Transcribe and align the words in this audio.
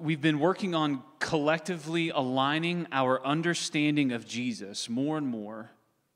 we've 0.00 0.20
been 0.20 0.40
working 0.40 0.74
on 0.74 1.02
collectively 1.18 2.10
aligning 2.10 2.86
our 2.92 3.24
understanding 3.24 4.12
of 4.12 4.26
Jesus 4.26 4.88
more 4.88 5.18
and 5.18 5.26
more 5.26 5.70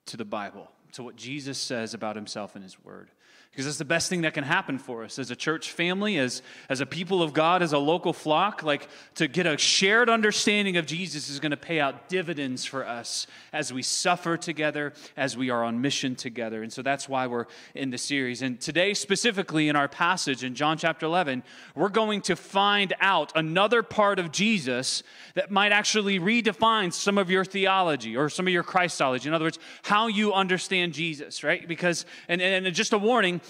to 0.06 0.16
the 0.16 0.24
Bible, 0.24 0.70
to 0.92 1.02
what 1.02 1.16
Jesus 1.16 1.58
says 1.58 1.94
about 1.94 2.16
himself 2.16 2.56
in 2.56 2.62
his 2.62 2.82
word 2.82 3.10
because 3.54 3.66
that's 3.66 3.78
the 3.78 3.84
best 3.84 4.08
thing 4.08 4.22
that 4.22 4.34
can 4.34 4.42
happen 4.42 4.80
for 4.80 5.04
us 5.04 5.16
as 5.16 5.30
a 5.30 5.36
church 5.36 5.70
family, 5.70 6.18
as, 6.18 6.42
as 6.68 6.80
a 6.80 6.86
people 6.86 7.22
of 7.22 7.32
God, 7.32 7.62
as 7.62 7.72
a 7.72 7.78
local 7.78 8.12
flock. 8.12 8.64
Like 8.64 8.88
to 9.14 9.28
get 9.28 9.46
a 9.46 9.56
shared 9.56 10.10
understanding 10.10 10.76
of 10.76 10.86
Jesus 10.86 11.30
is 11.30 11.38
going 11.38 11.52
to 11.52 11.56
pay 11.56 11.78
out 11.78 12.08
dividends 12.08 12.64
for 12.64 12.84
us 12.84 13.28
as 13.52 13.72
we 13.72 13.80
suffer 13.80 14.36
together, 14.36 14.92
as 15.16 15.36
we 15.36 15.50
are 15.50 15.62
on 15.62 15.80
mission 15.80 16.16
together. 16.16 16.64
And 16.64 16.72
so 16.72 16.82
that's 16.82 17.08
why 17.08 17.28
we're 17.28 17.46
in 17.76 17.90
the 17.90 17.98
series. 17.98 18.42
And 18.42 18.60
today, 18.60 18.92
specifically 18.92 19.68
in 19.68 19.76
our 19.76 19.86
passage 19.86 20.42
in 20.42 20.56
John 20.56 20.76
chapter 20.76 21.06
11, 21.06 21.44
we're 21.76 21.90
going 21.90 22.22
to 22.22 22.34
find 22.34 22.92
out 23.00 23.30
another 23.36 23.84
part 23.84 24.18
of 24.18 24.32
Jesus 24.32 25.04
that 25.34 25.52
might 25.52 25.70
actually 25.70 26.18
redefine 26.18 26.92
some 26.92 27.18
of 27.18 27.30
your 27.30 27.44
theology 27.44 28.16
or 28.16 28.28
some 28.28 28.48
of 28.48 28.52
your 28.52 28.64
Christology. 28.64 29.28
In 29.28 29.34
other 29.34 29.44
words, 29.44 29.60
how 29.84 30.08
you 30.08 30.32
understand 30.32 30.92
Jesus, 30.92 31.44
right? 31.44 31.68
Because, 31.68 32.04
and, 32.28 32.42
and 32.42 32.74
just 32.74 32.92
a 32.92 32.98
warning, 32.98 33.40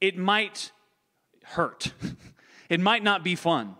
it 0.00 0.16
might 0.16 0.72
hurt. 1.42 1.92
it 2.68 2.80
might 2.80 3.02
not 3.02 3.24
be 3.24 3.34
fun. 3.34 3.76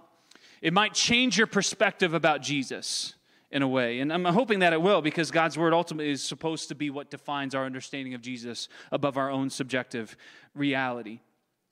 It 0.61 0.73
might 0.73 0.95
change 0.95 1.39
your 1.39 1.47
perspective 1.47 2.15
about 2.15 2.43
Jesus 2.43 3.15
in 3.51 3.63
a 3.63 3.69
way. 3.69 4.01
And 4.01 4.13
I'm 4.13 4.25
hoping 4.25 4.59
that 4.59 4.73
it 4.73 4.83
will 4.83 5.01
because 5.01 5.31
God's 5.31 5.57
word 5.57 5.73
ultimately 5.73 6.11
is 6.11 6.23
supposed 6.23 6.69
to 6.69 6.75
be 6.75 6.91
what 6.91 7.11
defines 7.11 7.55
our 7.55 7.65
understanding 7.65 8.15
of 8.15 8.21
Jesus 8.21 8.69
above 8.93 9.17
our 9.17 9.31
own 9.31 9.51
subjective 9.51 10.17
reality. 10.55 11.21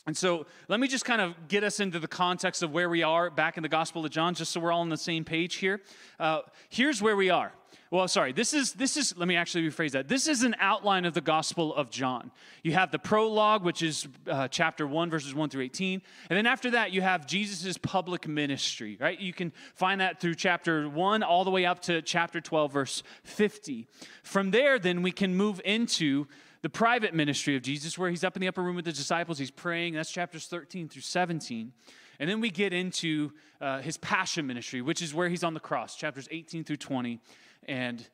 And 0.07 0.17
so 0.17 0.47
let 0.69 0.79
me 0.79 0.87
just 0.87 1.05
kind 1.05 1.21
of 1.21 1.35
get 1.49 1.65
us 1.65 1.81
into 1.81 1.99
the 1.99 2.07
context 2.07 2.63
of 2.63 2.73
where 2.73 2.89
we 2.89 3.03
are 3.03 3.29
back 3.29 3.57
in 3.57 3.65
the 3.65 3.69
Gospel 3.69 4.05
of 4.05 4.11
John, 4.13 4.35
just 4.35 4.53
so 4.53 4.61
we're 4.61 4.71
all 4.71 4.83
on 4.83 4.89
the 4.89 4.97
same 4.97 5.25
page 5.25 5.57
here. 5.57 5.81
Uh, 6.21 6.43
here's 6.69 7.03
where 7.03 7.17
we 7.17 7.29
are. 7.29 7.53
Well, 7.91 8.09
sorry, 8.09 8.33
this 8.33 8.53
is, 8.53 8.73
this 8.73 8.97
is, 8.97 9.17
let 9.17 9.29
me 9.29 9.37
actually 9.37 9.69
rephrase 9.69 9.93
that. 9.93 10.09
This 10.09 10.27
is 10.27 10.43
an 10.43 10.57
outline 10.59 11.05
of 11.05 11.15
the 11.15 11.21
Gospel 11.21 11.73
of 11.75 11.89
John. 11.89 12.33
You 12.65 12.73
have 12.73 12.91
the 12.91 12.99
prologue, 12.99 13.63
which 13.63 13.81
is 13.81 14.09
uh, 14.29 14.49
chapter 14.49 14.87
1, 14.87 15.09
verses 15.09 15.35
1 15.35 15.51
through 15.51 15.63
18. 15.63 16.03
And 16.29 16.37
then 16.37 16.47
after 16.47 16.71
that, 16.73 16.93
you 16.93 17.01
have 17.03 17.29
Jesus' 17.29 17.79
public 17.79 18.27
ministry, 18.27 18.99
right? 19.01 19.19
You 19.21 19.33
can 19.33 19.53
find 19.77 20.01
that 20.01 20.21
through 20.21 20.35
chapter 20.35 20.89
1 20.89 21.23
all 21.23 21.45
the 21.45 21.51
way 21.51 21.65
up 21.65 21.81
to 21.83 22.03
chapter 22.03 22.41
12, 22.41 22.73
verse 22.73 23.03
50. 23.23 23.87
From 24.25 24.51
there, 24.51 24.81
then, 24.81 25.03
we 25.03 25.13
can 25.13 25.37
move 25.37 25.61
into 25.65 26.27
the 26.63 26.71
private 26.71 27.15
ministry 27.15 27.55
of 27.55 27.63
Jesus, 27.63 27.97
where 27.97 28.11
he's 28.11 28.25
up 28.25 28.35
in 28.35 28.41
the 28.41 28.49
upper 28.49 28.63
room 28.63 28.75
with 28.75 28.85
the 28.85 28.93
disciples, 28.93 29.39
he's 29.39 29.53
praying. 29.53 29.95
That's 29.95 30.11
chapters 30.11 30.47
13 30.47 30.89
through 30.89 31.03
17. 31.03 31.73
And 32.19 32.29
then 32.29 32.41
we 32.41 32.51
get 32.51 32.73
into 32.73 33.33
uh, 33.61 33.81
his 33.81 33.97
passion 33.97 34.47
ministry, 34.47 34.83
which 34.83 35.03
is 35.03 35.15
where 35.15 35.29
he's 35.29 35.45
on 35.45 35.55
the 35.55 35.61
cross, 35.61 35.97
chapters 35.97 36.29
18 36.31 36.65
through 36.65 36.77
20 36.77 37.21
and 37.69 38.07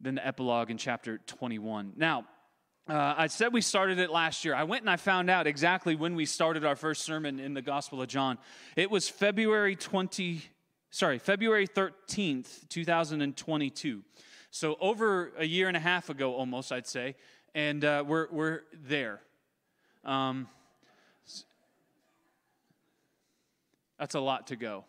then 0.00 0.14
the 0.14 0.26
epilogue 0.26 0.70
in 0.70 0.78
chapter 0.78 1.18
21. 1.18 1.94
Now, 1.96 2.24
uh, 2.88 3.14
I 3.18 3.26
said 3.26 3.52
we 3.52 3.60
started 3.60 3.98
it 3.98 4.10
last 4.10 4.44
year. 4.44 4.54
I 4.54 4.64
went 4.64 4.82
and 4.82 4.90
I 4.90 4.96
found 4.96 5.28
out 5.28 5.46
exactly 5.46 5.94
when 5.94 6.14
we 6.14 6.24
started 6.24 6.64
our 6.64 6.76
first 6.76 7.02
sermon 7.02 7.38
in 7.38 7.52
the 7.52 7.60
Gospel 7.60 8.00
of 8.00 8.08
John. 8.08 8.38
It 8.76 8.90
was 8.90 9.08
February 9.08 9.76
20, 9.76 10.42
sorry, 10.90 11.18
February 11.18 11.66
13th, 11.66 12.68
2022. 12.68 14.02
So 14.50 14.76
over 14.80 15.32
a 15.36 15.44
year 15.44 15.68
and 15.68 15.76
a 15.76 15.80
half 15.80 16.08
ago, 16.08 16.34
almost, 16.34 16.72
I'd 16.72 16.86
say. 16.86 17.16
And 17.54 17.84
uh, 17.84 18.04
we're, 18.06 18.28
we're 18.30 18.62
there. 18.72 19.20
Um, 20.04 20.48
that's 23.98 24.14
a 24.14 24.20
lot 24.20 24.48
to 24.48 24.56
go. 24.56 24.84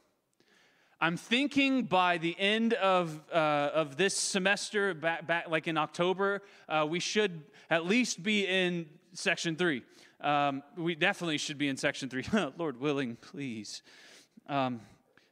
I'm 1.02 1.16
thinking 1.16 1.84
by 1.84 2.18
the 2.18 2.36
end 2.38 2.74
of, 2.74 3.22
uh, 3.32 3.36
of 3.74 3.96
this 3.96 4.18
semester, 4.18 4.94
back, 4.94 5.26
back 5.26 5.50
like 5.50 5.68
in 5.68 5.78
October, 5.78 6.42
uh, 6.68 6.86
we 6.90 7.00
should 7.00 7.44
at 7.70 7.86
least 7.86 8.22
be 8.22 8.46
in 8.46 8.86
section 9.14 9.56
three. 9.56 9.84
Um, 10.22 10.62
we 10.75 10.96
definitely 10.96 11.38
should 11.38 11.58
be 11.58 11.69
in 11.69 11.78
section 11.78 12.09
three. 12.09 12.25
Lord 12.58 12.80
willing, 12.80 13.16
please. 13.16 13.81
Um, 14.48 14.81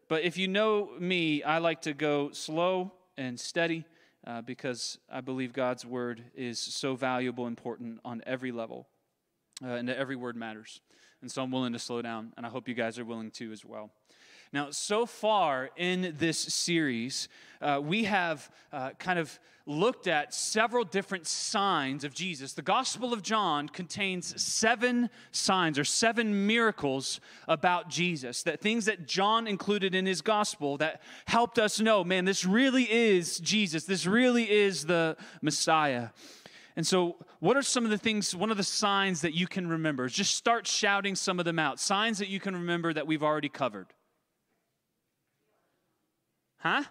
but 0.07 0.23
if 0.23 0.37
you 0.37 0.47
know 0.47 0.89
me, 0.99 1.43
I 1.43 1.57
like 1.57 1.81
to 1.81 1.93
go 1.93 2.31
slow 2.31 2.93
and 3.17 3.37
steady 3.37 3.83
uh, 4.25 4.41
because 4.41 4.99
I 5.11 5.19
believe 5.19 5.51
God's 5.51 5.85
word 5.85 6.23
is 6.33 6.59
so 6.59 6.95
valuable, 6.95 7.45
and 7.45 7.57
important 7.57 7.99
on 8.05 8.21
every 8.25 8.53
level, 8.53 8.87
uh, 9.61 9.67
and 9.67 9.89
every 9.89 10.15
word 10.15 10.37
matters. 10.37 10.79
And 11.21 11.31
so 11.31 11.43
I'm 11.43 11.51
willing 11.51 11.73
to 11.73 11.79
slow 11.79 12.01
down, 12.01 12.33
and 12.37 12.45
I 12.45 12.49
hope 12.49 12.67
you 12.67 12.75
guys 12.75 12.99
are 12.99 13.05
willing 13.05 13.31
to 13.31 13.51
as 13.51 13.65
well. 13.65 13.91
Now, 14.53 14.71
so 14.71 15.05
far 15.05 15.69
in 15.75 16.15
this 16.17 16.37
series, 16.37 17.27
uh, 17.61 17.81
we 17.83 18.05
have 18.05 18.49
uh, 18.71 18.91
kind 18.97 19.19
of 19.19 19.39
looked 19.65 20.07
at 20.07 20.33
several 20.33 20.85
different 20.85 21.27
signs 21.27 22.05
of 22.05 22.13
Jesus. 22.13 22.53
The 22.53 22.61
Gospel 22.61 23.11
of 23.11 23.21
John 23.21 23.67
contains 23.67 24.41
seven 24.41 25.09
signs 25.33 25.77
or 25.77 25.83
seven 25.83 26.47
miracles 26.47 27.19
about 27.49 27.89
Jesus, 27.89 28.43
that 28.43 28.61
things 28.61 28.85
that 28.85 29.05
John 29.05 29.45
included 29.45 29.93
in 29.93 30.05
his 30.05 30.21
gospel 30.21 30.77
that 30.77 31.01
helped 31.25 31.59
us 31.59 31.81
know, 31.81 32.05
man, 32.05 32.23
this 32.23 32.45
really 32.45 32.89
is 32.89 33.39
Jesus. 33.39 33.83
This 33.83 34.05
really 34.05 34.49
is 34.49 34.85
the 34.85 35.17
Messiah. 35.41 36.09
And 36.77 36.85
so, 36.85 37.15
what 37.39 37.57
are 37.57 37.63
some 37.63 37.85
of 37.85 37.89
the 37.89 37.97
things, 37.97 38.35
one 38.35 38.51
of 38.51 38.57
the 38.57 38.63
signs 38.63 39.21
that 39.21 39.33
you 39.33 39.47
can 39.47 39.67
remember? 39.67 40.07
Just 40.07 40.35
start 40.35 40.67
shouting 40.67 41.15
some 41.15 41.39
of 41.39 41.45
them 41.45 41.57
out. 41.57 41.79
Signs 41.79 42.19
that 42.19 42.27
you 42.27 42.39
can 42.39 42.53
remember 42.53 42.93
that 42.93 43.07
we've 43.07 43.23
already 43.23 43.49
covered. 43.49 43.87
Huh? 46.59 46.83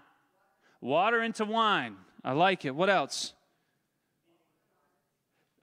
Water 0.80 1.22
into 1.22 1.44
wine. 1.44 1.94
I 2.24 2.32
like 2.32 2.64
it. 2.64 2.74
What 2.74 2.90
else? 2.90 3.32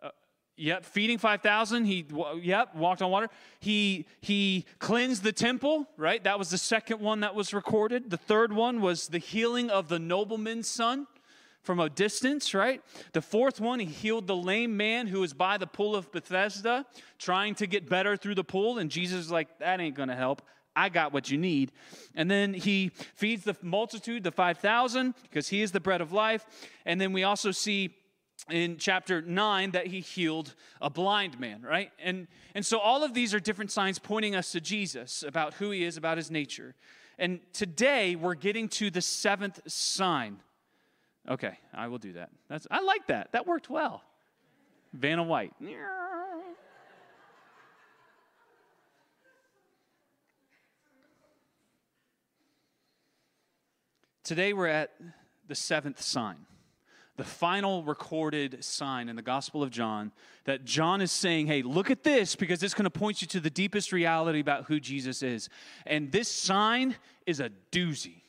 Uh, 0.02 0.12
yep, 0.56 0.86
feeding 0.86 1.18
5,000. 1.18 1.84
He, 1.84 2.06
yep, 2.42 2.74
walked 2.76 3.02
on 3.02 3.12
water. 3.12 3.28
He, 3.60 4.06
he 4.22 4.66
cleansed 4.80 5.24
the 5.24 5.34
temple, 5.34 5.86
right? 5.98 6.24
That 6.24 6.40
was 6.40 6.50
the 6.50 6.58
second 6.58 7.02
one 7.02 7.20
that 7.20 7.36
was 7.36 7.54
recorded. 7.54 8.10
The 8.10 8.16
third 8.16 8.54
one 8.54 8.80
was 8.80 9.10
the 9.10 9.18
healing 9.18 9.70
of 9.70 9.90
the 9.90 10.00
nobleman's 10.00 10.70
son 10.70 11.08
from 11.64 11.80
a 11.80 11.90
distance, 11.90 12.54
right? 12.54 12.82
The 13.14 13.22
fourth 13.22 13.60
one, 13.60 13.80
he 13.80 13.86
healed 13.86 14.28
the 14.28 14.36
lame 14.36 14.78
man 14.78 15.08
who 15.08 15.22
was 15.22 15.34
by 15.34 15.58
the 15.58 15.68
pool 15.68 15.96
of 15.96 16.12
Bethesda, 16.12 16.86
trying 17.18 17.56
to 17.56 17.68
get 17.68 17.90
better 17.90 18.16
through 18.16 18.36
the 18.36 18.44
pool. 18.44 18.78
And 18.78 18.92
Jesus 18.92 19.26
is 19.26 19.32
like, 19.32 19.60
that 19.60 19.80
ain't 19.80 19.96
to 19.96 20.16
help. 20.16 20.42
I 20.76 20.90
got 20.90 21.14
what 21.14 21.30
you 21.30 21.38
need. 21.38 21.72
And 22.16 22.30
then 22.30 22.54
he 22.54 22.92
feeds 23.16 23.44
the 23.44 23.56
multitude, 23.62 24.24
the 24.24 24.32
5,000, 24.32 25.14
because 25.24 25.48
he 25.48 25.62
is 25.62 25.72
the 25.72 25.80
bread 25.80 26.02
of 26.02 26.12
life. 26.12 26.46
And 26.86 27.00
then 27.00 27.14
we 27.14 27.24
also 27.24 27.52
see 27.52 27.96
in 28.50 28.78
chapter 28.78 29.22
9 29.22 29.72
that 29.72 29.88
he 29.88 30.02
healed 30.02 30.56
a 30.82 30.90
blind 30.90 31.40
man, 31.40 31.62
right? 31.62 31.92
And, 32.04 32.28
and 32.56 32.66
so 32.66 32.80
all 32.80 33.04
of 33.04 33.14
these 33.14 33.34
are 33.34 33.40
different 33.40 33.72
signs 33.72 34.00
pointing 34.00 34.36
us 34.36 34.52
to 34.52 34.60
Jesus 34.60 35.24
about 35.24 35.54
who 35.56 35.72
he 35.72 35.84
is, 35.84 35.96
about 35.96 36.18
his 36.18 36.30
nature. 36.30 36.76
And 37.18 37.40
today 37.54 38.16
we're 38.16 38.34
getting 38.34 38.68
to 38.70 38.90
the 38.90 39.02
seventh 39.02 39.60
sign. 39.68 40.40
Okay, 41.30 41.58
I 41.74 41.88
will 41.88 42.00
do 42.00 42.14
that. 42.14 42.30
That's, 42.50 42.68
I 42.70 42.82
like 42.82 43.08
that. 43.08 43.32
That 43.32 43.48
worked 43.48 43.70
well. 43.70 44.04
Vanna 44.94 45.24
White. 45.24 45.54
Today 54.24 54.54
we're 54.54 54.68
at 54.68 54.92
the 55.48 55.56
seventh 55.56 56.02
sign, 56.02 56.38
the 57.18 57.26
final 57.26 57.84
recorded 57.84 58.64
sign 58.64 59.10
in 59.10 59.18
the 59.18 59.22
Gospel 59.22 59.62
of 59.62 59.70
John 59.70 60.14
that 60.46 60.64
John 60.64 61.02
is 61.02 61.12
saying, 61.12 61.48
hey, 61.48 61.62
look 61.62 61.92
at 61.92 62.04
this 62.04 62.36
because 62.36 62.64
it's 62.64 62.74
going 62.74 62.86
to 62.86 62.90
point 62.90 63.22
you 63.22 63.28
to 63.28 63.42
the 63.42 63.50
deepest 63.50 63.92
reality 63.92 64.40
about 64.40 64.66
who 64.66 64.80
Jesus 64.80 65.24
is. 65.24 65.50
And 65.86 66.12
this 66.12 66.30
sign 66.30 66.96
is 67.26 67.42
a 67.42 67.50
doozy. 67.72 68.23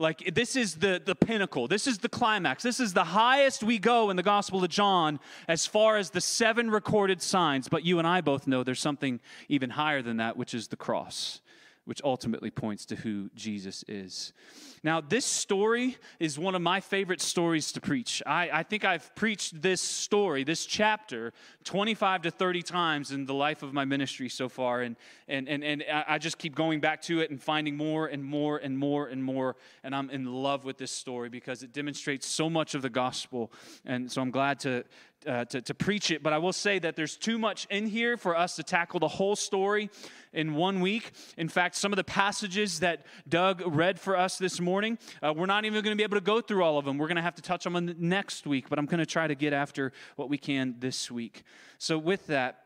Like, 0.00 0.32
this 0.32 0.54
is 0.54 0.76
the, 0.76 1.02
the 1.04 1.16
pinnacle. 1.16 1.66
This 1.66 1.88
is 1.88 1.98
the 1.98 2.08
climax. 2.08 2.62
This 2.62 2.78
is 2.78 2.92
the 2.92 3.02
highest 3.02 3.64
we 3.64 3.78
go 3.78 4.10
in 4.10 4.16
the 4.16 4.22
Gospel 4.22 4.62
of 4.62 4.70
John 4.70 5.18
as 5.48 5.66
far 5.66 5.96
as 5.96 6.10
the 6.10 6.20
seven 6.20 6.70
recorded 6.70 7.20
signs. 7.20 7.68
But 7.68 7.84
you 7.84 7.98
and 7.98 8.06
I 8.06 8.20
both 8.20 8.46
know 8.46 8.62
there's 8.62 8.80
something 8.80 9.18
even 9.48 9.70
higher 9.70 10.00
than 10.00 10.18
that, 10.18 10.36
which 10.36 10.54
is 10.54 10.68
the 10.68 10.76
cross, 10.76 11.40
which 11.88 12.02
ultimately 12.04 12.50
points 12.50 12.84
to 12.84 12.96
who 12.96 13.30
Jesus 13.34 13.82
is. 13.88 14.34
Now, 14.82 15.00
this 15.00 15.24
story 15.24 15.96
is 16.20 16.38
one 16.38 16.54
of 16.54 16.60
my 16.60 16.80
favorite 16.80 17.22
stories 17.22 17.72
to 17.72 17.80
preach. 17.80 18.22
I, 18.26 18.50
I, 18.52 18.62
think 18.62 18.84
I've 18.84 19.14
preached 19.14 19.62
this 19.62 19.80
story, 19.80 20.44
this 20.44 20.66
chapter, 20.66 21.32
25 21.64 22.22
to 22.22 22.30
30 22.30 22.60
times 22.60 23.10
in 23.10 23.24
the 23.24 23.32
life 23.32 23.62
of 23.62 23.72
my 23.72 23.86
ministry 23.86 24.28
so 24.28 24.50
far. 24.50 24.82
And, 24.82 24.96
and, 25.28 25.48
and, 25.48 25.64
and 25.64 25.82
I 26.06 26.18
just 26.18 26.36
keep 26.36 26.54
going 26.54 26.80
back 26.80 27.00
to 27.04 27.20
it 27.20 27.30
and 27.30 27.42
finding 27.42 27.74
more 27.74 28.06
and 28.06 28.22
more 28.22 28.58
and 28.58 28.78
more 28.78 29.06
and 29.06 29.24
more. 29.24 29.56
And 29.82 29.94
I'm 29.94 30.10
in 30.10 30.26
love 30.26 30.66
with 30.66 30.76
this 30.76 30.92
story 30.92 31.30
because 31.30 31.62
it 31.62 31.72
demonstrates 31.72 32.26
so 32.26 32.50
much 32.50 32.74
of 32.74 32.82
the 32.82 32.90
gospel. 32.90 33.50
And 33.86 34.12
so 34.12 34.20
I'm 34.20 34.30
glad 34.30 34.60
to, 34.60 34.84
uh, 35.26 35.44
to, 35.46 35.60
to 35.60 35.74
preach 35.74 36.10
it, 36.10 36.22
but 36.22 36.32
I 36.32 36.38
will 36.38 36.52
say 36.52 36.78
that 36.78 36.96
there's 36.96 37.16
too 37.16 37.38
much 37.38 37.66
in 37.70 37.86
here 37.86 38.16
for 38.16 38.36
us 38.36 38.56
to 38.56 38.62
tackle 38.62 39.00
the 39.00 39.08
whole 39.08 39.36
story 39.36 39.90
in 40.32 40.54
one 40.54 40.80
week. 40.80 41.12
In 41.36 41.48
fact, 41.48 41.74
some 41.74 41.92
of 41.92 41.96
the 41.96 42.04
passages 42.04 42.80
that 42.80 43.04
Doug 43.28 43.62
read 43.66 43.98
for 43.98 44.16
us 44.16 44.38
this 44.38 44.60
morning, 44.60 44.98
uh, 45.22 45.32
we're 45.36 45.46
not 45.46 45.64
even 45.64 45.82
going 45.82 45.96
to 45.96 45.96
be 45.96 46.04
able 46.04 46.16
to 46.16 46.24
go 46.24 46.40
through 46.40 46.62
all 46.62 46.78
of 46.78 46.84
them. 46.84 46.98
We're 46.98 47.08
going 47.08 47.16
to 47.16 47.22
have 47.22 47.34
to 47.36 47.42
touch 47.42 47.66
on 47.66 47.72
them 47.72 47.94
next 47.98 48.46
week, 48.46 48.68
but 48.68 48.78
I'm 48.78 48.86
going 48.86 49.00
to 49.00 49.06
try 49.06 49.26
to 49.26 49.34
get 49.34 49.52
after 49.52 49.92
what 50.16 50.28
we 50.28 50.38
can 50.38 50.76
this 50.78 51.10
week. 51.10 51.42
So, 51.78 51.98
with 51.98 52.26
that, 52.28 52.62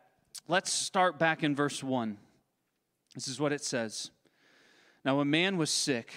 let's 0.48 0.72
start 0.72 1.18
back 1.18 1.42
in 1.42 1.56
verse 1.56 1.82
1. 1.82 2.18
This 3.14 3.28
is 3.28 3.40
what 3.40 3.52
it 3.52 3.64
says 3.64 4.10
Now, 5.04 5.20
a 5.20 5.24
man 5.24 5.56
was 5.56 5.70
sick, 5.70 6.12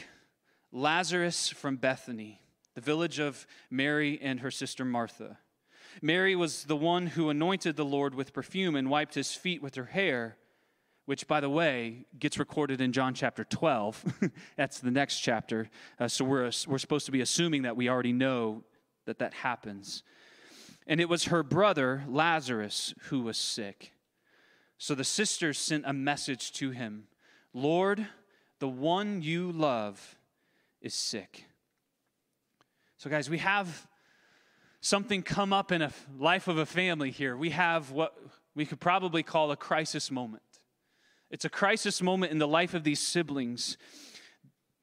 Lazarus 0.71 1.49
from 1.49 1.77
Bethany, 1.77 2.41
the 2.73 2.81
village 2.81 3.19
of 3.19 3.47
Mary 3.69 4.19
and 4.21 4.41
her 4.41 4.51
sister 4.51 4.83
Martha. 4.83 5.37
Mary 6.01 6.35
was 6.35 6.65
the 6.65 6.75
one 6.75 7.07
who 7.07 7.29
anointed 7.29 7.75
the 7.75 7.85
Lord 7.85 8.15
with 8.15 8.33
perfume 8.33 8.75
and 8.75 8.89
wiped 8.89 9.15
his 9.15 9.33
feet 9.33 9.61
with 9.61 9.75
her 9.75 9.85
hair, 9.85 10.37
which, 11.05 11.27
by 11.27 11.39
the 11.39 11.49
way, 11.49 12.05
gets 12.17 12.37
recorded 12.37 12.81
in 12.81 12.91
John 12.91 13.13
chapter 13.13 13.43
12. 13.43 14.31
That's 14.57 14.79
the 14.79 14.91
next 14.91 15.19
chapter. 15.19 15.69
Uh, 15.99 16.07
so 16.07 16.25
we're, 16.25 16.51
we're 16.67 16.77
supposed 16.77 17.05
to 17.05 17.11
be 17.11 17.21
assuming 17.21 17.63
that 17.63 17.77
we 17.77 17.89
already 17.89 18.13
know 18.13 18.63
that 19.05 19.19
that 19.19 19.33
happens. 19.33 20.03
And 20.87 20.99
it 20.99 21.09
was 21.09 21.25
her 21.25 21.43
brother, 21.43 22.03
Lazarus, 22.07 22.93
who 23.09 23.21
was 23.21 23.37
sick. 23.37 23.91
So 24.77 24.93
the 24.93 25.03
sisters 25.03 25.57
sent 25.57 25.85
a 25.85 25.93
message 25.93 26.51
to 26.53 26.71
him 26.71 27.07
Lord, 27.53 28.05
the 28.59 28.67
one 28.67 29.21
you 29.21 29.51
love 29.51 30.17
is 30.81 30.93
sick. 30.93 31.45
So, 32.97 33.09
guys, 33.09 33.29
we 33.29 33.37
have 33.37 33.87
something 34.85 35.23
come 35.23 35.51
up 35.51 35.71
in 35.71 35.81
a 35.81 35.91
life 36.19 36.47
of 36.47 36.57
a 36.57 36.65
family 36.65 37.09
here. 37.09 37.35
We 37.35 37.49
have 37.49 37.91
what 37.91 38.15
we 38.53 38.65
could 38.65 38.79
probably 38.79 39.23
call 39.23 39.51
a 39.51 39.57
crisis 39.57 40.11
moment. 40.11 40.43
It's 41.31 41.43
a 41.43 41.49
crisis 41.49 42.01
moment 42.01 42.31
in 42.31 42.37
the 42.37 42.47
life 42.47 42.75
of 42.75 42.83
these 42.83 42.99
siblings. 42.99 43.77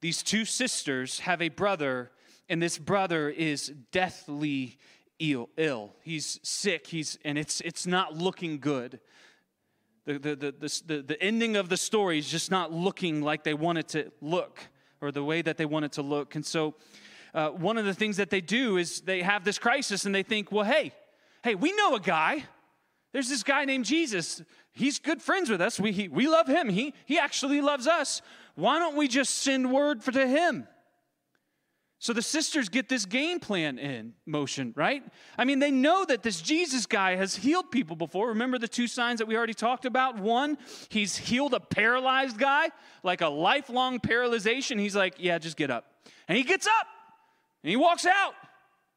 These 0.00 0.24
two 0.24 0.44
sisters 0.44 1.20
have 1.20 1.40
a 1.40 1.48
brother, 1.48 2.10
and 2.48 2.60
this 2.60 2.78
brother 2.78 3.30
is 3.30 3.72
deathly 3.92 4.78
ill. 5.20 5.94
He's 6.02 6.40
sick, 6.42 6.88
he's, 6.88 7.16
and 7.24 7.38
it's, 7.38 7.60
it's 7.60 7.86
not 7.86 8.16
looking 8.16 8.58
good. 8.58 8.98
The, 10.04 10.18
the, 10.18 10.34
the, 10.34 10.82
the, 10.84 11.02
the 11.02 11.22
ending 11.22 11.54
of 11.54 11.68
the 11.68 11.76
story 11.76 12.18
is 12.18 12.28
just 12.28 12.50
not 12.50 12.72
looking 12.72 13.22
like 13.22 13.44
they 13.44 13.54
want 13.54 13.78
it 13.78 13.88
to 13.90 14.10
look 14.20 14.58
or 15.00 15.12
the 15.12 15.22
way 15.22 15.42
that 15.42 15.56
they 15.58 15.64
want 15.64 15.84
it 15.84 15.92
to 15.92 16.02
look. 16.02 16.34
And 16.34 16.44
so 16.44 16.74
uh, 17.34 17.50
one 17.50 17.78
of 17.78 17.84
the 17.84 17.94
things 17.94 18.18
that 18.18 18.30
they 18.30 18.40
do 18.40 18.76
is 18.76 19.00
they 19.00 19.22
have 19.22 19.44
this 19.44 19.58
crisis 19.58 20.04
and 20.04 20.14
they 20.14 20.22
think, 20.22 20.52
well, 20.52 20.64
hey, 20.64 20.92
hey, 21.42 21.54
we 21.54 21.72
know 21.72 21.94
a 21.94 22.00
guy. 22.00 22.44
There's 23.12 23.28
this 23.28 23.42
guy 23.42 23.64
named 23.64 23.84
Jesus. 23.84 24.42
He's 24.72 24.98
good 24.98 25.20
friends 25.20 25.50
with 25.50 25.60
us. 25.60 25.78
We, 25.78 25.92
he, 25.92 26.08
we 26.08 26.28
love 26.28 26.46
him. 26.46 26.68
He, 26.68 26.94
he 27.04 27.18
actually 27.18 27.60
loves 27.60 27.86
us. 27.86 28.22
Why 28.54 28.78
don't 28.78 28.96
we 28.96 29.08
just 29.08 29.36
send 29.36 29.72
word 29.72 30.02
for 30.02 30.12
to 30.12 30.26
him? 30.26 30.66
So 31.98 32.12
the 32.12 32.20
sisters 32.20 32.68
get 32.68 32.88
this 32.88 33.06
game 33.06 33.38
plan 33.38 33.78
in 33.78 34.14
motion, 34.26 34.72
right? 34.76 35.04
I 35.38 35.44
mean, 35.44 35.60
they 35.60 35.70
know 35.70 36.04
that 36.04 36.24
this 36.24 36.42
Jesus 36.42 36.84
guy 36.84 37.14
has 37.14 37.36
healed 37.36 37.70
people 37.70 37.94
before. 37.94 38.28
Remember 38.28 38.58
the 38.58 38.66
two 38.66 38.88
signs 38.88 39.18
that 39.20 39.26
we 39.28 39.36
already 39.36 39.54
talked 39.54 39.84
about? 39.84 40.18
One, 40.18 40.58
he's 40.88 41.16
healed 41.16 41.54
a 41.54 41.60
paralyzed 41.60 42.38
guy, 42.38 42.70
like 43.04 43.20
a 43.20 43.28
lifelong 43.28 44.00
paralyzation. 44.00 44.80
He's 44.80 44.96
like, 44.96 45.14
yeah, 45.18 45.38
just 45.38 45.56
get 45.56 45.70
up. 45.70 45.84
And 46.26 46.36
he 46.36 46.42
gets 46.42 46.66
up 46.66 46.86
and 47.62 47.70
he 47.70 47.76
walks 47.76 48.06
out, 48.06 48.34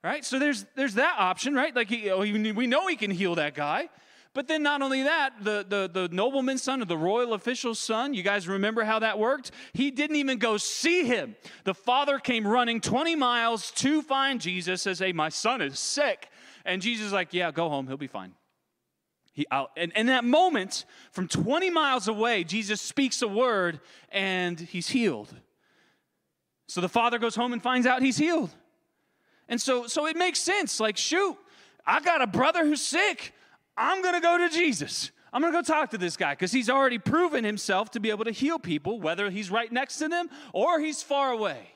right? 0.03 0.23
So 0.25 0.39
there's, 0.39 0.65
there's 0.75 0.95
that 0.95 1.15
option, 1.19 1.53
right? 1.53 1.75
Like, 1.75 1.89
he, 1.89 2.09
oh, 2.09 2.19
we 2.19 2.67
know 2.67 2.87
he 2.87 2.95
can 2.95 3.11
heal 3.11 3.35
that 3.35 3.55
guy. 3.55 3.89
But 4.35 4.49
then, 4.49 4.63
not 4.63 4.81
only 4.81 5.03
that, 5.03 5.33
the, 5.41 5.65
the, 5.67 5.89
the 5.91 6.13
nobleman's 6.13 6.61
son 6.61 6.81
or 6.81 6.85
the 6.85 6.97
royal 6.97 7.33
official's 7.33 7.79
son, 7.79 8.13
you 8.13 8.21
guys 8.21 8.49
remember 8.49 8.83
how 8.83 8.99
that 8.99 9.17
worked? 9.17 9.51
He 9.71 9.91
didn't 9.91 10.17
even 10.17 10.39
go 10.39 10.57
see 10.57 11.05
him. 11.05 11.37
The 11.63 11.73
father 11.73 12.19
came 12.19 12.45
running 12.45 12.81
20 12.81 13.15
miles 13.15 13.71
to 13.71 14.01
find 14.01 14.41
Jesus, 14.41 14.81
says, 14.81 14.99
Hey, 14.99 15.13
my 15.13 15.29
son 15.29 15.61
is 15.61 15.79
sick. 15.79 16.27
And 16.65 16.81
Jesus 16.81 17.07
is 17.07 17.13
like, 17.13 17.33
Yeah, 17.33 17.51
go 17.51 17.69
home, 17.69 17.87
he'll 17.87 17.95
be 17.95 18.07
fine. 18.07 18.33
He 19.31 19.45
out, 19.51 19.71
and 19.77 19.93
in 19.95 20.07
that 20.07 20.25
moment, 20.25 20.83
from 21.11 21.29
20 21.29 21.69
miles 21.69 22.09
away, 22.09 22.43
Jesus 22.43 22.81
speaks 22.81 23.21
a 23.21 23.27
word 23.29 23.79
and 24.09 24.59
he's 24.59 24.89
healed. 24.89 25.33
So 26.67 26.81
the 26.81 26.89
father 26.89 27.19
goes 27.19 27.35
home 27.35 27.53
and 27.53 27.61
finds 27.61 27.85
out 27.85 28.01
he's 28.01 28.17
healed. 28.17 28.49
And 29.47 29.61
so, 29.61 29.87
so 29.87 30.07
it 30.07 30.15
makes 30.15 30.39
sense. 30.39 30.79
Like, 30.79 30.97
shoot, 30.97 31.37
I 31.85 31.99
got 31.99 32.21
a 32.21 32.27
brother 32.27 32.65
who's 32.65 32.81
sick. 32.81 33.33
I'm 33.77 34.01
going 34.01 34.15
to 34.15 34.21
go 34.21 34.37
to 34.37 34.49
Jesus. 34.49 35.11
I'm 35.31 35.41
going 35.41 35.53
to 35.53 35.59
go 35.59 35.63
talk 35.63 35.91
to 35.91 35.97
this 35.97 36.17
guy 36.17 36.33
because 36.33 36.51
he's 36.51 36.69
already 36.69 36.97
proven 36.97 37.43
himself 37.43 37.91
to 37.91 37.99
be 37.99 38.09
able 38.09 38.25
to 38.25 38.31
heal 38.31 38.57
people, 38.57 38.99
whether 38.99 39.29
he's 39.29 39.51
right 39.51 39.71
next 39.71 39.97
to 39.97 40.07
them 40.07 40.29
or 40.53 40.79
he's 40.79 41.03
far 41.03 41.31
away. 41.31 41.73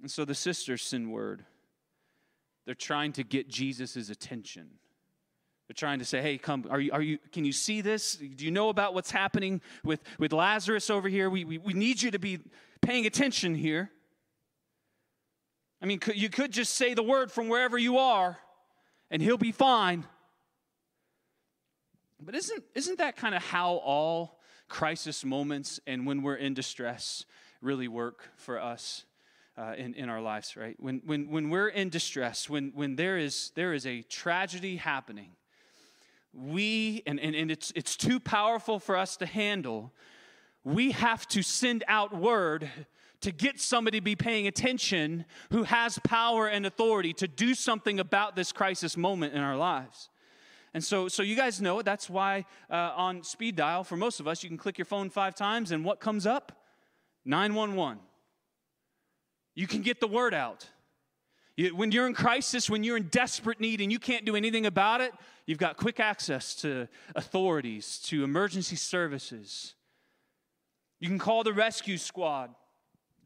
And 0.00 0.10
so 0.10 0.24
the 0.24 0.34
sisters 0.34 0.82
send 0.82 1.10
word. 1.12 1.44
They're 2.64 2.74
trying 2.74 3.12
to 3.14 3.24
get 3.24 3.48
Jesus' 3.48 4.08
attention. 4.08 4.68
They're 5.68 5.74
trying 5.74 5.98
to 5.98 6.04
say, 6.06 6.22
hey, 6.22 6.38
come, 6.38 6.66
are 6.70 6.80
you, 6.80 6.90
are 6.92 7.02
you, 7.02 7.18
can 7.30 7.44
you 7.44 7.52
see 7.52 7.82
this? 7.82 8.16
Do 8.16 8.42
you 8.42 8.50
know 8.50 8.70
about 8.70 8.94
what's 8.94 9.10
happening 9.10 9.60
with, 9.84 10.00
with 10.18 10.32
Lazarus 10.32 10.88
over 10.88 11.10
here? 11.10 11.28
We, 11.28 11.44
we, 11.44 11.58
we 11.58 11.74
need 11.74 12.00
you 12.00 12.10
to 12.10 12.18
be 12.18 12.38
paying 12.80 13.04
attention 13.04 13.54
here. 13.54 13.90
I 15.82 15.86
mean, 15.86 16.00
you 16.14 16.30
could 16.30 16.52
just 16.52 16.74
say 16.74 16.94
the 16.94 17.02
word 17.02 17.30
from 17.30 17.48
wherever 17.48 17.76
you 17.76 17.98
are 17.98 18.38
and 19.10 19.20
he'll 19.20 19.36
be 19.36 19.52
fine. 19.52 20.06
But 22.18 22.34
isn't, 22.34 22.64
isn't 22.74 22.98
that 22.98 23.16
kind 23.16 23.34
of 23.34 23.42
how 23.42 23.74
all 23.74 24.40
crisis 24.68 25.22
moments 25.22 25.80
and 25.86 26.06
when 26.06 26.22
we're 26.22 26.36
in 26.36 26.54
distress 26.54 27.26
really 27.60 27.88
work 27.88 28.30
for 28.36 28.58
us? 28.58 29.04
Uh, 29.56 29.74
in, 29.76 29.92
in 29.94 30.08
our 30.08 30.20
lives, 30.20 30.56
right? 30.56 30.76
When, 30.78 31.02
when, 31.04 31.30
when 31.30 31.50
we're 31.50 31.66
in 31.66 31.88
distress, 31.88 32.48
when, 32.48 32.70
when 32.76 32.94
there, 32.94 33.18
is, 33.18 33.50
there 33.56 33.74
is 33.74 33.86
a 33.86 34.02
tragedy 34.02 34.76
happening, 34.76 35.30
we, 36.32 37.02
and, 37.06 37.18
and, 37.20 37.34
and 37.34 37.50
it's, 37.50 37.72
it's 37.74 37.96
too 37.96 38.20
powerful 38.20 38.78
for 38.78 38.96
us 38.96 39.16
to 39.18 39.26
handle, 39.26 39.92
we 40.64 40.92
have 40.92 41.26
to 41.28 41.42
send 41.42 41.84
out 41.88 42.14
word 42.14 42.70
to 43.20 43.32
get 43.32 43.60
somebody 43.60 43.98
to 43.98 44.04
be 44.04 44.14
paying 44.14 44.46
attention 44.46 45.24
who 45.50 45.64
has 45.64 45.98
power 46.04 46.46
and 46.46 46.66
authority 46.66 47.12
to 47.14 47.26
do 47.26 47.54
something 47.54 47.98
about 47.98 48.36
this 48.36 48.52
crisis 48.52 48.96
moment 48.96 49.34
in 49.34 49.40
our 49.40 49.56
lives. 49.56 50.08
And 50.74 50.84
so, 50.84 51.08
so 51.08 51.22
you 51.22 51.34
guys 51.34 51.60
know 51.60 51.82
that's 51.82 52.08
why 52.08 52.44
uh, 52.70 52.92
on 52.94 53.24
speed 53.24 53.56
dial, 53.56 53.82
for 53.82 53.96
most 53.96 54.20
of 54.20 54.28
us, 54.28 54.42
you 54.42 54.48
can 54.48 54.58
click 54.58 54.78
your 54.78 54.84
phone 54.84 55.10
five 55.10 55.34
times, 55.34 55.72
and 55.72 55.84
what 55.84 55.98
comes 55.98 56.26
up? 56.26 56.52
911. 57.24 57.98
You 59.54 59.66
can 59.66 59.82
get 59.82 60.00
the 60.00 60.06
word 60.06 60.34
out. 60.34 60.68
You, 61.56 61.74
when 61.74 61.90
you're 61.90 62.06
in 62.06 62.14
crisis, 62.14 62.70
when 62.70 62.84
you're 62.84 62.96
in 62.96 63.08
desperate 63.08 63.60
need 63.60 63.80
and 63.80 63.90
you 63.90 63.98
can't 63.98 64.24
do 64.24 64.36
anything 64.36 64.66
about 64.66 65.00
it, 65.00 65.12
you've 65.48 65.58
got 65.58 65.78
quick 65.78 65.98
access 65.98 66.54
to 66.56 66.86
authorities, 67.16 67.98
to 68.04 68.22
emergency 68.22 68.76
services. 68.76 69.74
You 71.00 71.08
can 71.08 71.18
call 71.18 71.42
the 71.42 71.54
rescue 71.54 71.96
squad. 71.96 72.50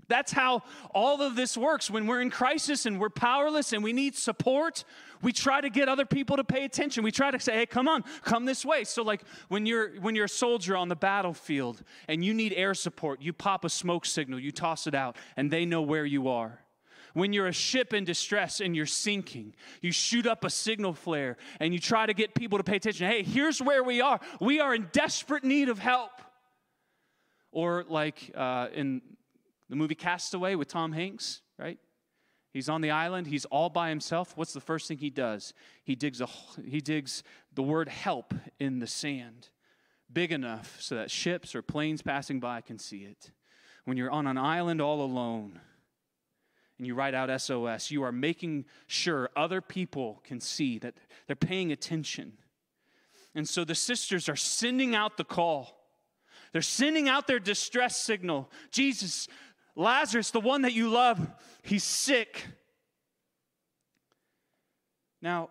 That's 0.06 0.30
how 0.30 0.62
all 0.94 1.20
of 1.20 1.34
this 1.34 1.56
works. 1.56 1.90
When 1.90 2.06
we're 2.06 2.20
in 2.20 2.30
crisis 2.30 2.86
and 2.86 3.00
we're 3.00 3.08
powerless 3.08 3.72
and 3.72 3.82
we 3.82 3.92
need 3.92 4.14
support, 4.14 4.84
we 5.20 5.32
try 5.32 5.60
to 5.60 5.70
get 5.70 5.88
other 5.88 6.04
people 6.04 6.36
to 6.36 6.44
pay 6.44 6.64
attention. 6.64 7.02
We 7.02 7.10
try 7.10 7.30
to 7.32 7.40
say, 7.40 7.54
"Hey, 7.54 7.66
come 7.66 7.88
on, 7.88 8.04
come 8.22 8.44
this 8.44 8.64
way." 8.64 8.84
So 8.84 9.02
like 9.02 9.22
when 9.48 9.66
you're 9.66 10.00
when 10.00 10.14
you're 10.14 10.26
a 10.26 10.28
soldier 10.28 10.76
on 10.76 10.88
the 10.88 10.96
battlefield 10.96 11.82
and 12.08 12.24
you 12.24 12.34
need 12.34 12.52
air 12.52 12.74
support, 12.74 13.20
you 13.20 13.32
pop 13.32 13.64
a 13.64 13.68
smoke 13.68 14.04
signal, 14.04 14.38
you 14.38 14.52
toss 14.52 14.86
it 14.86 14.94
out, 14.94 15.16
and 15.36 15.50
they 15.50 15.64
know 15.64 15.82
where 15.82 16.04
you 16.04 16.28
are. 16.28 16.60
When 17.14 17.32
you're 17.32 17.46
a 17.46 17.52
ship 17.52 17.92
in 17.92 18.04
distress 18.04 18.60
and 18.60 18.74
you're 18.74 18.86
sinking, 18.86 19.54
you 19.80 19.92
shoot 19.92 20.26
up 20.26 20.44
a 20.44 20.50
signal 20.50 20.94
flare 20.94 21.36
and 21.60 21.74
you 21.74 21.80
try 21.80 22.06
to 22.06 22.14
get 22.14 22.34
people 22.34 22.58
to 22.58 22.64
pay 22.64 22.76
attention. 22.76 23.08
Hey, 23.08 23.22
here's 23.22 23.60
where 23.60 23.82
we 23.82 24.00
are. 24.00 24.20
We 24.40 24.60
are 24.60 24.74
in 24.74 24.88
desperate 24.92 25.44
need 25.44 25.68
of 25.68 25.78
help. 25.78 26.10
Or, 27.50 27.84
like 27.86 28.30
uh, 28.34 28.68
in 28.72 29.02
the 29.68 29.76
movie 29.76 29.94
Castaway 29.94 30.54
with 30.54 30.68
Tom 30.68 30.92
Hanks, 30.92 31.42
right? 31.58 31.78
He's 32.52 32.68
on 32.68 32.82
the 32.82 32.90
island, 32.90 33.26
he's 33.26 33.46
all 33.46 33.70
by 33.70 33.88
himself. 33.88 34.36
What's 34.36 34.52
the 34.52 34.60
first 34.60 34.86
thing 34.86 34.98
he 34.98 35.10
does? 35.10 35.54
He 35.84 35.94
digs, 35.94 36.20
a, 36.20 36.28
he 36.62 36.80
digs 36.80 37.22
the 37.54 37.62
word 37.62 37.88
help 37.88 38.34
in 38.58 38.78
the 38.78 38.86
sand, 38.86 39.48
big 40.12 40.32
enough 40.32 40.76
so 40.78 40.94
that 40.96 41.10
ships 41.10 41.54
or 41.54 41.62
planes 41.62 42.02
passing 42.02 42.40
by 42.40 42.60
can 42.60 42.78
see 42.78 43.04
it. 43.04 43.32
When 43.84 43.96
you're 43.96 44.10
on 44.10 44.26
an 44.26 44.38
island 44.38 44.80
all 44.80 45.02
alone, 45.02 45.60
and 46.78 46.86
you 46.86 46.94
write 46.94 47.14
out 47.14 47.40
SOS, 47.40 47.90
you 47.90 48.02
are 48.02 48.12
making 48.12 48.64
sure 48.86 49.30
other 49.36 49.60
people 49.60 50.20
can 50.24 50.40
see 50.40 50.78
that 50.78 50.94
they're 51.26 51.36
paying 51.36 51.70
attention. 51.70 52.32
And 53.34 53.48
so 53.48 53.64
the 53.64 53.74
sisters 53.74 54.28
are 54.28 54.36
sending 54.36 54.94
out 54.94 55.16
the 55.16 55.24
call. 55.24 55.78
They're 56.52 56.62
sending 56.62 57.08
out 57.08 57.26
their 57.26 57.38
distress 57.38 57.96
signal. 58.02 58.50
Jesus, 58.70 59.28
Lazarus, 59.74 60.30
the 60.30 60.40
one 60.40 60.62
that 60.62 60.72
you 60.72 60.90
love, 60.90 61.26
he's 61.62 61.84
sick. 61.84 62.46
Now, 65.22 65.50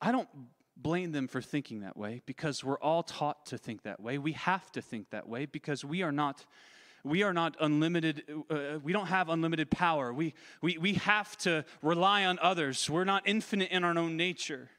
I 0.00 0.12
don't 0.12 0.28
blame 0.76 1.10
them 1.10 1.26
for 1.26 1.42
thinking 1.42 1.80
that 1.80 1.96
way 1.96 2.22
because 2.26 2.62
we're 2.62 2.78
all 2.78 3.02
taught 3.02 3.46
to 3.46 3.58
think 3.58 3.82
that 3.82 4.00
way. 4.00 4.18
We 4.18 4.32
have 4.32 4.70
to 4.72 4.82
think 4.82 5.10
that 5.10 5.28
way 5.28 5.46
because 5.46 5.84
we 5.84 6.02
are 6.02 6.12
not 6.12 6.44
we 7.06 7.22
are 7.22 7.32
not 7.32 7.56
unlimited 7.60 8.24
uh, 8.50 8.78
we 8.82 8.92
don't 8.92 9.06
have 9.06 9.28
unlimited 9.28 9.70
power. 9.70 10.12
We, 10.12 10.34
we, 10.60 10.78
we 10.78 10.94
have 10.94 11.36
to 11.38 11.64
rely 11.82 12.24
on 12.24 12.38
others. 12.40 12.88
We're 12.90 13.04
not 13.04 13.22
infinite 13.26 13.70
in 13.70 13.84
our 13.84 13.96
own 13.96 14.16
nature. 14.16 14.70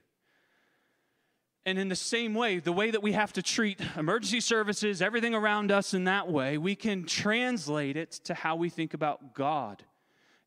And 1.66 1.78
in 1.78 1.90
the 1.90 1.96
same 1.96 2.34
way 2.34 2.60
the 2.60 2.72
way 2.72 2.92
that 2.92 3.04
we 3.04 3.12
have 3.14 3.34
to 3.34 3.42
treat 3.42 3.82
emergency 3.98 4.40
services 4.40 5.02
everything 5.02 5.34
around 5.34 5.72
us 5.72 5.94
in 5.94 6.06
that 6.06 6.32
way 6.32 6.58
we 6.58 6.76
can 6.76 7.06
translate 7.06 7.98
it 7.98 8.12
to 8.24 8.34
how 8.34 8.56
we 8.56 8.70
think 8.70 8.94
about 8.94 9.34
god 9.34 9.84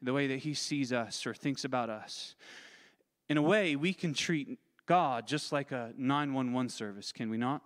the 0.03 0.13
way 0.13 0.27
that 0.29 0.39
he 0.39 0.55
sees 0.55 0.93
us 0.93 1.27
or 1.27 1.35
thinks 1.35 1.65
about 1.65 1.91
us. 1.91 2.35
In 3.29 3.37
a 3.37 3.43
way 3.43 3.77
we 3.77 3.93
can 3.93 4.15
treat 4.15 4.59
God 4.87 5.27
just 5.27 5.53
like 5.53 5.73
a 5.73 5.93
911 5.97 6.71
service, 6.71 7.13
can 7.13 7.31
we 7.31 7.37
not? 7.37 7.63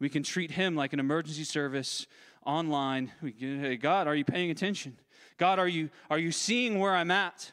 We 0.00 0.08
can 0.08 0.22
treat 0.22 0.50
him 0.50 0.74
like 0.74 0.92
an 0.92 1.00
emergency 1.00 1.44
service 1.44 2.06
online. 2.44 3.12
We 3.22 3.34
hey, 3.38 3.76
God, 3.76 4.06
are 4.06 4.14
you 4.14 4.24
paying 4.24 4.50
attention? 4.50 4.98
God, 5.38 5.58
are 5.58 5.68
you, 5.68 5.90
are 6.10 6.18
you 6.18 6.32
seeing 6.32 6.78
where 6.78 6.94
I'm 6.94 7.10
at? 7.10 7.52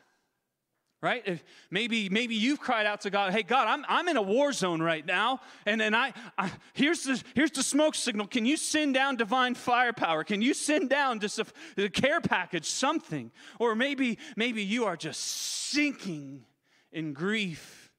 Right? 1.02 1.24
If 1.26 1.44
maybe, 1.72 2.10
maybe 2.10 2.36
you've 2.36 2.60
cried 2.60 2.86
out 2.86 3.02
to 3.02 3.10
God, 3.10 3.32
hey, 3.32 3.42
God, 3.42 3.68
I'm, 3.68 3.86
I'm 3.88 4.10
in 4.10 4.18
a 4.18 4.22
war 4.22 4.52
zone 4.52 4.82
right 4.82 5.06
now, 5.06 5.40
and, 5.66 5.82
and 5.82 5.96
I, 5.96 6.12
I 6.38 6.52
here's, 6.74 7.04
the, 7.04 7.24
here's 7.36 7.52
the 7.52 7.64
smoke 7.64 7.96
signal. 7.96 8.28
Can 8.28 8.46
you 8.46 8.58
send 8.58 8.96
down 8.96 9.16
divine 9.16 9.56
firepower? 9.56 10.26
Can 10.26 10.42
you 10.42 10.54
send 10.54 10.90
down 10.90 11.22
just 11.22 11.40
a, 11.40 11.46
a 11.78 11.88
care 11.88 12.20
package, 12.20 12.66
something? 12.66 13.32
Or 13.60 13.76
maybe, 13.76 14.18
maybe 14.36 14.62
you 14.62 14.86
are 14.86 14.98
just 14.98 15.22
sinking 15.22 16.44
in 16.92 17.14
grief 17.14 17.92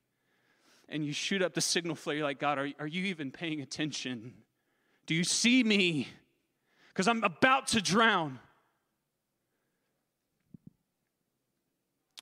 and 0.90 1.04
you 1.04 1.14
shoot 1.14 1.40
up 1.40 1.54
the 1.54 1.60
signal 1.60 1.94
flare. 1.94 2.16
You're 2.16 2.24
like, 2.26 2.40
God, 2.40 2.58
are, 2.58 2.68
are 2.78 2.86
you 2.86 3.04
even 3.04 3.30
paying 3.30 3.62
attention? 3.62 4.34
Do 5.06 5.14
you 5.14 5.24
see 5.24 5.64
me? 5.64 6.08
Because 7.00 7.08
I'm 7.08 7.24
about 7.24 7.66
to 7.68 7.80
drown. 7.80 8.40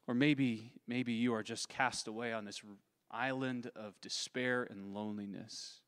Or 0.06 0.14
maybe, 0.14 0.70
maybe 0.86 1.14
you 1.14 1.34
are 1.34 1.42
just 1.42 1.68
cast 1.68 2.06
away 2.06 2.32
on 2.32 2.44
this 2.44 2.62
island 3.10 3.72
of 3.74 4.00
despair 4.00 4.62
and 4.70 4.94
loneliness. 4.94 5.80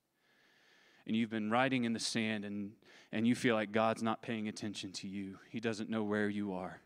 And 1.06 1.14
you've 1.14 1.30
been 1.30 1.52
riding 1.52 1.84
in 1.84 1.92
the 1.92 2.00
sand 2.00 2.44
and, 2.44 2.72
and 3.12 3.28
you 3.28 3.36
feel 3.36 3.54
like 3.54 3.70
God's 3.70 4.02
not 4.02 4.22
paying 4.22 4.48
attention 4.48 4.90
to 4.94 5.06
you. 5.06 5.38
He 5.50 5.60
doesn't 5.60 5.88
know 5.88 6.02
where 6.02 6.28
you 6.28 6.54
are. 6.54 6.80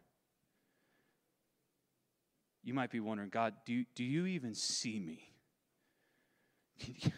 You 2.63 2.75
might 2.75 2.91
be 2.91 3.01
wondering, 3.01 3.31
God, 3.31 3.55
do, 3.65 3.83
do 3.95 4.05
you 4.05 4.27
even 4.27 4.55
see 4.55 5.01
me? 5.01 5.31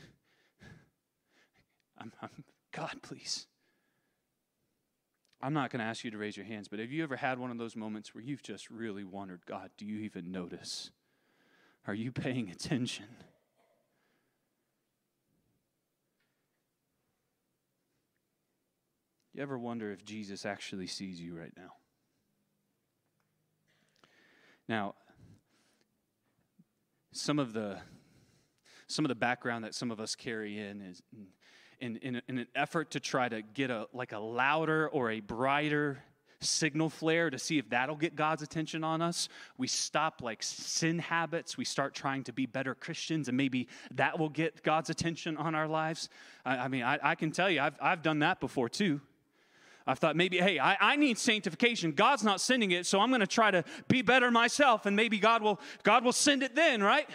I'm, 1.99 2.13
I'm, 2.23 2.45
God, 2.71 3.01
please. 3.03 3.49
I'm 5.41 5.53
not 5.53 5.71
going 5.71 5.81
to 5.81 5.87
ask 5.87 6.03
you 6.05 6.11
to 6.11 6.19
raise 6.19 6.37
your 6.37 6.47
hands, 6.47 6.69
but 6.69 6.79
have 6.79 6.91
you 6.91 7.03
ever 7.03 7.17
had 7.17 7.39
one 7.39 7.51
of 7.51 7.59
those 7.59 7.77
moments 7.77 8.15
where 8.15 8.25
you've 8.25 8.43
just 8.43 8.71
really 8.71 9.05
wondered, 9.05 9.41
God, 9.47 9.71
do 9.77 9.85
you 9.85 10.01
even 10.01 10.33
notice? 10.33 10.91
Are 11.87 11.95
you 11.95 12.11
paying 12.11 12.51
attention? 12.51 13.07
You 19.35 19.43
ever 19.43 19.59
wonder 19.59 19.93
if 19.93 20.03
Jesus 20.03 20.47
actually 20.47 20.87
sees 20.87 21.21
you 21.21 21.37
right 21.37 21.53
now? 21.55 21.73
Now, 24.67 24.95
some 27.13 27.39
of 27.39 27.53
the 27.53 27.79
some 28.89 29.05
of 29.05 29.09
the 29.09 29.15
background 29.15 29.65
that 29.65 29.75
some 29.75 29.91
of 29.91 30.01
us 30.01 30.15
carry 30.15 30.59
in 30.59 30.81
is 30.81 31.03
in, 31.81 31.97
in, 31.99 32.23
in 32.29 32.39
an 32.39 32.47
effort 32.55 32.93
to 32.93 33.01
try 33.01 33.29
to 33.29 33.43
get 33.43 33.71
a 33.71 33.87
like 33.93 34.13
a 34.13 34.19
louder 34.19 34.89
or 34.89 35.11
a 35.11 35.21
brighter 35.21 36.03
signal 36.41 36.91
flare 36.91 37.31
to 37.31 37.39
see 37.39 37.59
if 37.59 37.69
that'll 37.71 37.97
get 37.97 38.15
God's 38.15 38.43
attention 38.43 38.85
on 38.85 39.03
us. 39.03 39.29
We 39.59 39.67
stop 39.67 40.23
like 40.23 40.43
sin 40.43 40.99
habits. 40.99 41.57
We 41.57 41.65
start 41.65 41.95
trying 41.95 42.25
to 42.25 42.33
be 42.33 42.47
better 42.47 42.75
Christians, 42.75 43.29
and 43.29 43.37
maybe 43.37 43.69
that 43.93 44.19
will 44.19 44.29
get 44.29 44.63
God's 44.63 44.91
attention 44.91 45.37
on 45.37 45.55
our 45.55 45.69
lives. 45.69 46.09
I, 46.45 46.57
I 46.57 46.69
mean, 46.69 46.83
I, 46.83 46.99
I, 47.03 47.15
can 47.15 47.31
tell 47.31 47.51
you, 47.51 47.61
I've, 47.61 47.77
I've 47.81 48.03
done 48.03 48.21
that 48.21 48.41
before 48.41 48.69
too. 48.69 49.01
I've 49.87 49.99
thought 49.99 50.17
maybe, 50.17 50.39
hey, 50.39 50.59
I, 50.59 50.77
I 50.81 50.97
need 50.97 51.17
sanctification. 51.17 51.93
God's 51.93 52.25
not 52.25 52.41
sending 52.41 52.73
it, 52.73 52.87
so 52.87 53.01
I'm 53.01 53.09
going 53.11 53.21
to 53.21 53.27
try 53.27 53.53
to 53.53 53.63
be 53.87 54.03
better 54.03 54.31
myself, 54.31 54.85
and 54.85 54.97
maybe 54.97 55.19
God 55.19 55.43
will 55.43 55.61
God 55.85 56.05
will 56.05 56.13
send 56.13 56.43
it 56.43 56.55
then, 56.55 56.83
right? 56.83 57.09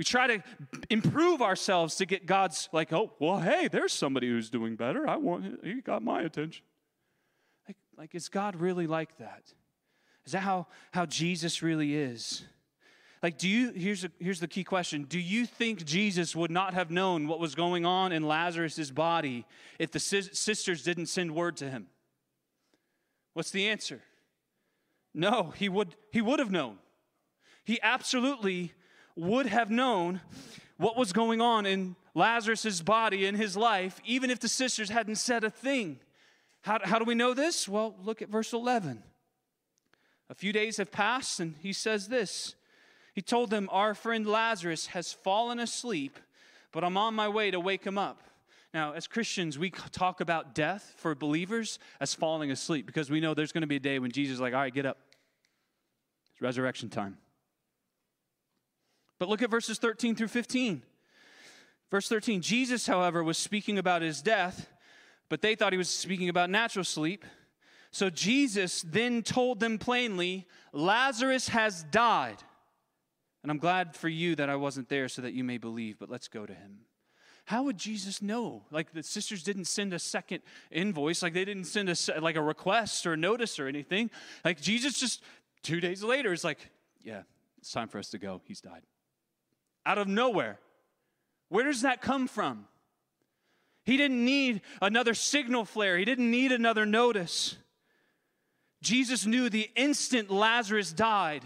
We 0.00 0.04
try 0.04 0.28
to 0.28 0.42
improve 0.88 1.42
ourselves 1.42 1.96
to 1.96 2.06
get 2.06 2.24
God's, 2.24 2.70
like, 2.72 2.90
oh, 2.90 3.12
well, 3.18 3.38
hey, 3.38 3.68
there's 3.68 3.92
somebody 3.92 4.28
who's 4.28 4.48
doing 4.48 4.74
better. 4.74 5.06
I 5.06 5.16
want, 5.16 5.62
he 5.62 5.82
got 5.82 6.02
my 6.02 6.22
attention. 6.22 6.64
Like, 7.68 7.76
like 7.98 8.14
is 8.14 8.30
God 8.30 8.56
really 8.56 8.86
like 8.86 9.18
that? 9.18 9.52
Is 10.24 10.32
that 10.32 10.40
how, 10.40 10.68
how 10.92 11.04
Jesus 11.04 11.60
really 11.60 11.94
is? 11.94 12.44
Like, 13.22 13.36
do 13.36 13.46
you, 13.46 13.72
here's, 13.72 14.02
a, 14.02 14.10
here's 14.18 14.40
the 14.40 14.48
key 14.48 14.64
question 14.64 15.04
Do 15.04 15.18
you 15.18 15.44
think 15.44 15.84
Jesus 15.84 16.34
would 16.34 16.50
not 16.50 16.72
have 16.72 16.90
known 16.90 17.28
what 17.28 17.38
was 17.38 17.54
going 17.54 17.84
on 17.84 18.10
in 18.10 18.22
Lazarus' 18.22 18.90
body 18.90 19.44
if 19.78 19.90
the 19.90 20.00
sisters 20.00 20.82
didn't 20.82 21.08
send 21.08 21.34
word 21.34 21.58
to 21.58 21.68
him? 21.68 21.88
What's 23.34 23.50
the 23.50 23.68
answer? 23.68 24.00
No, 25.12 25.52
he 25.58 25.68
would, 25.68 25.94
he 26.10 26.22
would 26.22 26.38
have 26.38 26.50
known. 26.50 26.78
He 27.64 27.78
absolutely 27.82 28.72
would 29.16 29.46
have 29.46 29.70
known 29.70 30.20
what 30.76 30.96
was 30.96 31.12
going 31.12 31.40
on 31.40 31.66
in 31.66 31.94
Lazarus' 32.14 32.80
body 32.80 33.26
in 33.26 33.34
his 33.34 33.56
life, 33.56 34.00
even 34.04 34.30
if 34.30 34.40
the 34.40 34.48
sisters 34.48 34.88
hadn't 34.88 35.16
said 35.16 35.44
a 35.44 35.50
thing. 35.50 36.00
How, 36.62 36.78
how 36.82 36.98
do 36.98 37.04
we 37.04 37.14
know 37.14 37.34
this? 37.34 37.68
Well, 37.68 37.94
look 38.02 38.22
at 38.22 38.28
verse 38.28 38.52
11. 38.52 39.02
A 40.30 40.34
few 40.34 40.52
days 40.52 40.76
have 40.76 40.92
passed, 40.92 41.40
and 41.40 41.54
he 41.60 41.72
says 41.72 42.08
this 42.08 42.54
He 43.14 43.22
told 43.22 43.50
them, 43.50 43.68
Our 43.72 43.94
friend 43.94 44.26
Lazarus 44.26 44.86
has 44.88 45.12
fallen 45.12 45.58
asleep, 45.58 46.18
but 46.72 46.84
I'm 46.84 46.96
on 46.96 47.14
my 47.14 47.28
way 47.28 47.50
to 47.50 47.60
wake 47.60 47.84
him 47.84 47.98
up. 47.98 48.22
Now, 48.72 48.92
as 48.92 49.08
Christians, 49.08 49.58
we 49.58 49.70
talk 49.70 50.20
about 50.20 50.54
death 50.54 50.94
for 50.96 51.14
believers 51.16 51.80
as 52.00 52.14
falling 52.14 52.52
asleep 52.52 52.86
because 52.86 53.10
we 53.10 53.20
know 53.20 53.34
there's 53.34 53.50
going 53.50 53.62
to 53.62 53.66
be 53.66 53.76
a 53.76 53.80
day 53.80 53.98
when 53.98 54.12
Jesus 54.12 54.34
is 54.34 54.40
like, 54.40 54.54
All 54.54 54.60
right, 54.60 54.72
get 54.72 54.86
up. 54.86 54.98
It's 56.32 56.40
resurrection 56.40 56.88
time. 56.88 57.18
But 59.20 59.28
look 59.28 59.42
at 59.42 59.50
verses 59.50 59.78
13 59.78 60.16
through 60.16 60.28
15. 60.28 60.82
Verse 61.90 62.08
13 62.08 62.40
Jesus, 62.40 62.86
however, 62.86 63.22
was 63.22 63.38
speaking 63.38 63.78
about 63.78 64.02
his 64.02 64.22
death, 64.22 64.68
but 65.28 65.42
they 65.42 65.54
thought 65.54 65.72
he 65.72 65.78
was 65.78 65.90
speaking 65.90 66.28
about 66.28 66.50
natural 66.50 66.84
sleep. 66.84 67.24
So 67.92 68.08
Jesus 68.08 68.82
then 68.82 69.22
told 69.22 69.60
them 69.60 69.76
plainly, 69.78 70.46
Lazarus 70.72 71.48
has 71.48 71.82
died. 71.84 72.38
And 73.42 73.50
I'm 73.50 73.58
glad 73.58 73.94
for 73.94 74.08
you 74.08 74.36
that 74.36 74.48
I 74.48 74.56
wasn't 74.56 74.88
there 74.88 75.08
so 75.08 75.22
that 75.22 75.34
you 75.34 75.44
may 75.44 75.58
believe, 75.58 75.98
but 75.98 76.08
let's 76.08 76.28
go 76.28 76.46
to 76.46 76.54
him. 76.54 76.80
How 77.46 77.64
would 77.64 77.76
Jesus 77.76 78.22
know? 78.22 78.62
Like 78.70 78.92
the 78.92 79.02
sisters 79.02 79.42
didn't 79.42 79.64
send 79.64 79.92
a 79.92 79.98
second 79.98 80.40
invoice, 80.70 81.22
like 81.22 81.34
they 81.34 81.44
didn't 81.44 81.64
send 81.64 81.90
a 81.90 82.20
like 82.20 82.36
a 82.36 82.42
request 82.42 83.06
or 83.06 83.14
a 83.14 83.16
notice 83.18 83.58
or 83.58 83.66
anything. 83.66 84.10
Like 84.44 84.60
Jesus 84.60 84.98
just 84.98 85.22
2 85.64 85.80
days 85.80 86.02
later 86.02 86.32
is 86.32 86.44
like, 86.44 86.70
yeah, 87.02 87.22
it's 87.58 87.72
time 87.72 87.88
for 87.88 87.98
us 87.98 88.08
to 88.10 88.18
go. 88.18 88.40
He's 88.46 88.62
died 88.62 88.82
out 89.90 89.98
of 89.98 90.06
nowhere. 90.06 90.60
Where 91.48 91.64
does 91.64 91.82
that 91.82 92.00
come 92.00 92.28
from? 92.28 92.66
He 93.84 93.96
didn't 93.96 94.24
need 94.24 94.60
another 94.80 95.14
signal 95.14 95.64
flare, 95.64 95.98
he 95.98 96.04
didn't 96.04 96.30
need 96.30 96.52
another 96.52 96.86
notice. 96.86 97.56
Jesus 98.82 99.26
knew 99.26 99.50
the 99.50 99.68
instant 99.74 100.30
Lazarus 100.30 100.92
died, 100.92 101.42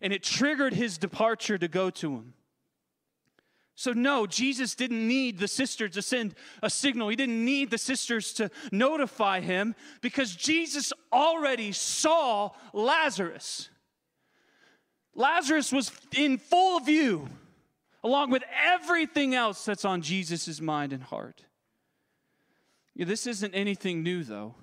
and 0.00 0.10
it 0.10 0.22
triggered 0.22 0.72
his 0.72 0.96
departure 0.96 1.58
to 1.58 1.68
go 1.68 1.90
to 1.90 2.14
him. 2.14 2.32
So, 3.74 3.92
no, 3.92 4.26
Jesus 4.26 4.74
didn't 4.74 5.06
need 5.06 5.38
the 5.38 5.46
sisters 5.46 5.92
to 5.92 6.02
send 6.02 6.34
a 6.62 6.70
signal. 6.70 7.10
He 7.10 7.16
didn't 7.16 7.44
need 7.44 7.70
the 7.70 7.76
sisters 7.76 8.32
to 8.34 8.50
notify 8.72 9.40
him 9.40 9.74
because 10.00 10.34
Jesus 10.34 10.94
already 11.12 11.72
saw 11.72 12.52
Lazarus. 12.72 13.68
Lazarus 15.14 15.72
was 15.72 15.92
in 16.16 16.38
full 16.38 16.80
view 16.80 17.28
along 18.06 18.30
with 18.30 18.44
everything 18.64 19.34
else 19.34 19.64
that's 19.64 19.84
on 19.84 20.00
Jesus' 20.00 20.60
mind 20.60 20.92
and 20.92 21.02
heart. 21.02 21.44
This 22.94 23.26
isn't 23.26 23.52
anything 23.52 24.04
new, 24.04 24.22
though. 24.22 24.54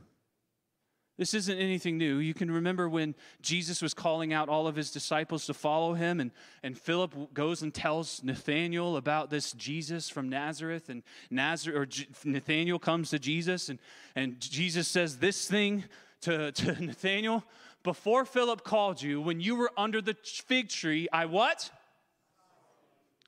This 1.18 1.34
isn't 1.34 1.60
anything 1.60 1.98
new. 1.98 2.18
You 2.20 2.34
can 2.34 2.50
remember 2.50 2.88
when 2.88 3.16
Jesus 3.42 3.82
was 3.82 3.94
calling 3.94 4.32
out 4.32 4.48
all 4.48 4.66
of 4.66 4.78
his 4.78 4.92
disciples 4.92 5.46
to 5.48 5.54
follow 5.54 5.94
him, 5.94 6.22
and, 6.22 6.32
and 6.64 6.78
Philip 6.78 7.34
goes 7.34 7.62
and 7.62 7.74
tells 7.74 8.24
Nathanael 8.24 8.96
about 8.96 9.30
this 9.30 9.52
Jesus 9.52 10.10
from 10.10 10.30
Nazareth, 10.30 10.88
and 10.88 11.04
Nazareth, 11.30 11.78
or 11.78 11.86
J- 11.86 12.08
Nathanael 12.24 12.80
comes 12.80 13.10
to 13.10 13.20
Jesus, 13.20 13.68
and, 13.68 13.78
and 14.16 14.40
Jesus 14.40 14.88
says 14.88 15.18
this 15.18 15.50
thing 15.50 15.84
to, 16.22 16.54
to 16.54 16.72
Nathanael 16.82 17.44
Before 17.84 18.24
Philip 18.24 18.64
called 18.64 19.02
you, 19.02 19.20
when 19.20 19.42
you 19.42 19.56
were 19.56 19.72
under 19.78 20.02
the 20.02 20.16
fig 20.24 20.70
tree, 20.70 21.10
I 21.12 21.26
what? 21.26 21.70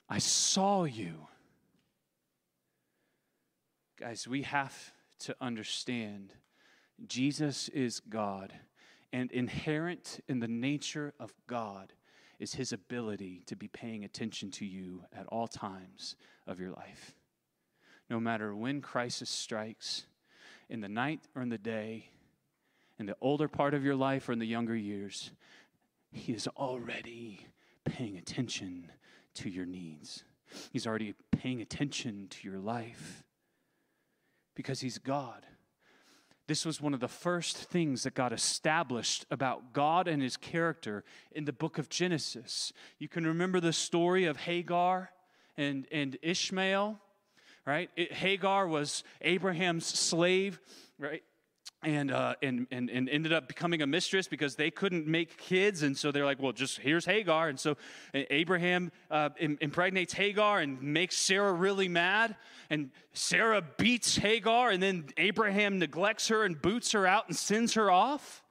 I 0.08 0.18
saw 0.18 0.84
you. 0.84 1.26
Guys, 3.98 4.28
we 4.28 4.42
have 4.42 4.92
to 5.20 5.34
understand 5.40 6.32
Jesus 7.06 7.68
is 7.70 8.00
God, 8.00 8.52
and 9.12 9.30
inherent 9.32 10.20
in 10.28 10.40
the 10.40 10.48
nature 10.48 11.12
of 11.18 11.32
God 11.46 11.92
is 12.38 12.54
his 12.54 12.72
ability 12.72 13.42
to 13.46 13.56
be 13.56 13.68
paying 13.68 14.04
attention 14.04 14.50
to 14.52 14.64
you 14.64 15.02
at 15.12 15.26
all 15.26 15.48
times 15.48 16.16
of 16.46 16.60
your 16.60 16.70
life. 16.70 17.14
No 18.08 18.20
matter 18.20 18.54
when 18.54 18.80
crisis 18.80 19.30
strikes, 19.30 20.06
in 20.68 20.80
the 20.80 20.88
night 20.88 21.20
or 21.34 21.42
in 21.42 21.48
the 21.48 21.58
day, 21.58 22.08
in 22.98 23.06
the 23.06 23.16
older 23.20 23.48
part 23.48 23.74
of 23.74 23.84
your 23.84 23.94
life 23.94 24.28
or 24.28 24.32
in 24.32 24.38
the 24.38 24.46
younger 24.46 24.76
years, 24.76 25.30
he 26.12 26.32
is 26.32 26.48
already 26.48 27.46
paying 27.84 28.16
attention 28.16 28.90
to 29.36 29.50
your 29.50 29.66
needs. 29.66 30.24
He's 30.72 30.86
already 30.86 31.14
paying 31.32 31.60
attention 31.60 32.28
to 32.30 32.48
your 32.48 32.58
life 32.58 33.24
because 34.54 34.80
he's 34.80 34.98
God. 34.98 35.44
This 36.48 36.64
was 36.64 36.80
one 36.80 36.94
of 36.94 37.00
the 37.00 37.08
first 37.08 37.56
things 37.56 38.04
that 38.04 38.14
got 38.14 38.32
established 38.32 39.26
about 39.30 39.72
God 39.72 40.06
and 40.06 40.22
his 40.22 40.36
character 40.36 41.02
in 41.32 41.44
the 41.44 41.52
book 41.52 41.76
of 41.76 41.88
Genesis. 41.88 42.72
You 42.98 43.08
can 43.08 43.26
remember 43.26 43.58
the 43.58 43.72
story 43.72 44.26
of 44.26 44.36
Hagar 44.36 45.10
and, 45.56 45.86
and 45.90 46.16
Ishmael, 46.22 47.00
right? 47.66 47.90
It, 47.96 48.12
Hagar 48.12 48.68
was 48.68 49.02
Abraham's 49.22 49.86
slave, 49.86 50.60
right? 50.98 51.24
And, 51.86 52.10
uh, 52.10 52.34
and, 52.42 52.66
and, 52.72 52.90
and 52.90 53.08
ended 53.08 53.32
up 53.32 53.46
becoming 53.46 53.80
a 53.80 53.86
mistress 53.86 54.26
because 54.26 54.56
they 54.56 54.72
couldn't 54.72 55.06
make 55.06 55.38
kids. 55.38 55.84
And 55.84 55.96
so 55.96 56.10
they're 56.10 56.24
like, 56.24 56.42
well, 56.42 56.52
just 56.52 56.80
here's 56.80 57.06
Hagar. 57.06 57.48
And 57.48 57.60
so 57.60 57.76
Abraham 58.12 58.90
uh, 59.08 59.30
impregnates 59.38 60.12
Hagar 60.12 60.58
and 60.58 60.82
makes 60.82 61.16
Sarah 61.16 61.52
really 61.52 61.86
mad. 61.88 62.34
And 62.70 62.90
Sarah 63.12 63.62
beats 63.76 64.16
Hagar, 64.16 64.70
and 64.70 64.82
then 64.82 65.06
Abraham 65.16 65.78
neglects 65.78 66.26
her 66.28 66.42
and 66.42 66.60
boots 66.60 66.90
her 66.90 67.06
out 67.06 67.28
and 67.28 67.36
sends 67.36 67.74
her 67.74 67.88
off. 67.88 68.42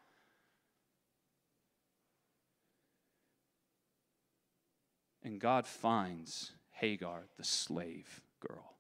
And 5.24 5.42
God 5.42 5.68
finds 5.68 6.54
Hagar, 6.72 7.26
the 7.38 7.44
slave 7.44 8.22
girl. 8.40 8.78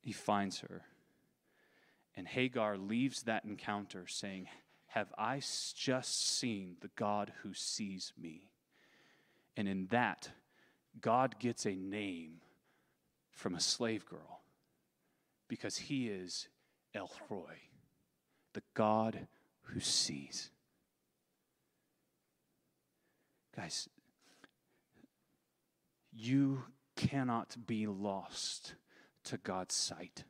He 0.00 0.12
finds 0.12 0.58
her 0.58 0.82
and 2.16 2.26
Hagar 2.26 2.76
leaves 2.76 3.22
that 3.24 3.44
encounter 3.44 4.06
saying, 4.06 4.48
Have 4.86 5.12
I 5.18 5.40
just 5.74 6.38
seen 6.38 6.76
the 6.80 6.90
God 6.96 7.32
who 7.42 7.54
sees 7.54 8.12
me? 8.20 8.50
And 9.56 9.68
in 9.68 9.86
that, 9.90 10.30
God 11.00 11.38
gets 11.38 11.66
a 11.66 11.74
name 11.74 12.40
from 13.30 13.54
a 13.54 13.60
slave 13.60 14.06
girl 14.06 14.42
because 15.48 15.76
he 15.76 16.08
is 16.08 16.48
El 16.94 17.10
Roi, 17.28 17.58
the 18.52 18.62
God 18.74 19.26
who 19.62 19.80
sees. 19.80 20.50
Guys, 23.56 23.88
you 26.12 26.64
cannot 26.96 27.56
be 27.66 27.86
lost 27.86 28.74
to 29.24 29.36
God's 29.36 29.74
sight 29.74 30.24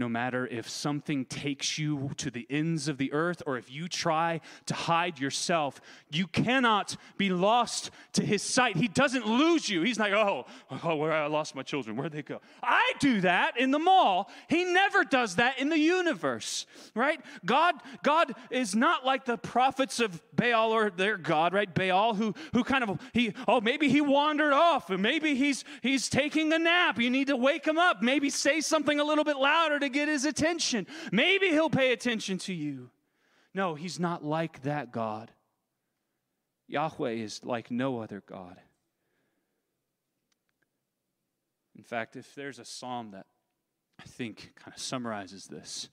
no 0.00 0.08
matter 0.08 0.46
if 0.46 0.68
something 0.68 1.26
takes 1.26 1.78
you 1.78 2.10
to 2.16 2.30
the 2.30 2.46
ends 2.48 2.88
of 2.88 2.96
the 2.96 3.12
earth 3.12 3.42
or 3.46 3.58
if 3.58 3.70
you 3.70 3.86
try 3.86 4.40
to 4.64 4.74
hide 4.74 5.20
yourself, 5.20 5.78
you 6.10 6.26
cannot 6.26 6.96
be 7.18 7.28
lost 7.28 7.90
to 8.14 8.24
his 8.24 8.42
sight. 8.42 8.76
He 8.76 8.88
doesn't 8.88 9.26
lose 9.26 9.68
you. 9.68 9.82
He's 9.82 9.98
like, 9.98 10.14
oh, 10.14 10.46
oh, 10.82 10.96
where 10.96 11.12
I 11.12 11.26
lost 11.26 11.54
my 11.54 11.62
children, 11.62 11.96
where'd 11.96 12.12
they 12.12 12.22
go? 12.22 12.40
I 12.62 12.94
do 12.98 13.20
that 13.20 13.60
in 13.60 13.70
the 13.70 13.78
mall. 13.78 14.30
He 14.48 14.64
never 14.64 15.04
does 15.04 15.36
that 15.36 15.58
in 15.58 15.68
the 15.68 15.78
universe, 15.78 16.64
right? 16.94 17.20
God, 17.44 17.74
God 18.02 18.34
is 18.50 18.74
not 18.74 19.04
like 19.04 19.26
the 19.26 19.36
prophets 19.36 20.00
of 20.00 20.22
Baal 20.34 20.72
or 20.72 20.88
their 20.88 21.18
God, 21.18 21.52
right? 21.52 21.72
Baal, 21.72 22.14
who 22.14 22.34
who 22.54 22.64
kind 22.64 22.82
of 22.82 22.98
he, 23.12 23.34
oh, 23.46 23.60
maybe 23.60 23.90
he 23.90 24.00
wandered 24.00 24.54
off, 24.54 24.88
and 24.88 25.02
maybe 25.02 25.34
he's 25.34 25.64
he's 25.82 26.08
taking 26.08 26.50
a 26.54 26.58
nap. 26.58 26.98
You 26.98 27.10
need 27.10 27.26
to 27.26 27.36
wake 27.36 27.66
him 27.66 27.78
up. 27.78 28.00
Maybe 28.00 28.30
say 28.30 28.62
something 28.62 28.98
a 28.98 29.04
little 29.04 29.24
bit 29.24 29.36
louder 29.36 29.78
to 29.78 29.89
get 29.90 30.08
his 30.08 30.24
attention. 30.24 30.86
Maybe 31.12 31.48
he'll 31.48 31.70
pay 31.70 31.92
attention 31.92 32.38
to 32.38 32.54
you. 32.54 32.90
No, 33.54 33.74
he's 33.74 33.98
not 33.98 34.24
like 34.24 34.62
that 34.62 34.92
God. 34.92 35.30
Yahweh 36.68 37.12
is 37.12 37.44
like 37.44 37.70
no 37.70 38.00
other 38.00 38.22
God. 38.24 38.60
In 41.76 41.82
fact, 41.82 42.14
if 42.14 42.34
there's 42.34 42.58
a 42.58 42.64
psalm 42.64 43.10
that 43.12 43.26
I 43.98 44.04
think 44.04 44.52
kind 44.54 44.74
of 44.74 44.80
summarizes 44.80 45.46
this, 45.46 45.88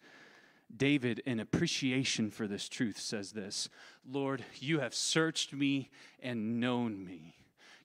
David, 0.75 1.19
in 1.19 1.39
appreciation 1.39 2.29
for 2.29 2.45
this 2.45 2.67
truth, 2.67 2.99
says 2.99 3.31
this 3.31 3.69
Lord, 4.05 4.43
you 4.59 4.79
have 4.79 4.93
searched 4.93 5.53
me 5.53 5.89
and 6.21 6.59
known 6.59 7.03
me. 7.03 7.35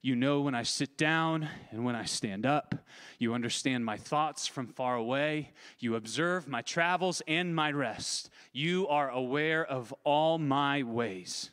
You 0.05 0.17
know 0.17 0.41
when 0.41 0.57
I 0.57 0.65
sit 0.65 0.99
down 0.99 1.49
and 1.71 1.85
when 1.85 1.95
I 1.95 2.07
stand 2.07 2.45
up. 2.45 2.75
You 3.21 3.35
understand 3.35 3.85
my 3.85 3.97
thoughts 3.97 4.49
from 4.49 4.67
far 4.67 4.97
away. 4.97 5.53
You 5.79 5.95
observe 5.95 6.49
my 6.49 6.61
travels 6.61 7.23
and 7.29 7.55
my 7.55 7.71
rest. 7.71 8.29
You 8.53 8.89
are 8.89 9.09
aware 9.09 9.65
of 9.65 9.95
all 10.03 10.39
my 10.39 10.83
ways. 10.83 11.53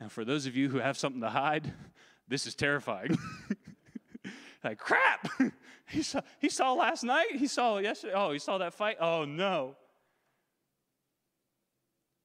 Now, 0.00 0.08
for 0.08 0.24
those 0.24 0.46
of 0.46 0.56
you 0.56 0.70
who 0.70 0.78
have 0.78 0.96
something 0.96 1.20
to 1.20 1.28
hide, 1.28 1.70
this 2.26 2.46
is 2.46 2.54
terrifying. 2.54 3.18
like, 4.64 4.78
crap! 4.78 5.28
he, 5.86 6.02
saw, 6.02 6.22
he 6.40 6.48
saw 6.48 6.72
last 6.72 7.04
night. 7.04 7.36
He 7.36 7.46
saw 7.46 7.76
yesterday. 7.76 8.14
Oh, 8.16 8.32
he 8.32 8.38
saw 8.38 8.56
that 8.56 8.72
fight. 8.72 8.96
Oh, 9.00 9.26
no. 9.26 9.76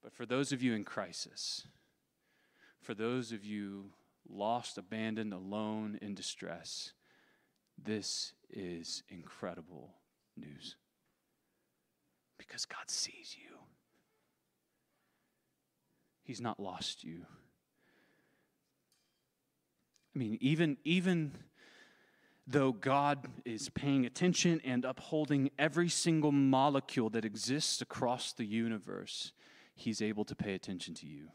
But 0.02 0.14
for 0.14 0.26
those 0.26 0.54
of 0.54 0.64
you 0.64 0.74
in 0.74 0.86
crisis, 0.86 1.68
for 2.88 2.94
those 2.94 3.34
of 3.34 3.44
you 3.44 3.90
lost, 4.30 4.78
abandoned, 4.78 5.34
alone, 5.34 6.00
in 6.02 6.16
distress, 6.16 6.94
this 7.78 8.32
is 8.50 9.04
incredible 9.10 9.96
news. 10.38 10.78
Because 12.38 12.64
God 12.64 12.90
sees 12.90 13.36
you, 13.38 13.58
He's 16.24 16.40
not 16.40 16.62
lost 16.62 17.04
you. 17.04 17.26
I 20.16 20.20
mean, 20.20 20.38
even, 20.40 20.78
even 20.86 21.34
though 22.48 22.72
God 22.72 23.28
is 23.44 23.68
paying 23.68 24.06
attention 24.06 24.62
and 24.64 24.86
upholding 24.86 25.52
every 25.60 25.90
single 25.90 26.32
molecule 26.32 27.10
that 27.10 27.26
exists 27.26 27.82
across 27.82 28.32
the 28.32 28.46
universe, 28.46 29.34
He's 29.76 30.02
able 30.02 30.24
to 30.24 30.36
pay 30.38 30.54
attention 30.54 30.94
to 30.94 31.06
you. 31.06 31.28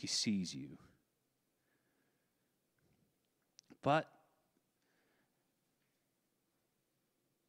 He 0.00 0.06
sees 0.06 0.54
you. 0.54 0.78
But 3.82 4.08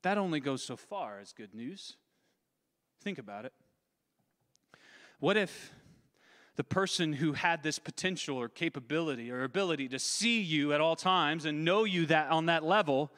that 0.01 0.17
only 0.17 0.41
goes 0.41 0.61
so 0.61 0.75
far 0.75 1.19
as 1.21 1.31
good 1.31 1.55
news. 1.55 1.95
Think 3.01 3.19
about 3.19 3.45
it. 3.45 3.53
What 5.21 5.37
if 5.37 5.71
the 6.57 6.65
person 6.65 7.13
who 7.13 7.31
had 7.31 7.63
this 7.63 7.79
potential 7.79 8.35
or 8.35 8.49
capability 8.49 9.31
or 9.31 9.43
ability 9.43 9.87
to 9.87 9.99
see 9.99 10.41
you 10.41 10.73
at 10.73 10.81
all 10.81 10.97
times 10.97 11.45
and 11.45 11.63
know 11.63 11.85
you 11.85 12.05
that 12.07 12.31
on 12.31 12.47
that 12.47 12.65
level 12.65 13.13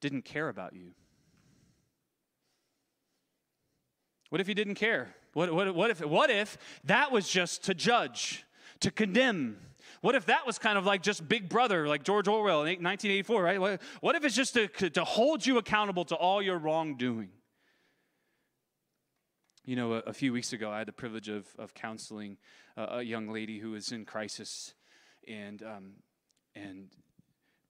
didn't 0.00 0.24
care 0.24 0.48
about 0.48 0.72
you? 0.72 0.90
What 4.30 4.40
if 4.40 4.48
he 4.48 4.54
didn't 4.54 4.74
care? 4.74 5.14
What, 5.34 5.52
what, 5.52 5.74
what, 5.74 5.90
if, 5.90 6.04
what 6.04 6.30
if 6.30 6.56
that 6.84 7.12
was 7.12 7.28
just 7.28 7.64
to 7.64 7.74
judge, 7.74 8.44
to 8.80 8.90
condemn? 8.90 9.58
What 10.00 10.14
if 10.14 10.26
that 10.26 10.46
was 10.46 10.58
kind 10.58 10.78
of 10.78 10.86
like 10.86 11.02
just 11.02 11.28
Big 11.28 11.48
Brother, 11.48 11.86
like 11.88 12.04
George 12.04 12.28
Orwell 12.28 12.60
in 12.60 12.82
1984, 12.82 13.42
right? 13.42 13.60
What, 13.60 13.82
what 14.00 14.14
if 14.14 14.24
it's 14.24 14.36
just 14.36 14.54
to, 14.54 14.68
to 14.68 15.04
hold 15.04 15.44
you 15.44 15.58
accountable 15.58 16.04
to 16.06 16.14
all 16.14 16.40
your 16.40 16.58
wrongdoing? 16.58 17.30
You 19.64 19.76
know, 19.76 19.94
a, 19.94 19.98
a 20.00 20.12
few 20.12 20.32
weeks 20.32 20.52
ago, 20.52 20.70
I 20.70 20.78
had 20.78 20.88
the 20.88 20.92
privilege 20.92 21.28
of, 21.28 21.46
of 21.58 21.74
counseling 21.74 22.36
a, 22.76 22.98
a 22.98 23.02
young 23.02 23.28
lady 23.28 23.58
who 23.58 23.72
was 23.72 23.92
in 23.92 24.04
crisis, 24.04 24.74
and, 25.26 25.62
um, 25.62 25.92
and 26.54 26.88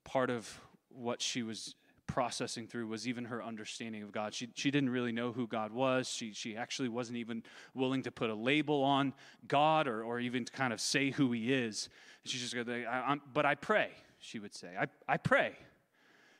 part 0.03 0.29
of 0.29 0.59
what 0.89 1.21
she 1.21 1.41
was 1.41 1.73
processing 2.07 2.67
through 2.67 2.87
was 2.87 3.07
even 3.07 3.25
her 3.25 3.43
understanding 3.43 4.03
of 4.03 4.11
God. 4.11 4.33
She, 4.33 4.49
she 4.53 4.71
didn't 4.71 4.89
really 4.89 5.11
know 5.11 5.31
who 5.31 5.47
God 5.47 5.71
was. 5.71 6.07
She, 6.07 6.33
she 6.33 6.55
actually 6.55 6.89
wasn't 6.89 7.17
even 7.17 7.43
willing 7.73 8.03
to 8.03 8.11
put 8.11 8.29
a 8.29 8.35
label 8.35 8.83
on 8.83 9.13
God 9.47 9.87
or, 9.87 10.03
or 10.03 10.19
even 10.19 10.45
to 10.45 10.51
kind 10.51 10.73
of 10.73 10.79
say 10.79 11.11
who 11.11 11.31
He 11.31 11.53
is. 11.53 11.89
And 12.23 12.31
she 12.31 12.37
just 12.37 12.55
go, 12.55 12.63
I, 12.89 13.17
But 13.33 13.45
I 13.45 13.55
pray, 13.55 13.89
she 14.19 14.39
would 14.39 14.53
say. 14.53 14.69
I, 14.79 14.87
I 15.07 15.17
pray. 15.17 15.53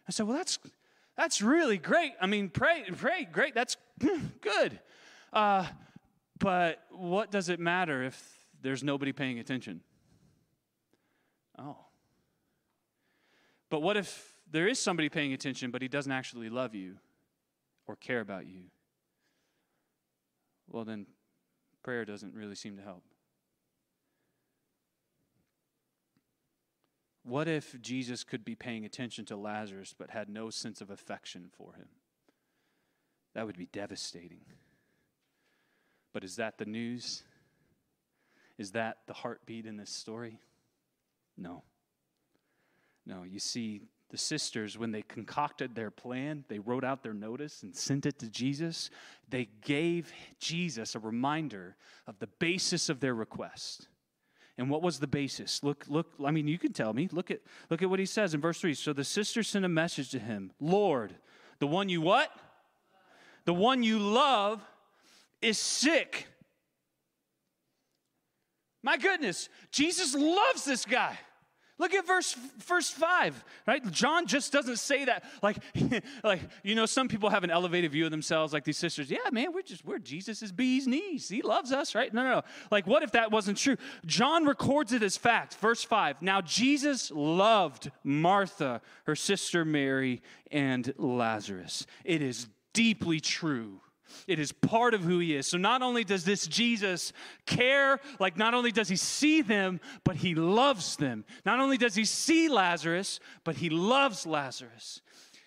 I 0.08 0.12
said, 0.12 0.28
Well, 0.28 0.38
that's, 0.38 0.60
that's 1.18 1.42
really 1.42 1.78
great. 1.78 2.14
I 2.22 2.28
mean, 2.28 2.50
pray, 2.50 2.84
pray, 2.96 3.28
great. 3.32 3.56
That's 3.56 3.78
good. 4.42 4.80
Uh, 5.34 5.66
But 6.40 6.80
what 6.92 7.32
does 7.32 7.50
it 7.50 7.60
matter 7.60 8.04
if 8.04 8.40
there's 8.62 8.84
nobody 8.84 9.12
paying 9.12 9.40
attention? 9.40 9.82
Oh. 11.58 11.78
But 13.70 13.82
what 13.82 13.98
if 13.98 14.35
there 14.56 14.70
is 14.70 14.80
somebody 14.80 15.10
paying 15.10 15.34
attention, 15.34 15.70
but 15.70 15.82
he 15.82 15.90
doesn't 15.90 16.14
actually 16.14 16.50
love 16.50 16.74
you 16.74 16.96
or 17.88 17.98
care 17.98 18.22
about 18.22 18.48
you? 18.48 18.62
Well, 20.70 20.86
then 20.86 21.08
prayer 21.84 22.06
doesn't 22.06 22.34
really 22.34 22.56
seem 22.56 22.78
to 22.78 22.82
help. 22.82 23.04
What 27.24 27.50
if 27.50 27.82
Jesus 27.82 28.24
could 28.24 28.46
be 28.46 28.56
paying 28.56 28.86
attention 28.86 29.26
to 29.26 29.36
Lazarus 29.36 29.94
but 29.98 30.12
had 30.12 30.30
no 30.30 30.50
sense 30.50 30.80
of 30.80 30.90
affection 30.90 31.50
for 31.58 31.74
him? 31.74 31.90
That 33.34 33.46
would 33.46 33.58
be 33.58 33.68
devastating. 33.74 34.46
But 36.14 36.24
is 36.24 36.38
that 36.38 36.58
the 36.60 36.66
news? 36.66 37.24
Is 38.58 38.72
that 38.72 39.00
the 39.06 39.14
heartbeat 39.14 39.66
in 39.66 39.76
this 39.76 39.90
story? 39.90 40.40
No. 41.38 41.64
No, 43.06 43.24
you 43.24 43.40
see, 43.40 43.82
the 44.16 44.20
sisters, 44.20 44.78
when 44.78 44.94
they 44.94 45.02
concocted 45.02 45.76
their 45.76 45.92
plan, 45.92 46.46
they 46.48 46.58
wrote 46.58 46.86
out 46.86 47.04
their 47.04 47.14
notice 47.14 47.64
and 47.64 47.76
sent 47.76 48.06
it 48.06 48.18
to 48.18 48.30
Jesus. 48.30 48.90
They 49.28 49.50
gave 49.62 50.10
Jesus 50.40 50.96
a 50.96 51.00
reminder 51.00 51.76
of 52.08 52.18
the 52.20 52.28
basis 52.28 52.88
of 52.88 53.02
their 53.02 53.14
request. 53.14 53.90
And 54.58 54.70
what 54.70 54.82
was 54.82 55.00
the 55.00 55.08
basis? 55.08 55.62
Look, 55.64 55.84
look, 55.90 56.14
I 56.24 56.32
mean, 56.32 56.48
you 56.48 56.58
can 56.58 56.72
tell 56.72 56.94
me. 56.94 57.10
Look 57.12 57.30
at 57.30 57.42
look 57.70 57.82
at 57.82 57.90
what 57.90 58.00
he 58.00 58.06
says 58.06 58.34
in 58.34 58.40
verse 58.40 58.62
3. 58.62 58.74
So 58.74 58.94
the 58.94 59.04
sisters 59.04 59.50
sent 59.50 59.66
a 59.66 59.70
message 59.70 60.12
to 60.12 60.20
him. 60.20 60.54
Lord, 60.62 61.14
the 61.60 61.68
one 61.68 61.90
you 61.90 62.00
what? 62.00 62.32
The 63.44 63.54
one 63.54 63.84
you 63.84 64.00
love 64.00 64.64
is 65.42 65.58
sick. 65.58 66.28
My 68.82 68.96
goodness, 68.96 69.50
Jesus 69.72 70.16
loves 70.16 70.64
this 70.64 70.86
guy. 70.86 71.20
Look 71.78 71.94
at 71.94 72.08
verse 72.08 72.38
verse 72.60 72.90
5, 72.90 73.44
right? 73.68 73.92
John 73.92 74.28
just 74.28 74.54
doesn't 74.54 74.78
say 74.78 75.06
that 75.06 75.26
like 75.42 75.58
like 76.24 76.40
you 76.64 76.74
know 76.74 76.86
some 76.86 77.10
people 77.10 77.30
have 77.30 77.44
an 77.44 77.52
elevated 77.52 77.92
view 77.92 78.06
of 78.06 78.12
themselves 78.12 78.54
like 78.54 78.64
these 78.64 78.78
sisters. 78.78 79.12
Yeah, 79.12 79.30
man, 79.32 79.52
we're 79.54 79.62
just 79.62 79.84
we're 79.84 80.00
Jesus's 80.00 80.54
bee's 80.54 80.88
knees. 80.88 81.28
He 81.28 81.42
loves 81.42 81.74
us, 81.74 81.94
right? 81.94 82.14
No, 82.14 82.24
no, 82.24 82.30
no. 82.36 82.42
Like 82.72 82.88
what 82.88 83.04
if 83.04 83.12
that 83.12 83.32
wasn't 83.32 83.58
true? 83.58 83.76
John 84.06 84.46
records 84.46 84.94
it 84.94 85.04
as 85.04 85.18
fact. 85.18 85.56
Verse 85.56 85.84
5. 85.84 86.22
Now 86.22 86.40
Jesus 86.40 87.12
loved 87.12 87.92
Martha, 88.04 88.82
her 89.06 89.16
sister 89.16 89.66
Mary, 89.66 90.22
and 90.52 90.94
Lazarus. 90.98 91.86
It 92.06 92.22
is 92.22 92.48
deeply 92.74 93.20
true 93.20 93.82
it 94.28 94.40
is 94.40 94.52
part 94.52 94.94
of 94.94 95.02
who 95.02 95.20
he 95.20 95.36
is. 95.36 95.48
So 95.48 95.58
not 95.58 95.82
only 95.82 96.04
does 96.04 96.24
this 96.24 96.48
Jesus 96.48 97.14
care, 97.46 98.00
like 98.20 98.38
not 98.38 98.54
only 98.54 98.72
does 98.72 98.90
he 98.90 98.96
see 98.96 99.42
them, 99.42 99.80
but 100.04 100.18
he 100.18 100.36
loves 100.36 100.96
them. 100.96 101.26
Not 101.46 101.60
only 101.60 101.78
does 101.78 101.96
he 101.96 102.06
see 102.06 102.50
Lazarus, 102.50 103.20
but 103.44 103.58
he 103.58 103.70
loves 103.70 104.26
Lazarus. 104.26 105.02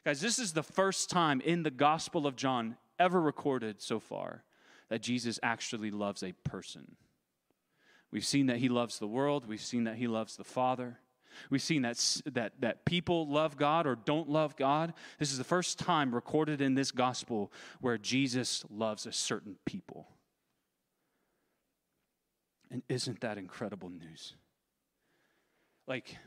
Guys, 0.05 0.21
this 0.21 0.38
is 0.38 0.53
the 0.53 0.62
first 0.62 1.11
time 1.11 1.40
in 1.40 1.62
the 1.62 1.71
Gospel 1.71 2.27
of 2.27 2.37
John 2.37 2.77
ever 2.99 3.21
recorded 3.21 3.81
so 3.81 4.01
far 4.01 4.44
that 4.88 5.03
Jesus 5.03 5.38
actually 5.42 5.90
loves 5.90 6.23
a 6.23 6.33
person. 6.44 6.97
We've 8.11 8.25
seen 8.25 8.47
that 8.47 8.57
he 8.57 8.68
loves 8.68 8.99
the 8.99 9.07
world, 9.07 9.47
we've 9.47 9.61
seen 9.61 9.85
that 9.85 9.97
he 9.97 10.07
loves 10.07 10.37
the 10.37 10.44
Father. 10.44 10.99
We've 11.51 11.62
seen 11.62 11.83
that, 11.83 12.22
that, 12.27 12.53
that 12.61 12.85
people 12.85 13.29
love 13.29 13.57
God 13.57 13.87
or 13.87 13.96
don't 13.96 14.29
love 14.29 14.57
God. 14.57 14.94
This 15.18 15.33
is 15.33 15.38
the 15.38 15.44
first 15.44 15.79
time 15.79 16.14
recorded 16.14 16.61
in 16.61 16.74
this 16.74 16.90
gospel 16.90 17.53
where 17.81 17.98
Jesus 17.98 18.64
loves 18.70 19.07
a 19.07 19.12
certain 19.12 19.57
people. 19.64 20.09
And 22.70 22.83
isn't 22.88 23.20
that 23.20 23.38
incredible 23.38 23.88
news? 23.88 24.35
Like, 25.87 26.18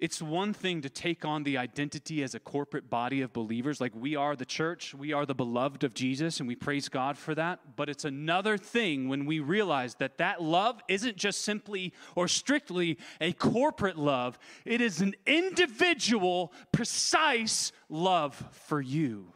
it's 0.00 0.22
one 0.22 0.54
thing 0.54 0.80
to 0.80 0.88
take 0.88 1.26
on 1.26 1.42
the 1.42 1.58
identity 1.58 2.22
as 2.22 2.34
a 2.34 2.40
corporate 2.40 2.88
body 2.88 3.20
of 3.20 3.34
believers, 3.34 3.82
like 3.82 3.92
we 3.94 4.16
are 4.16 4.34
the 4.34 4.46
church, 4.46 4.94
we 4.94 5.12
are 5.12 5.26
the 5.26 5.34
beloved 5.34 5.84
of 5.84 5.92
Jesus, 5.92 6.40
and 6.40 6.48
we 6.48 6.56
praise 6.56 6.88
God 6.88 7.18
for 7.18 7.34
that. 7.34 7.76
But 7.76 7.90
it's 7.90 8.06
another 8.06 8.56
thing 8.56 9.10
when 9.10 9.26
we 9.26 9.40
realize 9.40 9.96
that 9.96 10.16
that 10.16 10.42
love 10.42 10.80
isn't 10.88 11.18
just 11.18 11.42
simply 11.42 11.92
or 12.16 12.28
strictly 12.28 12.96
a 13.20 13.34
corporate 13.34 13.98
love, 13.98 14.38
it 14.64 14.80
is 14.80 15.02
an 15.02 15.14
individual, 15.26 16.54
precise 16.72 17.70
love 17.90 18.42
for 18.52 18.80
you. 18.80 19.34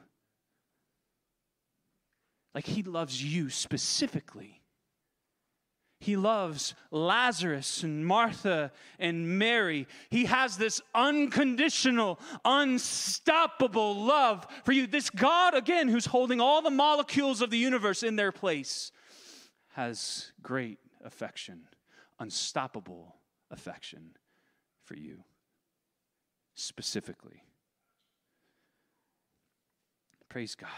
Like 2.55 2.67
He 2.67 2.83
loves 2.83 3.23
you 3.23 3.51
specifically. 3.51 4.64
He 6.05 6.17
loves 6.17 6.75
Lazarus 6.91 7.83
and 7.83 8.07
Martha 8.07 8.73
and 8.99 9.39
Mary. 9.39 9.89
He 10.11 10.27
has 10.27 10.59
this 10.59 10.83
unconditional, 10.95 12.21
unstoppable 12.45 14.05
love 14.05 14.47
for 14.65 14.73
you. 14.73 14.87
This 14.87 15.09
God, 15.09 15.55
again, 15.55 15.89
who's 15.89 16.05
holding 16.05 16.43
all 16.43 16.61
the 16.61 16.69
molecules 16.69 17.41
of 17.41 17.49
the 17.49 17.57
universe 17.57 18.03
in 18.03 18.17
their 18.17 18.33
place, 18.33 18.93
has 19.69 20.31
great 20.43 20.79
affection, 21.03 21.63
unstoppable 22.19 23.17
affection 23.51 24.11
for 24.83 24.97
you 24.97 25.25
specifically. 26.55 27.45
Praise 30.29 30.55
God. 30.55 30.69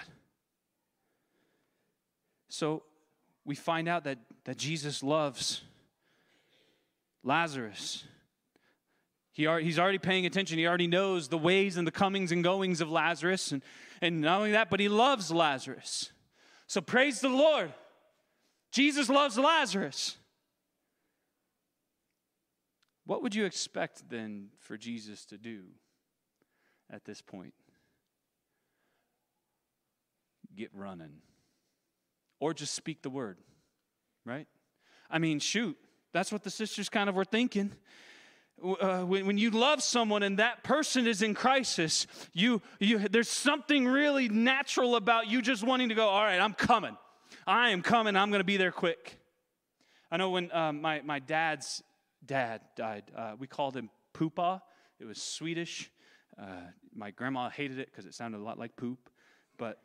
So, 2.48 2.84
we 3.46 3.54
find 3.54 3.88
out 3.88 4.04
that, 4.04 4.18
that 4.44 4.58
Jesus 4.58 5.02
loves 5.02 5.62
Lazarus. 7.22 8.04
He 9.32 9.46
are, 9.46 9.60
he's 9.60 9.78
already 9.78 9.98
paying 9.98 10.26
attention. 10.26 10.58
He 10.58 10.66
already 10.66 10.88
knows 10.88 11.28
the 11.28 11.38
ways 11.38 11.76
and 11.76 11.86
the 11.86 11.92
comings 11.92 12.32
and 12.32 12.42
goings 12.42 12.80
of 12.80 12.90
Lazarus. 12.90 13.52
And, 13.52 13.62
and 14.02 14.20
not 14.20 14.38
only 14.38 14.52
that, 14.52 14.68
but 14.68 14.80
he 14.80 14.88
loves 14.88 15.30
Lazarus. 15.30 16.10
So 16.66 16.80
praise 16.80 17.20
the 17.20 17.28
Lord. 17.28 17.72
Jesus 18.72 19.08
loves 19.08 19.38
Lazarus. 19.38 20.16
What 23.04 23.22
would 23.22 23.34
you 23.34 23.44
expect 23.44 24.10
then 24.10 24.48
for 24.58 24.76
Jesus 24.76 25.24
to 25.26 25.38
do 25.38 25.62
at 26.90 27.04
this 27.04 27.22
point? 27.22 27.54
Get 30.56 30.70
running 30.74 31.20
or 32.40 32.54
just 32.54 32.74
speak 32.74 33.02
the 33.02 33.10
word, 33.10 33.38
right? 34.24 34.46
I 35.10 35.18
mean, 35.18 35.38
shoot, 35.38 35.76
that's 36.12 36.32
what 36.32 36.42
the 36.42 36.50
sisters 36.50 36.88
kind 36.88 37.08
of 37.08 37.14
were 37.14 37.24
thinking. 37.24 37.72
Uh, 38.62 39.02
when, 39.02 39.26
when 39.26 39.36
you 39.36 39.50
love 39.50 39.82
someone 39.82 40.22
and 40.22 40.38
that 40.38 40.64
person 40.64 41.06
is 41.06 41.20
in 41.20 41.34
crisis, 41.34 42.06
you, 42.32 42.62
you, 42.80 42.98
there's 43.08 43.28
something 43.28 43.86
really 43.86 44.28
natural 44.28 44.96
about 44.96 45.28
you 45.28 45.42
just 45.42 45.62
wanting 45.62 45.90
to 45.90 45.94
go, 45.94 46.08
all 46.08 46.22
right, 46.22 46.40
I'm 46.40 46.54
coming. 46.54 46.96
I 47.46 47.70
am 47.70 47.82
coming. 47.82 48.16
I'm 48.16 48.30
going 48.30 48.40
to 48.40 48.44
be 48.44 48.56
there 48.56 48.72
quick. 48.72 49.18
I 50.10 50.16
know 50.16 50.30
when 50.30 50.50
um, 50.52 50.80
my, 50.80 51.02
my 51.02 51.18
dad's 51.18 51.82
dad 52.24 52.62
died, 52.76 53.04
uh, 53.14 53.34
we 53.38 53.46
called 53.46 53.76
him 53.76 53.90
Poopa. 54.14 54.60
It 54.98 55.04
was 55.04 55.20
Swedish. 55.20 55.90
Uh, 56.40 56.44
my 56.94 57.10
grandma 57.10 57.50
hated 57.50 57.78
it 57.78 57.90
because 57.90 58.06
it 58.06 58.14
sounded 58.14 58.38
a 58.38 58.44
lot 58.44 58.58
like 58.58 58.76
poop, 58.76 59.10
but 59.58 59.80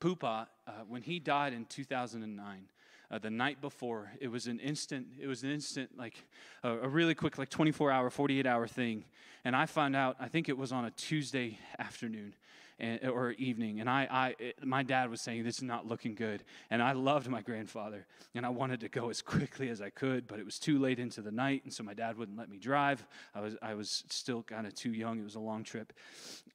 Poopa, 0.00 0.46
uh, 0.66 0.70
when 0.88 1.02
he 1.02 1.18
died 1.18 1.52
in 1.52 1.64
2009, 1.66 2.68
uh, 3.10 3.18
the 3.18 3.30
night 3.30 3.60
before, 3.60 4.12
it 4.20 4.28
was 4.28 4.46
an 4.46 4.60
instant, 4.60 5.06
it 5.20 5.26
was 5.26 5.42
an 5.42 5.50
instant, 5.50 5.90
like 5.96 6.24
a, 6.62 6.70
a 6.70 6.88
really 6.88 7.14
quick, 7.14 7.38
like 7.38 7.48
24 7.48 7.90
hour, 7.90 8.10
48 8.10 8.46
hour 8.46 8.66
thing. 8.66 9.04
And 9.44 9.56
I 9.56 9.66
found 9.66 9.96
out, 9.96 10.16
I 10.20 10.28
think 10.28 10.48
it 10.48 10.58
was 10.58 10.72
on 10.72 10.84
a 10.84 10.90
Tuesday 10.90 11.58
afternoon 11.78 12.34
and, 12.78 13.04
or 13.06 13.32
evening. 13.32 13.80
And 13.80 13.90
I, 13.90 14.06
I 14.10 14.34
it, 14.38 14.64
my 14.64 14.82
dad 14.82 15.10
was 15.10 15.20
saying, 15.20 15.44
This 15.44 15.56
is 15.56 15.62
not 15.62 15.86
looking 15.86 16.14
good. 16.14 16.44
And 16.70 16.82
I 16.82 16.92
loved 16.92 17.28
my 17.28 17.42
grandfather. 17.42 18.06
And 18.34 18.46
I 18.46 18.50
wanted 18.50 18.80
to 18.80 18.88
go 18.88 19.10
as 19.10 19.22
quickly 19.22 19.68
as 19.68 19.80
I 19.80 19.90
could, 19.90 20.26
but 20.26 20.38
it 20.38 20.44
was 20.44 20.58
too 20.58 20.78
late 20.78 20.98
into 20.98 21.22
the 21.22 21.32
night. 21.32 21.62
And 21.64 21.72
so 21.72 21.82
my 21.82 21.94
dad 21.94 22.16
wouldn't 22.16 22.38
let 22.38 22.48
me 22.48 22.58
drive. 22.58 23.06
I 23.34 23.40
was, 23.40 23.56
I 23.62 23.74
was 23.74 24.04
still 24.08 24.42
kind 24.42 24.66
of 24.66 24.74
too 24.74 24.92
young. 24.92 25.18
It 25.18 25.24
was 25.24 25.34
a 25.34 25.40
long 25.40 25.64
trip. 25.64 25.92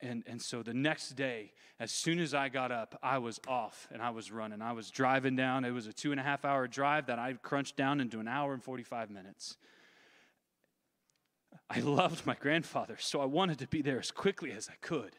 And, 0.01 0.23
and 0.27 0.41
so 0.41 0.63
the 0.63 0.73
next 0.73 1.09
day, 1.12 1.53
as 1.79 1.91
soon 1.91 2.19
as 2.19 2.33
I 2.33 2.49
got 2.49 2.71
up, 2.71 2.97
I 3.03 3.17
was 3.17 3.39
off 3.47 3.88
and 3.91 4.01
I 4.01 4.12
was 4.12 4.31
running. 4.31 4.62
I 4.62 4.73
was 4.73 4.89
driving 4.89 5.36
down. 5.36 5.65
It 5.65 5.71
was 5.71 5.88
a 5.88 5.93
two 5.93 6.12
and 6.12 6.19
a 6.19 6.23
half 6.23 6.45
hour 6.45 6.67
drive 6.67 7.07
that 7.07 7.19
I 7.19 7.33
crunched 7.33 7.75
down 7.75 7.99
into 7.99 8.19
an 8.19 8.27
hour 8.27 8.53
and 8.53 8.63
45 8.63 9.09
minutes. 9.09 9.57
I 11.69 11.79
loved 11.79 12.25
my 12.25 12.36
grandfather, 12.36 12.97
so 12.99 13.19
I 13.19 13.25
wanted 13.25 13.59
to 13.59 13.67
be 13.67 13.81
there 13.81 13.99
as 13.99 14.12
quickly 14.12 14.51
as 14.51 14.69
I 14.69 14.75
could. 14.81 15.15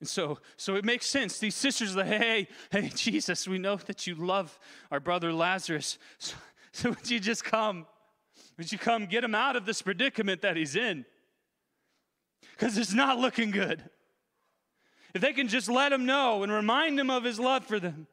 And 0.00 0.08
so, 0.08 0.38
so 0.56 0.74
it 0.76 0.84
makes 0.84 1.06
sense. 1.06 1.38
These 1.38 1.54
sisters 1.54 1.94
are 1.94 2.00
like, 2.00 2.06
hey, 2.06 2.48
hey, 2.70 2.88
Jesus, 2.94 3.46
we 3.46 3.58
know 3.58 3.76
that 3.76 4.06
you 4.06 4.14
love 4.14 4.58
our 4.90 5.00
brother 5.00 5.32
Lazarus. 5.32 5.98
So, 6.18 6.36
so 6.72 6.90
would 6.90 7.10
you 7.10 7.18
just 7.18 7.42
come? 7.42 7.84
Would 8.56 8.70
you 8.70 8.78
come 8.78 9.06
get 9.06 9.24
him 9.24 9.34
out 9.34 9.56
of 9.56 9.66
this 9.66 9.82
predicament 9.82 10.42
that 10.42 10.56
he's 10.56 10.76
in? 10.76 11.04
Because 12.52 12.78
it's 12.78 12.92
not 12.92 13.18
looking 13.18 13.50
good. 13.50 13.82
if 15.14 15.20
they 15.20 15.32
can 15.32 15.48
just 15.48 15.68
let 15.68 15.92
him 15.92 16.06
know 16.06 16.44
and 16.44 16.52
remind 16.52 17.00
him 17.00 17.10
of 17.10 17.24
his 17.24 17.40
love 17.40 17.64
for 17.64 17.80
them, 17.80 18.06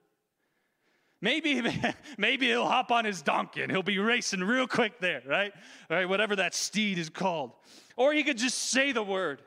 maybe, 1.22 1.62
maybe 2.18 2.48
he'll 2.48 2.66
hop 2.66 2.92
on 2.92 3.06
his 3.06 3.22
donkey 3.22 3.62
and 3.62 3.72
he'll 3.72 3.84
be 3.84 4.00
racing 4.00 4.40
real 4.40 4.68
quick 4.68 5.00
there, 5.00 5.22
right? 5.28 5.54
All 5.92 5.98
right, 5.98 6.10
whatever 6.10 6.36
that 6.38 6.56
steed 6.56 6.98
is 6.98 7.10
called. 7.10 7.52
Or 7.96 8.14
he 8.14 8.24
could 8.24 8.38
just 8.38 8.58
say 8.58 8.92
the 8.92 9.04
word, 9.04 9.42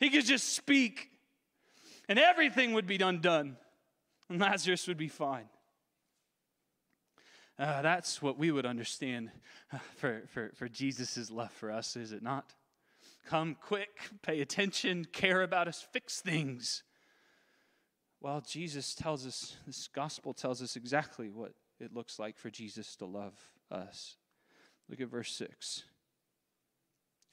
he 0.00 0.10
could 0.10 0.24
just 0.24 0.54
speak, 0.54 1.10
and 2.08 2.18
everything 2.18 2.72
would 2.72 2.86
be 2.86 2.96
undone, 2.96 3.56
and 4.28 4.40
Lazarus 4.40 4.86
would 4.88 4.96
be 4.96 5.08
fine. 5.08 5.48
Uh, 7.58 7.80
that's 7.80 8.20
what 8.20 8.38
we 8.38 8.50
would 8.50 8.66
understand 8.66 9.30
uh, 9.72 9.78
for, 9.96 10.22
for, 10.28 10.50
for 10.54 10.68
Jesus' 10.68 11.30
love 11.30 11.52
for 11.52 11.70
us, 11.70 11.96
is 11.96 12.12
it 12.12 12.22
not? 12.22 12.52
Come 13.26 13.56
quick, 13.60 14.10
pay 14.22 14.40
attention, 14.40 15.06
care 15.06 15.42
about 15.42 15.66
us, 15.66 15.86
fix 15.92 16.20
things. 16.20 16.82
Well, 18.20 18.42
Jesus 18.46 18.94
tells 18.94 19.26
us, 19.26 19.56
this 19.66 19.88
gospel 19.88 20.34
tells 20.34 20.62
us 20.62 20.76
exactly 20.76 21.30
what 21.30 21.52
it 21.80 21.94
looks 21.94 22.18
like 22.18 22.36
for 22.38 22.50
Jesus 22.50 22.94
to 22.96 23.06
love 23.06 23.34
us. 23.70 24.16
Look 24.88 25.00
at 25.00 25.08
verse 25.08 25.32
6. 25.32 25.82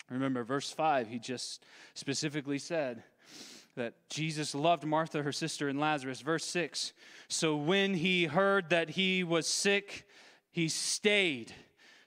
Remember, 0.10 0.44
verse 0.44 0.72
5, 0.72 1.08
he 1.08 1.20
just 1.20 1.64
specifically 1.94 2.60
said 2.60 3.04
that 3.76 3.96
Jesus 4.10 4.54
loved 4.54 4.86
Martha, 4.86 5.24
her 5.24 5.32
sister, 5.32 5.68
and 5.68 5.80
Lazarus. 5.80 6.22
Verse 6.22 6.46
6 6.46 6.94
So 7.28 7.56
when 7.56 7.96
he 7.96 8.26
heard 8.26 8.70
that 8.70 8.92
he 8.92 9.24
was 9.24 9.48
sick, 9.48 10.08
he 10.52 10.70
stayed 10.70 11.54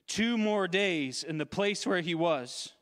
two 0.07 0.39
more 0.39 0.69
days 0.69 1.25
in 1.25 1.39
the 1.39 1.47
place 1.47 1.87
where 1.87 2.01
he 2.01 2.15
was. 2.15 2.73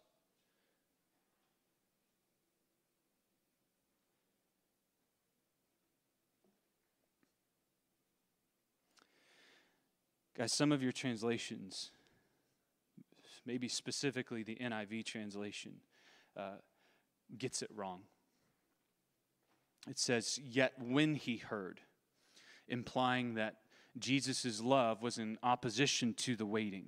Guys, 10.36 10.52
some 10.52 10.72
of 10.72 10.82
your 10.82 10.90
translations, 10.90 11.92
maybe 13.46 13.68
specifically 13.68 14.42
the 14.42 14.56
NIV 14.56 15.04
translation, 15.04 15.74
uh, 16.36 16.56
gets 17.38 17.62
it 17.62 17.70
wrong. 17.72 18.00
It 19.88 19.98
says, 19.98 20.38
Yet 20.42 20.72
when 20.80 21.14
he 21.14 21.36
heard, 21.36 21.80
implying 22.68 23.34
that 23.34 23.56
Jesus' 23.98 24.60
love 24.60 25.02
was 25.02 25.18
in 25.18 25.38
opposition 25.42 26.14
to 26.14 26.36
the 26.36 26.46
waiting. 26.46 26.86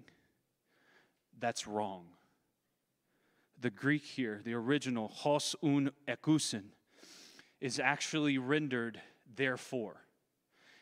That's 1.38 1.66
wrong. 1.66 2.06
The 3.60 3.70
Greek 3.70 4.04
here, 4.04 4.40
the 4.44 4.54
original 4.54 5.08
hos 5.08 5.54
un 5.62 5.90
ekusin, 6.08 6.64
is 7.60 7.78
actually 7.78 8.38
rendered 8.38 9.00
therefore. 9.34 10.02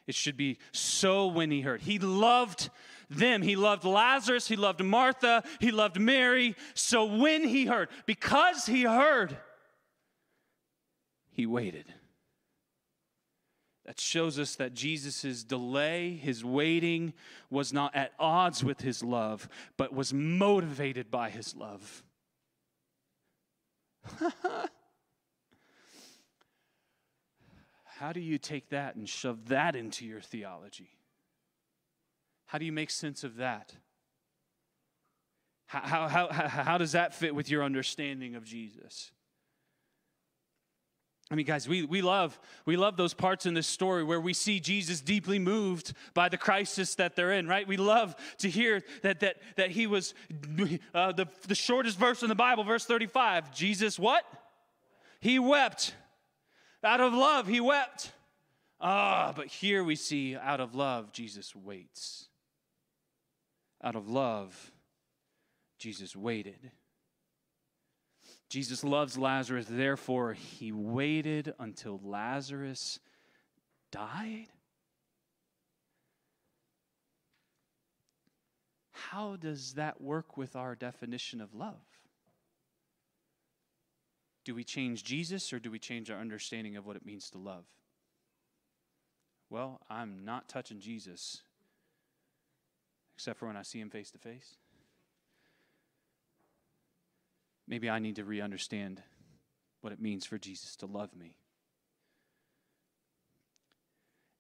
It 0.07 0.15
should 0.15 0.37
be 0.37 0.59
so 0.73 1.29
when 1.29 1.51
he 1.51 1.63
heard. 1.63 1.81
He 1.81 1.99
loved 1.99 2.69
them. 3.09 3.43
He 3.43 3.57
loved 3.57 3.85
Lazarus. 3.85 4.47
He 4.47 4.57
loved 4.57 4.83
Martha. 4.85 5.45
He 5.61 5.71
loved 5.71 5.99
Mary. 5.99 6.57
So 6.75 7.05
when 7.05 7.47
he 7.47 7.65
heard, 7.65 7.89
because 8.05 8.67
he 8.67 8.83
heard, 8.83 9.37
he 11.31 11.47
waited. 11.47 11.87
That 13.87 14.01
shows 14.01 14.39
us 14.39 14.57
that 14.57 14.73
Jesus' 14.73 15.45
delay, 15.45 16.15
his 16.15 16.43
waiting, 16.45 17.13
was 17.51 17.73
not 17.73 17.95
at 17.95 18.13
odds 18.19 18.65
with 18.65 18.81
his 18.81 19.03
love, 19.03 19.49
but 19.77 19.93
was 19.93 20.15
motivated 20.15 21.11
by 21.11 21.29
his 21.29 21.55
love. 21.55 22.03
How 27.99 28.13
do 28.13 28.21
you 28.21 28.39
take 28.39 28.71
that 28.71 28.97
and 28.97 29.09
shove 29.09 29.49
that 29.49 29.77
into 29.77 30.05
your 30.05 30.21
theology? 30.21 30.99
How 32.47 32.59
do 32.59 32.65
you 32.65 32.73
make 32.73 32.91
sense 32.91 33.23
of 33.23 33.37
that? 33.37 33.75
How, 35.67 36.09
how, 36.09 36.29
how, 36.31 36.49
how 36.49 36.79
does 36.79 36.93
that 36.93 37.15
fit 37.15 37.35
with 37.35 37.51
your 37.51 37.65
understanding 37.65 38.35
of 38.35 38.45
Jesus? 38.45 39.11
I 41.31 41.37
mean, 41.37 41.47
guys, 41.47 41.67
we, 41.67 41.85
we, 41.85 42.03
love, 42.03 42.39
we 42.67 42.77
love 42.77 42.97
those 42.97 43.15
parts 43.15 43.47
in 43.47 43.55
this 43.55 43.67
story 43.67 44.05
where 44.05 44.21
we 44.21 44.35
see 44.35 44.61
Jesus 44.61 45.01
deeply 45.01 45.39
moved 45.39 45.95
by 46.13 46.29
the 46.29 46.37
crisis 46.37 46.95
that 46.97 47.17
they're 47.17 47.33
in, 47.33 47.49
right? 47.49 47.67
We 47.67 47.79
love 47.79 48.15
to 48.39 48.51
hear 48.51 48.83
that, 49.03 49.21
that, 49.21 49.37
that 49.57 49.71
he 49.71 49.87
was, 49.87 50.13
uh, 50.95 51.13
the, 51.13 51.27
the 51.49 51.55
shortest 51.55 51.99
verse 51.99 52.23
in 52.23 52.29
the 52.29 52.35
Bible, 52.35 52.63
verse 52.63 52.85
35, 52.85 53.55
Jesus 53.55 53.99
what? 53.99 54.25
He 55.21 55.39
wept. 55.39 55.95
Out 56.83 57.01
of 57.01 57.15
love, 57.15 57.47
he 57.47 57.61
wept. 57.61 58.13
Ah, 58.79 59.33
but 59.35 59.47
here 59.47 59.83
we 59.83 59.97
see 59.97 60.37
out 60.37 60.61
of 60.61 60.75
love, 60.75 61.11
Jesus 61.11 61.57
waits. 61.57 62.29
Out 63.83 63.97
of 63.97 64.09
love, 64.09 64.73
Jesus 65.79 66.15
waited. 66.15 66.71
Jesus 68.55 68.85
loves 68.85 69.19
Lazarus, 69.19 69.67
therefore, 69.69 70.33
he 70.33 70.71
waited 70.71 71.53
until 71.59 72.01
Lazarus 72.05 73.01
died. 73.91 74.47
How 78.93 79.35
does 79.35 79.73
that 79.73 80.01
work 80.01 80.37
with 80.37 80.55
our 80.55 80.77
definition 80.77 81.41
of 81.41 81.53
love? 81.53 81.83
Do 84.45 84.55
we 84.55 84.63
change 84.63 85.03
Jesus 85.03 85.53
or 85.53 85.59
do 85.59 85.73
we 85.73 85.81
change 85.81 86.09
our 86.09 86.21
understanding 86.21 86.77
of 86.77 86.87
what 86.87 86.95
it 86.95 87.05
means 87.05 87.31
to 87.31 87.39
love? 87.39 87.65
Well, 89.51 89.81
I'm 89.91 90.25
not 90.25 90.49
touching 90.49 90.79
Jesus 90.79 91.43
except 93.17 93.41
for 93.41 93.49
when 93.49 93.57
I 93.57 93.63
see 93.63 93.81
him 93.81 93.91
face 93.91 94.13
to 94.13 94.19
face. 94.19 94.59
Maybe 97.67 97.89
I 97.89 97.99
need 97.99 98.17
to 98.17 98.25
re 98.25 98.41
understand 98.41 99.03
what 99.81 99.93
it 99.93 100.01
means 100.01 100.25
for 100.25 100.39
Jesus 100.39 100.77
to 100.77 100.87
love 100.87 101.15
me. 101.17 101.37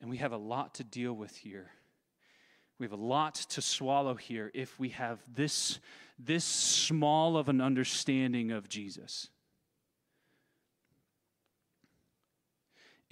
And 0.01 0.11
we 0.11 0.19
have 0.19 0.33
a 0.33 0.39
lot 0.39 0.75
to 0.75 0.85
deal 0.85 1.13
with 1.13 1.37
here. 1.37 1.71
We 2.79 2.85
have 2.85 2.93
a 2.93 2.97
lot 2.97 3.35
to 3.35 3.63
swallow 3.63 4.15
here 4.15 4.51
if 4.53 4.79
we 4.79 4.91
have 4.91 5.21
this, 5.33 5.79
this 6.19 6.45
small 6.45 7.37
of 7.37 7.49
an 7.49 7.61
understanding 7.61 8.51
of 8.51 8.69
Jesus. 8.69 9.29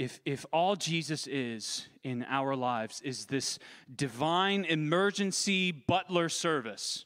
if, 0.03 0.21
if 0.25 0.45
all 0.53 0.75
Jesus 0.75 1.27
is 1.29 1.87
in 2.03 2.25
our 2.29 2.57
lives 2.57 3.01
is 3.03 3.27
this 3.27 3.59
divine 3.95 4.65
emergency 4.65 5.71
butler 5.71 6.29
service, 6.29 7.05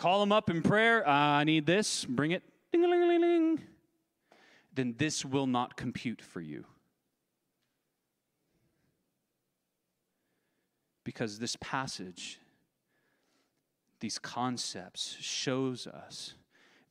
call 0.00 0.22
him 0.22 0.32
up 0.32 0.48
in 0.48 0.62
prayer, 0.62 1.06
uh, 1.06 1.12
I 1.12 1.44
need 1.44 1.66
this, 1.66 2.06
bring 2.06 2.30
it, 2.30 2.42
ding-a-ling-a-ling, 2.72 3.60
then 4.74 4.94
this 4.96 5.26
will 5.26 5.46
not 5.46 5.76
compute 5.76 6.22
for 6.22 6.40
you. 6.40 6.64
Because 11.04 11.38
this 11.38 11.54
passage, 11.60 12.40
these 14.00 14.18
concepts, 14.18 15.18
shows 15.20 15.86
us 15.86 16.32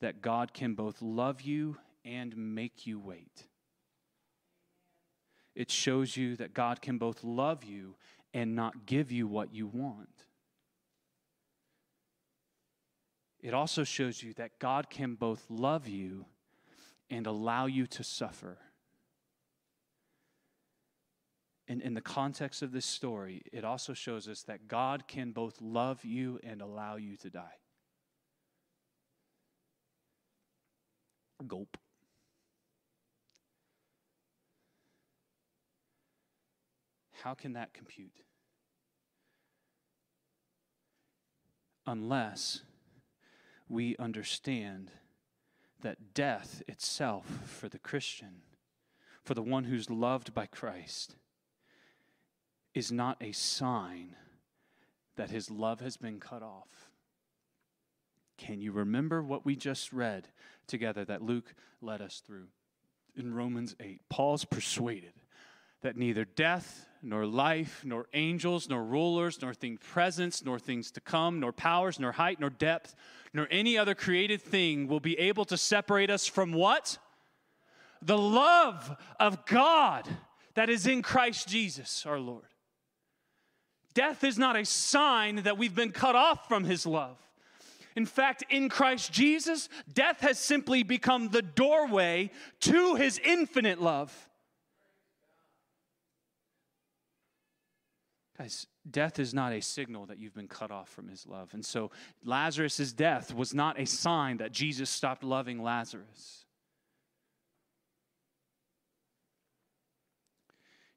that 0.02 0.22
God 0.22 0.54
can 0.54 0.76
both 0.76 1.02
love 1.02 1.42
you 1.42 1.78
and 2.06 2.38
make 2.38 2.86
you 2.86 3.00
wait. 3.00 3.48
It 5.56 5.72
shows 5.72 6.16
you 6.16 6.36
that 6.36 6.54
God 6.54 6.80
can 6.80 7.00
both 7.00 7.24
love 7.24 7.64
you 7.64 7.96
and 8.36 8.56
not 8.56 8.86
give 8.86 9.12
you 9.12 9.26
what 9.26 9.52
you 9.52 9.66
want. 9.66 10.29
It 13.42 13.54
also 13.54 13.84
shows 13.84 14.22
you 14.22 14.34
that 14.34 14.60
God 14.60 14.90
can 14.90 15.16
both 15.16 15.46
love 15.50 15.88
you 15.88 16.26
and 17.10 17.26
allow 17.26 17.66
you 17.66 17.88
to 17.88 18.04
suffer. 18.04 18.58
And 21.68 21.82
in 21.82 21.94
the 21.94 22.02
context 22.02 22.62
of 22.62 22.72
this 22.72 22.86
story, 22.86 23.44
it 23.54 23.64
also 23.64 23.94
shows 23.94 24.28
us 24.28 24.42
that 24.44 24.68
God 24.68 25.08
can 25.08 25.32
both 25.32 25.62
love 25.62 26.04
you 26.04 26.40
and 26.44 26.62
allow 26.62 26.96
you 26.96 27.16
to 27.18 27.30
die. 27.30 27.58
Gulp. 31.48 31.78
How 37.24 37.34
can 37.34 37.54
that 37.54 37.74
compute? 37.74 38.24
Unless 41.86 42.64
we 43.70 43.96
understand 43.98 44.92
that 45.82 46.14
death 46.14 46.62
itself 46.68 47.26
for 47.46 47.70
the 47.70 47.80
Christian, 47.80 48.42
for 49.24 49.34
the 49.34 49.42
one 49.42 49.66
who's 49.66 49.90
loved 49.90 50.34
by 50.34 50.46
Christ, 50.46 51.16
is 52.74 52.92
not 52.92 53.18
a 53.22 53.32
sign 53.32 54.16
that 55.16 55.30
his 55.30 55.50
love 55.50 55.80
has 55.80 55.98
been 55.98 56.20
cut 56.20 56.44
off. 56.44 56.90
Can 58.38 58.62
you 58.62 58.72
remember 58.72 59.22
what 59.22 59.46
we 59.46 59.56
just 59.56 59.94
read 59.94 60.30
together 60.68 61.06
that 61.06 61.22
Luke 61.22 61.54
led 61.82 62.02
us 62.02 62.22
through? 62.26 62.48
in 63.20 63.34
Romans 63.34 63.76
8. 63.80 64.02
Paul's 64.10 64.46
persuaded 64.46 65.14
that 65.82 65.98
neither 65.98 66.26
death, 66.26 66.88
nor 67.02 67.26
life, 67.26 67.84
nor 67.86 68.08
angels, 68.14 68.68
nor 68.70 68.84
rulers, 68.84 69.42
nor 69.42 69.54
things 69.54 69.80
present, 69.82 70.42
nor 70.46 70.60
things 70.60 70.92
to 70.92 71.00
come, 71.00 71.40
nor 71.40 71.54
powers, 71.54 72.00
nor 72.00 72.12
height, 72.12 72.40
nor 72.40 72.50
depth, 72.50 72.96
nor 73.34 73.48
any 73.50 73.78
other 73.78 73.96
created 73.96 74.42
thing 74.42 74.88
will 74.88 75.00
be 75.00 75.18
able 75.18 75.46
to 75.46 75.58
separate 75.58 76.10
us 76.10 76.26
from 76.26 76.52
what? 76.52 76.98
The 78.02 78.18
love 78.18 78.96
of 79.20 79.46
God 79.46 80.08
that 80.56 80.70
is 80.70 80.88
in 80.88 81.02
Christ 81.02 81.48
Jesus 81.48 82.06
our 82.06 82.20
Lord. 82.20 82.46
Death 83.94 84.24
is 84.24 84.38
not 84.38 84.56
a 84.56 84.66
sign 84.66 85.38
that 85.44 85.58
we've 85.58 85.76
been 85.76 85.92
cut 85.92 86.16
off 86.16 86.48
from 86.48 86.64
his 86.64 86.86
love. 86.86 87.18
In 87.96 88.06
fact, 88.06 88.44
in 88.50 88.70
Christ 88.70 89.12
Jesus, 89.12 89.68
death 89.92 90.22
has 90.22 90.38
simply 90.40 90.84
become 90.84 91.30
the 91.30 91.42
doorway 91.42 92.32
to 92.62 92.96
his 92.96 93.20
infinite 93.24 93.82
love. 93.82 94.29
Death 98.90 99.20
is 99.20 99.34
not 99.34 99.52
a 99.52 99.62
signal 99.62 100.06
that 100.06 100.18
you've 100.18 100.34
been 100.34 100.48
cut 100.48 100.72
off 100.72 100.90
from 100.90 101.08
his 101.08 101.28
love. 101.28 101.50
And 101.54 101.66
so 101.66 101.92
Lazarus' 102.24 102.94
death 102.94 103.34
was 103.34 103.54
not 103.54 103.80
a 103.80 103.86
sign 103.86 104.38
that 104.38 104.52
Jesus 104.52 104.90
stopped 104.90 105.24
loving 105.24 105.62
Lazarus. 105.62 106.46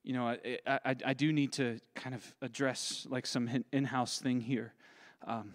You 0.05 0.14
know, 0.14 0.28
I, 0.28 0.59
I, 0.66 0.96
I 1.07 1.14
do 1.14 1.33
need 1.33 1.52
to 1.55 1.78
kind 1.94 2.14
of 2.14 2.35
address 2.42 3.07
like 3.09 3.26
some 3.26 3.64
in 3.72 3.85
house 3.85 4.18
thing 4.18 4.40
here. 4.40 4.72
Um, 5.24 5.52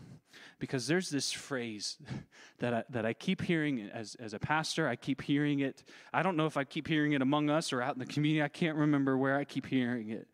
because 0.59 0.87
there's 0.87 1.09
this 1.09 1.31
phrase 1.31 1.97
that 2.59 2.73
I, 2.73 2.83
that 2.89 3.05
I 3.05 3.13
keep 3.13 3.41
hearing 3.41 3.89
as, 3.93 4.15
as 4.15 4.33
a 4.33 4.39
pastor. 4.39 4.87
I 4.87 4.95
keep 4.95 5.21
hearing 5.21 5.59
it. 5.59 5.83
I 6.13 6.23
don't 6.23 6.37
know 6.37 6.45
if 6.45 6.57
I 6.57 6.63
keep 6.63 6.87
hearing 6.87 7.13
it 7.13 7.21
among 7.21 7.49
us 7.49 7.73
or 7.73 7.81
out 7.81 7.93
in 7.93 7.99
the 7.99 8.05
community. 8.05 8.41
I 8.41 8.47
can't 8.47 8.77
remember 8.77 9.17
where 9.17 9.37
I 9.37 9.43
keep 9.43 9.65
hearing 9.65 10.09
it. 10.09 10.27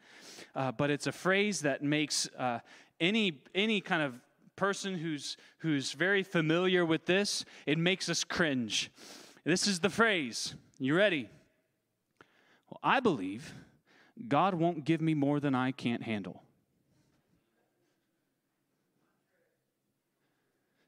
Uh, 0.55 0.71
but 0.71 0.89
it's 0.89 1.07
a 1.07 1.11
phrase 1.11 1.61
that 1.61 1.81
makes 1.81 2.29
uh, 2.37 2.59
any, 2.99 3.41
any 3.55 3.81
kind 3.81 4.03
of 4.03 4.19
person 4.55 4.95
who's, 4.95 5.37
who's 5.59 5.93
very 5.93 6.23
familiar 6.23 6.85
with 6.85 7.05
this, 7.05 7.43
it 7.65 7.77
makes 7.77 8.07
us 8.09 8.23
cringe. 8.23 8.91
This 9.43 9.67
is 9.67 9.79
the 9.79 9.89
phrase. 9.89 10.55
You 10.79 10.95
ready? 10.95 11.29
Well, 12.69 12.79
I 12.83 12.99
believe 12.99 13.53
God 14.27 14.53
won't 14.53 14.85
give 14.85 15.01
me 15.01 15.13
more 15.13 15.39
than 15.39 15.55
I 15.55 15.71
can't 15.71 16.03
handle. 16.03 16.43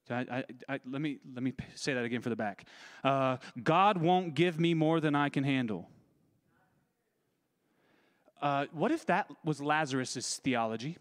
I, 0.09 0.13
I, 0.13 0.43
I, 0.69 0.79
let, 0.87 1.01
me, 1.01 1.17
let 1.33 1.41
me 1.41 1.53
say 1.73 1.95
that 1.95 2.05
again 2.05 2.21
for 2.21 2.29
the 2.29 2.35
back. 2.35 2.65
Uh, 3.03 3.37
God 3.63 3.97
won't 3.97 4.35
give 4.35 4.59
me 4.59 4.75
more 4.75 4.99
than 4.99 5.15
I 5.15 5.29
can 5.29 5.43
handle. 5.43 5.89
Uh, 8.45 8.67
what 8.73 8.91
if 8.91 9.07
that 9.07 9.27
was 9.43 9.59
Lazarus' 9.59 10.39
theology? 10.43 10.99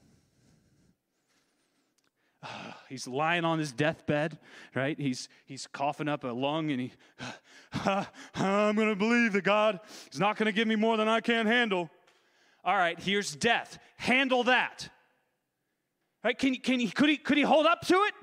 Uh, 2.43 2.49
he's 2.89 3.07
lying 3.07 3.45
on 3.45 3.59
his 3.59 3.71
deathbed, 3.71 4.39
right? 4.75 4.99
He's, 4.99 5.29
he's 5.45 5.67
coughing 5.67 6.09
up 6.09 6.25
a 6.25 6.29
lung 6.29 6.71
and 6.71 6.81
he, 6.81 6.93
uh, 7.85 8.05
I'm 8.37 8.77
going 8.77 8.89
to 8.89 8.97
believe 8.97 9.35
that 9.35 9.45
God 9.45 9.81
is 10.11 10.19
not 10.19 10.39
going 10.39 10.47
to 10.47 10.53
give 10.53 10.67
me 10.67 10.75
more 10.75 10.97
than 10.97 11.07
I 11.07 11.21
can 11.21 11.47
handle. 11.47 11.91
All 12.65 12.75
right, 12.75 12.99
here's 12.99 13.37
death. 13.37 13.79
Handle 13.99 14.45
that. 14.45 14.89
Right? 16.25 16.39
Can, 16.39 16.55
can 16.55 16.81
he, 16.81 16.89
could, 16.89 17.11
he, 17.11 17.19
could 17.19 17.37
he 17.37 17.43
hold 17.43 17.67
up 17.67 17.83
to 17.89 17.95
it? 17.95 18.15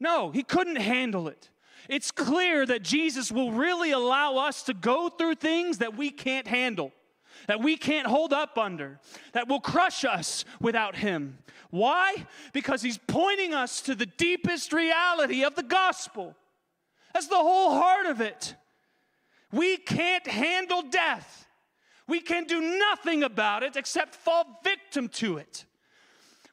No, 0.00 0.30
he 0.30 0.42
couldn't 0.42 0.76
handle 0.76 1.28
it. 1.28 1.50
It's 1.90 2.10
clear 2.10 2.64
that 2.64 2.82
Jesus 2.82 3.30
will 3.30 3.52
really 3.52 3.90
allow 3.90 4.38
us 4.38 4.62
to 4.62 4.72
go 4.72 5.10
through 5.10 5.34
things 5.34 5.76
that 5.78 5.94
we 5.94 6.10
can't 6.10 6.46
handle, 6.46 6.94
that 7.46 7.62
we 7.62 7.76
can't 7.76 8.06
hold 8.06 8.32
up 8.32 8.58
under, 8.58 8.98
that 9.32 9.48
will 9.48 9.60
crush 9.60 10.04
us 10.04 10.44
without 10.60 10.96
him. 10.96 11.38
Why? 11.70 12.26
Because 12.52 12.82
he's 12.82 12.98
pointing 12.98 13.54
us 13.54 13.80
to 13.82 13.94
the 13.94 14.06
deepest 14.06 14.72
reality 14.72 15.44
of 15.44 15.54
the 15.54 15.62
gospel. 15.62 16.34
That's 17.12 17.28
the 17.28 17.36
whole 17.36 17.72
heart 17.72 18.06
of 18.06 18.20
it. 18.20 18.54
We 19.52 19.76
can't 19.76 20.26
handle 20.26 20.82
death. 20.82 21.46
We 22.08 22.20
can 22.20 22.44
do 22.44 22.60
nothing 22.60 23.22
about 23.22 23.62
it 23.62 23.76
except 23.76 24.14
fall 24.14 24.60
victim 24.62 25.08
to 25.08 25.38
it. 25.38 25.64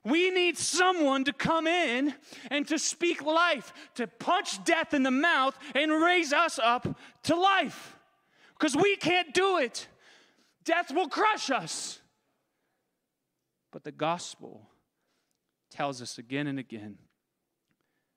We 0.04 0.32
need 0.32 0.58
someone 0.58 1.24
to 1.26 1.34
come 1.34 1.66
in 1.66 2.14
and 2.50 2.68
to 2.68 2.78
speak 2.78 3.24
life, 3.24 3.74
to 3.96 4.08
punch 4.08 4.64
death 4.66 4.94
in 4.94 5.04
the 5.04 5.12
mouth 5.12 5.58
and 5.76 5.92
raise 5.92 6.34
us 6.34 6.60
up 6.60 6.98
to 7.24 7.36
life. 7.36 7.96
Because 8.58 8.76
we 8.76 8.96
can't 8.98 9.34
do 9.34 9.58
it. 9.60 9.88
Death 10.64 10.92
will 10.94 11.08
crush 11.08 11.50
us. 11.50 12.00
But 13.72 13.84
the 13.84 13.92
gospel 13.92 14.70
tells 15.72 16.02
us 16.02 16.18
again 16.18 16.48
and 16.48 16.60
again 16.60 16.98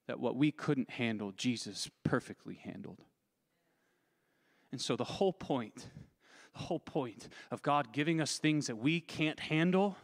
that 0.06 0.20
what 0.20 0.36
we 0.36 0.52
couldn't 0.52 0.90
handle, 0.90 1.32
Jesus 1.32 1.90
perfectly 2.04 2.60
handled. 2.62 3.00
And 4.70 4.80
so 4.80 4.96
the 4.96 5.04
whole 5.04 5.32
point, 5.32 5.88
the 6.52 6.60
whole 6.60 6.78
point 6.78 7.28
of 7.50 7.62
God 7.62 7.92
giving 7.92 8.20
us 8.20 8.38
things 8.38 8.66
that 8.66 8.76
we 8.76 9.00
can't 9.00 9.40
handle 9.40 9.96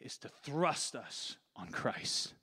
is 0.00 0.18
to 0.18 0.28
thrust 0.28 0.96
us 0.96 1.36
on 1.54 1.68
Christ. 1.68 2.34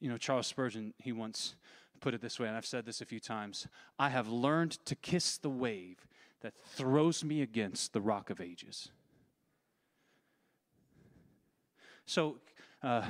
You 0.00 0.10
know, 0.10 0.18
Charles 0.18 0.46
Spurgeon, 0.46 0.94
he 0.98 1.12
once 1.12 1.54
put 2.00 2.14
it 2.14 2.20
this 2.20 2.38
way, 2.38 2.48
and 2.48 2.56
I've 2.56 2.66
said 2.66 2.84
this 2.84 3.00
a 3.00 3.06
few 3.06 3.20
times 3.20 3.66
I 3.98 4.10
have 4.10 4.28
learned 4.28 4.72
to 4.86 4.94
kiss 4.94 5.38
the 5.38 5.50
wave 5.50 6.06
that 6.42 6.54
throws 6.64 7.24
me 7.24 7.42
against 7.42 7.92
the 7.92 8.00
rock 8.00 8.30
of 8.30 8.40
ages. 8.40 8.90
So, 12.04 12.36
uh, 12.82 13.02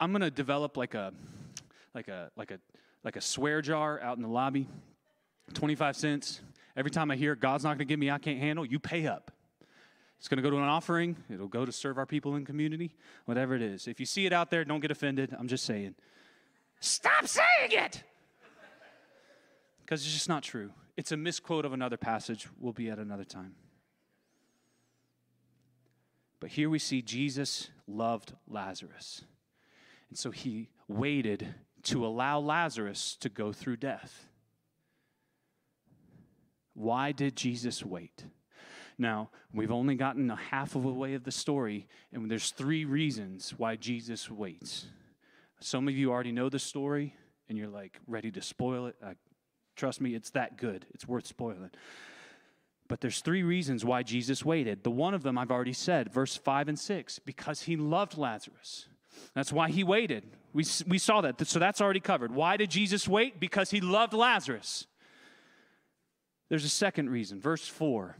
I'm 0.00 0.12
going 0.12 0.22
to 0.22 0.30
develop 0.30 0.76
like 0.76 0.94
a, 0.94 1.12
like 1.94 2.08
a, 2.08 2.30
like 2.36 2.50
a, 2.50 2.60
like 3.04 3.16
a 3.16 3.20
swear 3.20 3.62
jar 3.62 4.00
out 4.00 4.16
in 4.16 4.22
the 4.22 4.28
lobby, 4.28 4.68
25 5.54 5.96
cents. 5.96 6.40
Every 6.76 6.90
time 6.90 7.10
I 7.10 7.16
hear 7.16 7.34
God's 7.34 7.64
not 7.64 7.70
going 7.70 7.78
to 7.78 7.84
give 7.84 7.98
me, 7.98 8.10
I 8.10 8.18
can't 8.18 8.38
handle, 8.38 8.64
you 8.64 8.78
pay 8.78 9.06
up. 9.06 9.32
It's 10.18 10.28
going 10.28 10.36
to 10.36 10.42
go 10.42 10.50
to 10.50 10.56
an 10.56 10.64
offering. 10.64 11.16
It'll 11.32 11.48
go 11.48 11.64
to 11.64 11.72
serve 11.72 11.96
our 11.96 12.06
people 12.06 12.36
in 12.36 12.44
community, 12.44 12.94
whatever 13.24 13.54
it 13.54 13.62
is. 13.62 13.86
If 13.86 14.00
you 14.00 14.06
see 14.06 14.26
it 14.26 14.32
out 14.32 14.50
there, 14.50 14.64
don't 14.64 14.80
get 14.80 14.90
offended. 14.90 15.34
I'm 15.38 15.48
just 15.48 15.64
saying. 15.64 15.94
Stop 16.80 17.26
saying 17.26 17.70
it! 17.70 18.02
Because 19.80 20.04
it's 20.04 20.12
just 20.12 20.28
not 20.28 20.42
true. 20.42 20.70
It's 20.98 21.12
a 21.12 21.16
misquote 21.16 21.64
of 21.64 21.72
another 21.72 21.96
passage. 21.96 22.48
We'll 22.58 22.72
be 22.72 22.90
at 22.90 22.98
another 22.98 23.22
time. 23.22 23.54
But 26.40 26.50
here 26.50 26.68
we 26.68 26.80
see 26.80 27.02
Jesus 27.02 27.70
loved 27.86 28.32
Lazarus. 28.48 29.22
And 30.08 30.18
so 30.18 30.32
he 30.32 30.70
waited 30.88 31.54
to 31.84 32.04
allow 32.04 32.40
Lazarus 32.40 33.16
to 33.20 33.28
go 33.28 33.52
through 33.52 33.76
death. 33.76 34.26
Why 36.74 37.12
did 37.12 37.36
Jesus 37.36 37.84
wait? 37.84 38.24
Now, 38.98 39.30
we've 39.54 39.70
only 39.70 39.94
gotten 39.94 40.28
a 40.32 40.36
half 40.36 40.74
of 40.74 40.84
a 40.84 40.90
way 40.90 41.14
of 41.14 41.22
the 41.22 41.30
story, 41.30 41.86
and 42.12 42.28
there's 42.28 42.50
three 42.50 42.84
reasons 42.84 43.54
why 43.56 43.76
Jesus 43.76 44.28
waits. 44.28 44.86
Some 45.60 45.86
of 45.86 45.94
you 45.94 46.10
already 46.10 46.32
know 46.32 46.48
the 46.48 46.58
story, 46.58 47.14
and 47.48 47.56
you're 47.56 47.68
like 47.68 48.00
ready 48.08 48.32
to 48.32 48.42
spoil 48.42 48.86
it. 48.86 48.96
Uh, 49.00 49.14
trust 49.78 50.00
me, 50.00 50.14
it's 50.14 50.30
that 50.30 50.58
good. 50.58 50.84
It's 50.92 51.08
worth 51.08 51.26
spoiling. 51.26 51.70
But 52.88 53.00
there's 53.00 53.20
three 53.20 53.42
reasons 53.42 53.84
why 53.84 54.02
Jesus 54.02 54.44
waited. 54.44 54.82
The 54.82 54.90
one 54.90 55.14
of 55.14 55.22
them 55.22 55.38
I've 55.38 55.50
already 55.50 55.72
said, 55.72 56.12
verse 56.12 56.36
5 56.36 56.68
and 56.68 56.78
6, 56.78 57.18
because 57.20 57.62
he 57.62 57.76
loved 57.76 58.18
Lazarus. 58.18 58.86
That's 59.34 59.52
why 59.52 59.70
he 59.70 59.84
waited. 59.84 60.24
We, 60.52 60.64
we 60.86 60.98
saw 60.98 61.20
that. 61.20 61.46
So 61.46 61.58
that's 61.58 61.80
already 61.80 62.00
covered. 62.00 62.34
Why 62.34 62.56
did 62.56 62.70
Jesus 62.70 63.06
wait? 63.06 63.38
Because 63.38 63.70
he 63.70 63.80
loved 63.80 64.14
Lazarus. 64.14 64.86
There's 66.48 66.64
a 66.64 66.70
second 66.70 67.10
reason, 67.10 67.40
verse 67.40 67.66
4. 67.66 68.16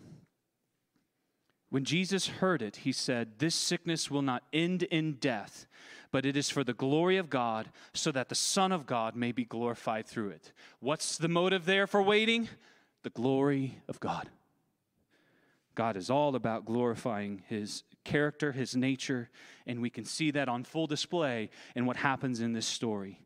When 1.71 1.85
Jesus 1.85 2.27
heard 2.29 2.63
it, 2.63 2.77
he 2.77 2.93
said, 2.93 3.39
This 3.39 3.55
sickness 3.55 4.11
will 4.11 4.23
not 4.23 4.43
end 4.53 4.85
in 4.85 5.15
death, 5.15 5.67
but 6.11 6.25
it 6.25 6.37
is 6.37 6.51
for 6.51 6.65
the 6.65 6.75
glory 6.75 7.17
of 7.17 7.31
God, 7.31 7.71
so 7.93 8.11
that 8.13 8.29
the 8.29 8.35
Son 8.35 8.73
of 8.73 8.87
God 8.87 9.15
may 9.15 9.33
be 9.33 9.45
glorified 9.45 10.07
through 10.07 10.31
it. 10.31 10.53
What's 10.81 11.19
the 11.19 11.29
motive 11.29 11.65
there 11.65 11.87
for 11.87 12.03
waiting? 12.03 12.49
The 13.03 13.11
glory 13.11 13.79
of 13.89 14.01
God. 14.01 14.29
God 15.75 15.97
is 15.97 16.11
all 16.11 16.35
about 16.35 16.65
glorifying 16.65 17.43
his 17.47 17.85
character, 18.05 18.51
his 18.51 18.75
nature, 18.75 19.31
and 19.67 19.81
we 19.81 19.91
can 19.91 20.05
see 20.05 20.33
that 20.33 20.49
on 20.49 20.65
full 20.65 20.89
display 20.89 21.51
in 21.77 21.87
what 21.87 21.97
happens 21.97 22.41
in 22.41 22.53
this 22.53 22.67
story. 22.67 23.21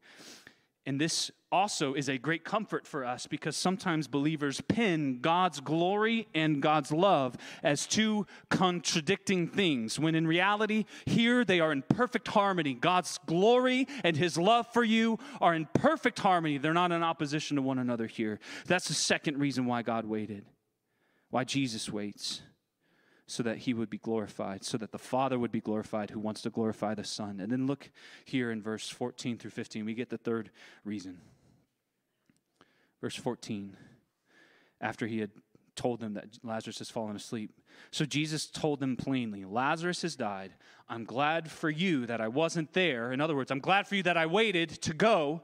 And 0.84 1.00
this 1.00 1.30
also 1.52 1.94
is 1.94 2.08
a 2.08 2.18
great 2.18 2.44
comfort 2.44 2.86
for 2.86 3.04
us 3.04 3.26
because 3.26 3.56
sometimes 3.56 4.08
believers 4.08 4.60
pin 4.62 5.20
God's 5.20 5.60
glory 5.60 6.26
and 6.34 6.60
God's 6.60 6.90
love 6.90 7.36
as 7.62 7.86
two 7.86 8.26
contradicting 8.50 9.46
things, 9.46 9.98
when 9.98 10.14
in 10.14 10.26
reality, 10.26 10.86
here 11.06 11.44
they 11.44 11.60
are 11.60 11.70
in 11.70 11.82
perfect 11.82 12.26
harmony. 12.28 12.74
God's 12.74 13.18
glory 13.26 13.86
and 14.02 14.16
his 14.16 14.36
love 14.36 14.66
for 14.72 14.82
you 14.82 15.18
are 15.40 15.54
in 15.54 15.68
perfect 15.72 16.18
harmony. 16.18 16.58
They're 16.58 16.74
not 16.74 16.90
in 16.90 17.02
opposition 17.02 17.56
to 17.56 17.62
one 17.62 17.78
another 17.78 18.06
here. 18.06 18.40
That's 18.66 18.88
the 18.88 18.94
second 18.94 19.38
reason 19.38 19.66
why 19.66 19.82
God 19.82 20.04
waited, 20.04 20.44
why 21.30 21.44
Jesus 21.44 21.88
waits 21.92 22.42
so 23.32 23.42
that 23.42 23.56
he 23.58 23.72
would 23.72 23.88
be 23.88 23.96
glorified, 23.96 24.62
so 24.62 24.76
that 24.76 24.92
the 24.92 24.98
Father 24.98 25.38
would 25.38 25.50
be 25.50 25.60
glorified 25.60 26.10
who 26.10 26.20
wants 26.20 26.42
to 26.42 26.50
glorify 26.50 26.94
the 26.94 27.02
Son. 27.02 27.40
And 27.40 27.50
then 27.50 27.66
look 27.66 27.90
here 28.26 28.50
in 28.50 28.60
verse 28.60 28.90
14 28.90 29.38
through 29.38 29.52
15, 29.52 29.86
we 29.86 29.94
get 29.94 30.10
the 30.10 30.18
third 30.18 30.50
reason. 30.84 31.18
Verse 33.00 33.16
14, 33.16 33.74
after 34.82 35.06
he 35.06 35.18
had 35.20 35.30
told 35.74 36.00
them 36.00 36.12
that 36.12 36.26
Lazarus 36.42 36.78
has 36.80 36.90
fallen 36.90 37.16
asleep. 37.16 37.50
So 37.90 38.04
Jesus 38.04 38.46
told 38.46 38.80
them 38.80 38.96
plainly, 38.96 39.46
Lazarus 39.46 40.02
has 40.02 40.14
died. 40.14 40.52
I'm 40.86 41.04
glad 41.04 41.50
for 41.50 41.70
you 41.70 42.04
that 42.06 42.20
I 42.20 42.28
wasn't 42.28 42.74
there. 42.74 43.12
In 43.12 43.22
other 43.22 43.34
words, 43.34 43.50
I'm 43.50 43.60
glad 43.60 43.88
for 43.88 43.94
you 43.94 44.02
that 44.02 44.18
I 44.18 44.26
waited 44.26 44.68
to 44.82 44.92
go. 44.92 45.40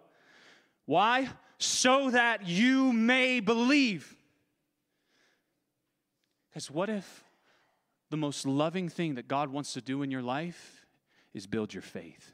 Why? 0.85 1.31
So 1.57 2.11
that 2.11 2.47
you 2.47 2.93
may 2.93 3.41
believe. 3.41 4.15
Because 6.51 6.71
what 6.71 6.91
if 6.91 7.25
the 8.11 8.17
most 8.17 8.47
loving 8.47 8.89
thing 8.89 9.17
that 9.17 9.29
God 9.29 9.51
wants 9.51 9.73
to 9.75 9.81
do 9.81 10.03
in 10.03 10.11
your 10.11 10.23
life 10.23 10.87
is 11.35 11.47
build 11.47 11.75
your 11.75 11.83
faith 11.83 12.33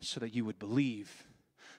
so 0.00 0.20
that 0.20 0.34
you 0.34 0.44
would 0.44 0.58
believe, 0.58 1.10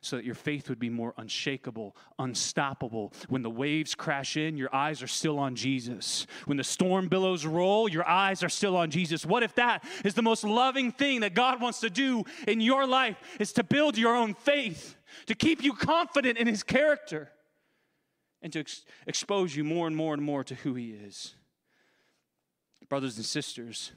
so 0.02 0.16
that 0.16 0.26
your 0.26 0.36
faith 0.36 0.70
would 0.70 0.80
be 0.80 0.90
more 0.90 1.14
unshakable, 1.18 1.96
unstoppable. 2.20 3.14
When 3.30 3.42
the 3.42 3.50
waves 3.50 3.96
crash 3.96 4.36
in, 4.36 4.58
your 4.58 4.74
eyes 4.76 5.02
are 5.02 5.08
still 5.08 5.40
on 5.40 5.56
Jesus. 5.56 6.28
When 6.46 6.58
the 6.58 6.64
storm 6.64 7.08
billows 7.08 7.46
roll, 7.46 7.90
your 7.90 8.08
eyes 8.08 8.44
are 8.44 8.50
still 8.50 8.76
on 8.76 8.92
Jesus. 8.92 9.26
What 9.26 9.44
if 9.44 9.56
that 9.56 9.84
is 10.04 10.14
the 10.14 10.22
most 10.22 10.44
loving 10.44 10.92
thing 10.92 11.22
that 11.22 11.34
God 11.34 11.62
wants 11.62 11.80
to 11.82 11.90
do 11.90 12.24
in 12.48 12.62
your 12.62 12.86
life 12.86 13.18
is 13.40 13.54
to 13.54 13.64
build 13.64 13.98
your 13.98 14.16
own 14.16 14.34
faith, 14.34 14.98
to 15.28 15.36
keep 15.36 15.64
you 15.64 15.74
confident 15.74 16.38
in 16.38 16.48
his 16.48 16.64
character, 16.64 17.32
and 18.42 18.52
to 18.54 18.60
ex- 18.60 18.86
expose 19.08 19.56
you 19.56 19.64
more 19.64 19.88
and 19.88 19.96
more 19.96 20.14
and 20.14 20.22
more 20.22 20.44
to 20.44 20.56
who 20.56 20.76
he 20.76 20.92
is? 20.92 21.36
Brothers 22.90 23.18
and 23.18 23.26
sisters, 23.26 23.92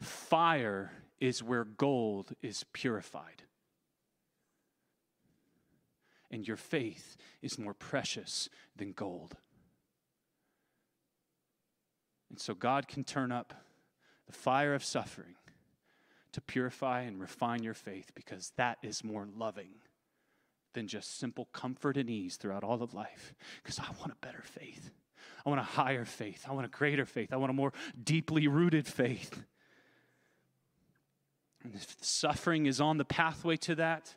fire 0.00 0.92
is 1.20 1.42
where 1.42 1.64
gold 1.64 2.32
is 2.42 2.64
purified. 2.72 3.42
And 6.30 6.46
your 6.46 6.56
faith 6.56 7.16
is 7.40 7.58
more 7.58 7.74
precious 7.74 8.48
than 8.76 8.92
gold. 8.92 9.36
And 12.30 12.40
so 12.40 12.54
God 12.54 12.88
can 12.88 13.04
turn 13.04 13.32
up 13.32 13.54
the 14.26 14.32
fire 14.32 14.74
of 14.74 14.84
suffering 14.84 15.36
to 16.32 16.40
purify 16.40 17.02
and 17.02 17.20
refine 17.20 17.62
your 17.62 17.74
faith 17.74 18.10
because 18.14 18.52
that 18.56 18.78
is 18.82 19.04
more 19.04 19.26
loving 19.36 19.76
than 20.74 20.86
just 20.88 21.18
simple 21.18 21.46
comfort 21.52 21.96
and 21.96 22.10
ease 22.10 22.36
throughout 22.36 22.64
all 22.64 22.82
of 22.82 22.92
life. 22.92 23.34
Because 23.62 23.78
I 23.78 23.86
want 23.98 24.12
a 24.12 24.26
better 24.26 24.42
faith. 24.42 24.90
I 25.44 25.48
want 25.48 25.60
a 25.60 25.64
higher 25.64 26.04
faith. 26.04 26.44
I 26.48 26.52
want 26.52 26.66
a 26.66 26.70
greater 26.70 27.06
faith. 27.06 27.32
I 27.32 27.36
want 27.36 27.50
a 27.50 27.54
more 27.54 27.72
deeply 28.02 28.48
rooted 28.48 28.86
faith. 28.86 29.42
And 31.64 31.74
if 31.74 31.96
suffering 32.00 32.66
is 32.66 32.80
on 32.80 32.98
the 32.98 33.04
pathway 33.04 33.56
to 33.58 33.74
that, 33.76 34.14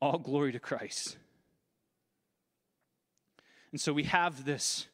all 0.00 0.18
glory 0.18 0.52
to 0.52 0.60
Christ. 0.60 1.16
And 3.72 3.80
so 3.80 3.92
we 3.92 4.04
have 4.04 4.44
this 4.44 4.86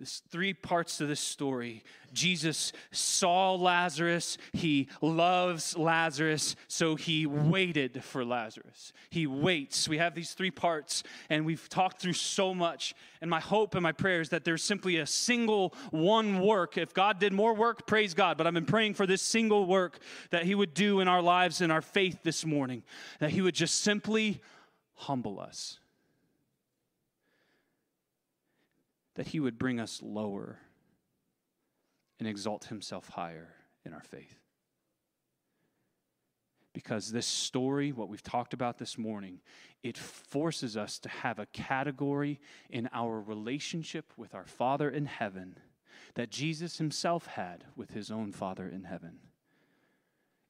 there's 0.00 0.22
three 0.30 0.54
parts 0.54 0.96
to 0.96 1.04
this 1.04 1.20
story. 1.20 1.84
Jesus 2.14 2.72
saw 2.90 3.54
Lazarus. 3.54 4.38
He 4.54 4.88
loves 5.02 5.76
Lazarus. 5.76 6.56
So 6.68 6.94
he 6.94 7.26
waited 7.26 8.02
for 8.02 8.24
Lazarus. 8.24 8.94
He 9.10 9.26
waits. 9.26 9.90
We 9.90 9.98
have 9.98 10.14
these 10.14 10.32
three 10.32 10.50
parts, 10.50 11.02
and 11.28 11.44
we've 11.44 11.68
talked 11.68 12.00
through 12.00 12.14
so 12.14 12.54
much. 12.54 12.94
And 13.20 13.28
my 13.28 13.40
hope 13.40 13.74
and 13.74 13.82
my 13.82 13.92
prayer 13.92 14.22
is 14.22 14.30
that 14.30 14.42
there's 14.42 14.62
simply 14.62 14.96
a 14.96 15.06
single 15.06 15.74
one 15.90 16.40
work. 16.40 16.78
If 16.78 16.94
God 16.94 17.18
did 17.18 17.34
more 17.34 17.52
work, 17.52 17.86
praise 17.86 18.14
God. 18.14 18.38
But 18.38 18.46
I've 18.46 18.54
been 18.54 18.64
praying 18.64 18.94
for 18.94 19.06
this 19.06 19.20
single 19.20 19.66
work 19.66 19.98
that 20.30 20.44
he 20.44 20.54
would 20.54 20.72
do 20.72 21.00
in 21.00 21.08
our 21.08 21.20
lives 21.20 21.60
and 21.60 21.70
our 21.70 21.82
faith 21.82 22.20
this 22.22 22.46
morning, 22.46 22.84
that 23.18 23.32
he 23.32 23.42
would 23.42 23.54
just 23.54 23.82
simply 23.82 24.40
humble 24.94 25.38
us 25.38 25.78
that 29.20 29.26
he 29.26 29.38
would 29.38 29.58
bring 29.58 29.78
us 29.78 30.00
lower 30.02 30.58
and 32.18 32.26
exalt 32.26 32.64
himself 32.64 33.10
higher 33.10 33.48
in 33.84 33.92
our 33.92 34.02
faith. 34.02 34.38
Because 36.72 37.12
this 37.12 37.26
story, 37.26 37.92
what 37.92 38.08
we've 38.08 38.22
talked 38.22 38.54
about 38.54 38.78
this 38.78 38.96
morning, 38.96 39.40
it 39.82 39.98
forces 39.98 40.74
us 40.74 40.98
to 41.00 41.10
have 41.10 41.38
a 41.38 41.44
category 41.44 42.40
in 42.70 42.88
our 42.94 43.20
relationship 43.20 44.10
with 44.16 44.34
our 44.34 44.46
Father 44.46 44.88
in 44.88 45.04
heaven 45.04 45.58
that 46.14 46.30
Jesus 46.30 46.78
himself 46.78 47.26
had 47.26 47.64
with 47.76 47.90
his 47.90 48.10
own 48.10 48.32
Father 48.32 48.66
in 48.66 48.84
heaven. 48.84 49.18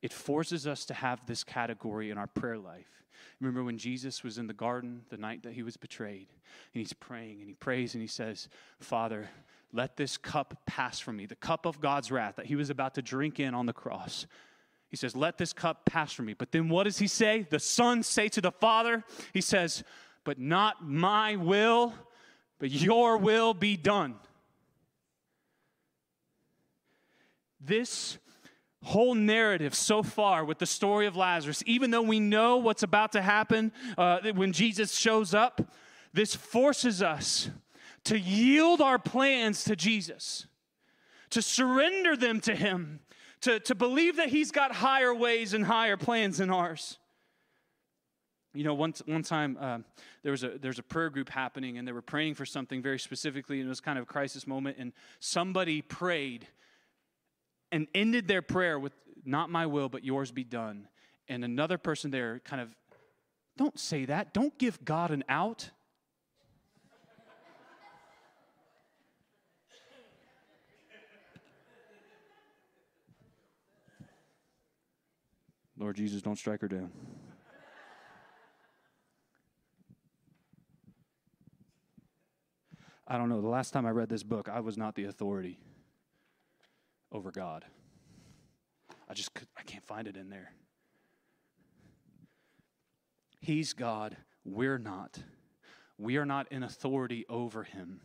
It 0.03 0.13
forces 0.13 0.67
us 0.67 0.85
to 0.87 0.95
have 0.95 1.27
this 1.27 1.45
category 1.45 2.11
in 2.11 2.19
our 2.19 2.27
prayer 2.27 2.59
life. 2.59 3.05
Remember 3.41 3.65
when 3.65 3.79
Jesus 3.79 4.23
was 4.23 4.39
in 4.39 4.47
the 4.47 4.55
garden 4.55 5.03
the 5.09 5.17
night 5.17 5.43
that 5.43 5.53
he 5.53 5.63
was 5.63 5.77
betrayed, 5.77 6.29
and 6.75 6.81
he's 6.81 6.93
praying, 6.93 7.41
and 7.41 7.49
he 7.49 7.55
prays, 7.55 7.95
and 7.95 8.03
he 8.03 8.09
says, 8.09 8.49
Father, 8.81 9.29
let 9.73 9.97
this 9.97 10.17
cup 10.17 10.63
pass 10.67 11.01
from 11.01 11.17
me, 11.17 11.27
the 11.27 11.35
cup 11.35 11.67
of 11.67 11.81
God's 11.81 12.11
wrath 12.11 12.37
that 12.37 12.47
he 12.47 12.57
was 12.57 12.71
about 12.71 12.95
to 12.95 13.03
drink 13.03 13.41
in 13.41 13.55
on 13.55 13.67
the 13.67 13.73
cross. 13.73 14.27
He 14.89 14.97
says, 14.97 15.15
Let 15.15 15.39
this 15.39 15.53
cup 15.53 15.87
pass 15.87 16.13
from 16.13 16.27
me. 16.27 16.35
But 16.35 16.53
then 16.53 16.69
what 16.69 16.85
does 16.85 16.99
he 16.99 17.07
say? 17.07 17.47
The 17.49 17.61
Son 17.61 18.03
say 18.03 18.29
to 18.29 18.41
the 18.41 18.51
Father, 18.51 19.05
He 19.33 19.41
says, 19.41 19.85
But 20.25 20.39
not 20.39 20.85
my 20.85 21.37
will, 21.37 21.95
but 22.59 22.71
your 22.71 23.17
will 23.17 23.55
be 23.55 23.77
done. 23.77 24.17
This 27.61 28.19
whole 28.83 29.15
narrative 29.15 29.75
so 29.75 30.03
far 30.03 30.45
with 30.45 30.59
the 30.59 30.67
story 30.67 31.07
of 31.07 31.17
Lazarus, 31.17 31.63
even 31.67 31.91
though 31.91 32.03
we 32.03 32.21
know 32.21 32.57
what's 32.57 32.83
about 32.83 33.13
to 33.13 33.23
happen 33.23 33.73
uh, 33.99 34.21
when 34.35 34.53
Jesus 34.53 34.97
shows 34.97 35.35
up, 35.35 35.61
this 36.13 36.35
forces 36.35 37.03
us 37.03 37.51
to 38.05 38.19
yield 38.19 38.81
our 38.81 38.99
plans 38.99 39.65
to 39.65 39.77
Jesus, 39.77 40.47
to 41.31 41.43
surrender 41.43 42.17
them 42.17 42.41
to 42.41 42.55
Him, 42.55 43.01
to, 43.43 43.61
to 43.61 43.75
believe 43.75 44.17
that 44.17 44.31
He's 44.31 44.51
got 44.51 44.73
higher 44.73 45.15
ways 45.15 45.53
and 45.53 45.65
higher 45.65 45.97
plans 45.97 46.39
than 46.39 46.51
ours. 46.51 46.99
You 48.53 48.65
know, 48.65 48.75
one, 48.75 48.95
one 49.07 49.23
time 49.23 49.57
uh, 49.61 49.79
there 50.25 50.33
was 50.33 50.43
a 50.43 50.59
there's 50.61 50.81
a 50.81 50.83
prayer 50.83 51.09
group 51.09 51.29
happening, 51.29 51.79
and 51.79 51.87
they 51.87 51.93
were 51.93 52.03
praying 52.03 52.35
for 52.35 52.45
something 52.45 52.83
very 52.83 52.99
specifically, 52.99 53.61
and 53.61 53.67
it 53.67 53.69
was 53.69 53.81
kind 53.81 53.97
of 53.97 54.03
a 54.03 54.07
crisis 54.07 54.45
moment. 54.45 54.77
And 54.81 54.93
somebody 55.21 55.83
prayed 55.83 56.49
and 57.73 57.87
ended 57.95 58.29
their 58.29 58.43
prayer 58.43 58.79
with, 58.79 58.93
Not 59.25 59.51
my 59.51 59.67
will, 59.67 59.89
but 59.89 60.05
yours 60.05 60.31
be 60.31 60.45
done. 60.45 60.89
And 61.29 61.45
another 61.45 61.79
person 61.79 62.11
there 62.11 62.41
kind 62.41 62.61
of, 62.63 62.75
Don't 63.57 63.79
say 63.79 64.05
that. 64.07 64.35
Don't 64.35 64.57
give 64.59 64.85
God 64.85 65.11
an 65.11 65.25
out. 65.29 65.71
Lord 75.79 75.97
Jesus, 75.97 76.21
don't 76.21 76.37
strike 76.37 76.61
her 76.61 76.69
down. 76.69 76.93
I 83.09 83.17
don't 83.17 83.31
know. 83.31 83.41
The 83.41 83.49
last 83.49 83.73
time 83.73 83.87
I 83.87 83.91
read 83.91 84.11
this 84.11 84.23
book, 84.23 84.49
I 84.49 84.61
was 84.61 84.77
not 84.77 84.95
the 84.95 85.05
authority 85.05 85.59
over 87.13 87.31
God. 87.31 87.65
I 89.09 89.15
just 89.15 89.35
could, 89.35 89.49
I 89.57 89.63
can't 89.63 89.85
find 89.85 90.07
it 90.07 90.17
in 90.17 90.31
there. 90.31 90.53
He's 93.41 93.73
God, 93.73 94.17
we're 94.45 94.79
not. 94.79 95.19
We 95.99 96.17
are 96.17 96.27
not 96.27 96.51
in 96.51 96.63
authority 96.63 97.25
over 97.29 97.65
him. 97.65 98.01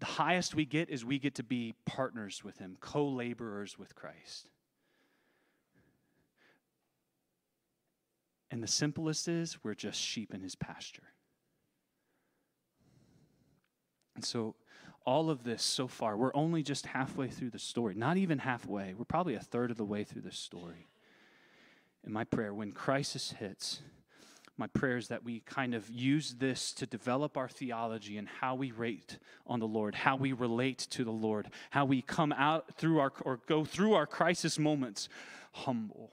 The 0.00 0.06
highest 0.06 0.54
we 0.54 0.64
get 0.64 0.90
is 0.90 1.04
we 1.04 1.18
get 1.18 1.36
to 1.36 1.42
be 1.42 1.74
partners 1.86 2.42
with 2.42 2.58
him, 2.58 2.76
co 2.80 3.06
laborers 3.06 3.78
with 3.78 3.94
Christ. 3.94 4.48
And 8.50 8.62
the 8.62 8.68
simplest 8.68 9.28
is 9.28 9.58
we're 9.64 9.74
just 9.74 10.00
sheep 10.00 10.34
in 10.34 10.40
his 10.40 10.54
pasture. 10.54 11.08
And 14.14 14.24
so 14.24 14.54
all 15.04 15.30
of 15.30 15.44
this 15.44 15.62
so 15.62 15.86
far, 15.86 16.16
we're 16.16 16.34
only 16.34 16.62
just 16.62 16.86
halfway 16.86 17.28
through 17.28 17.50
the 17.50 17.58
story, 17.58 17.94
not 17.94 18.16
even 18.16 18.38
halfway. 18.38 18.94
We're 18.94 19.04
probably 19.04 19.34
a 19.34 19.40
third 19.40 19.70
of 19.70 19.76
the 19.76 19.84
way 19.84 20.04
through 20.04 20.22
the 20.22 20.32
story. 20.32 20.88
And 22.04 22.12
my 22.12 22.24
prayer 22.24 22.52
when 22.52 22.72
crisis 22.72 23.32
hits, 23.32 23.80
my 24.56 24.66
prayer 24.68 24.96
is 24.96 25.08
that 25.08 25.24
we 25.24 25.40
kind 25.40 25.74
of 25.74 25.90
use 25.90 26.36
this 26.38 26.72
to 26.74 26.86
develop 26.86 27.36
our 27.36 27.48
theology 27.48 28.18
and 28.18 28.28
how 28.28 28.54
we 28.54 28.70
rate 28.70 29.18
on 29.46 29.58
the 29.58 29.66
Lord, 29.66 29.94
how 29.94 30.16
we 30.16 30.32
relate 30.32 30.78
to 30.90 31.04
the 31.04 31.10
Lord, 31.10 31.50
how 31.70 31.84
we 31.84 32.02
come 32.02 32.32
out 32.32 32.76
through 32.76 33.00
our 33.00 33.12
or 33.22 33.40
go 33.48 33.64
through 33.64 33.94
our 33.94 34.06
crisis 34.06 34.58
moments 34.58 35.08
humble 35.52 36.12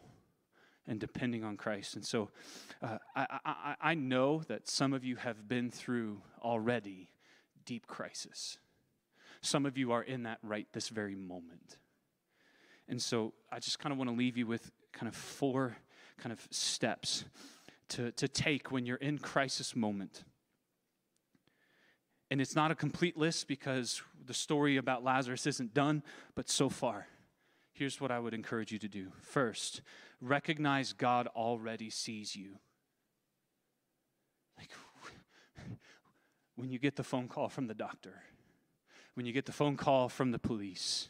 and 0.87 0.99
depending 0.99 1.43
on 1.43 1.55
Christ. 1.55 1.95
And 1.95 2.05
so 2.05 2.29
uh, 2.81 2.97
I, 3.15 3.39
I, 3.45 3.75
I 3.81 3.93
know 3.93 4.41
that 4.47 4.67
some 4.67 4.93
of 4.93 5.03
you 5.03 5.17
have 5.17 5.47
been 5.47 5.69
through 5.69 6.21
already 6.43 7.09
deep 7.65 7.85
crisis. 7.85 8.57
Some 9.41 9.65
of 9.65 9.77
you 9.77 9.91
are 9.91 10.03
in 10.03 10.23
that 10.23 10.39
right 10.43 10.67
this 10.73 10.89
very 10.89 11.15
moment. 11.15 11.77
And 12.87 13.01
so 13.01 13.33
I 13.51 13.59
just 13.59 13.79
kind 13.79 13.91
of 13.91 13.97
want 13.97 14.09
to 14.09 14.15
leave 14.15 14.37
you 14.37 14.45
with 14.45 14.71
kind 14.93 15.07
of 15.07 15.15
four 15.15 15.77
kind 16.17 16.31
of 16.31 16.47
steps 16.51 17.25
to, 17.89 18.11
to 18.11 18.27
take 18.27 18.71
when 18.71 18.85
you're 18.85 18.97
in 18.97 19.17
crisis 19.17 19.75
moment. 19.75 20.23
And 22.29 22.39
it's 22.39 22.55
not 22.55 22.71
a 22.71 22.75
complete 22.75 23.17
list 23.17 23.47
because 23.47 24.01
the 24.25 24.33
story 24.33 24.77
about 24.77 25.03
Lazarus 25.03 25.45
isn't 25.47 25.73
done, 25.73 26.03
but 26.35 26.49
so 26.49 26.69
far, 26.69 27.07
here's 27.73 27.99
what 27.99 28.11
I 28.11 28.19
would 28.19 28.33
encourage 28.33 28.71
you 28.71 28.79
to 28.79 28.87
do. 28.87 29.07
First, 29.21 29.81
recognize 30.21 30.93
God 30.93 31.27
already 31.35 31.89
sees 31.89 32.35
you. 32.35 32.59
Like 34.57 34.69
when 36.55 36.69
you 36.69 36.79
get 36.79 36.95
the 36.95 37.03
phone 37.03 37.27
call 37.27 37.49
from 37.49 37.67
the 37.67 37.73
doctor, 37.73 38.21
when 39.15 39.25
you 39.25 39.33
get 39.33 39.45
the 39.45 39.51
phone 39.51 39.77
call 39.77 40.09
from 40.09 40.31
the 40.31 40.39
police, 40.39 41.09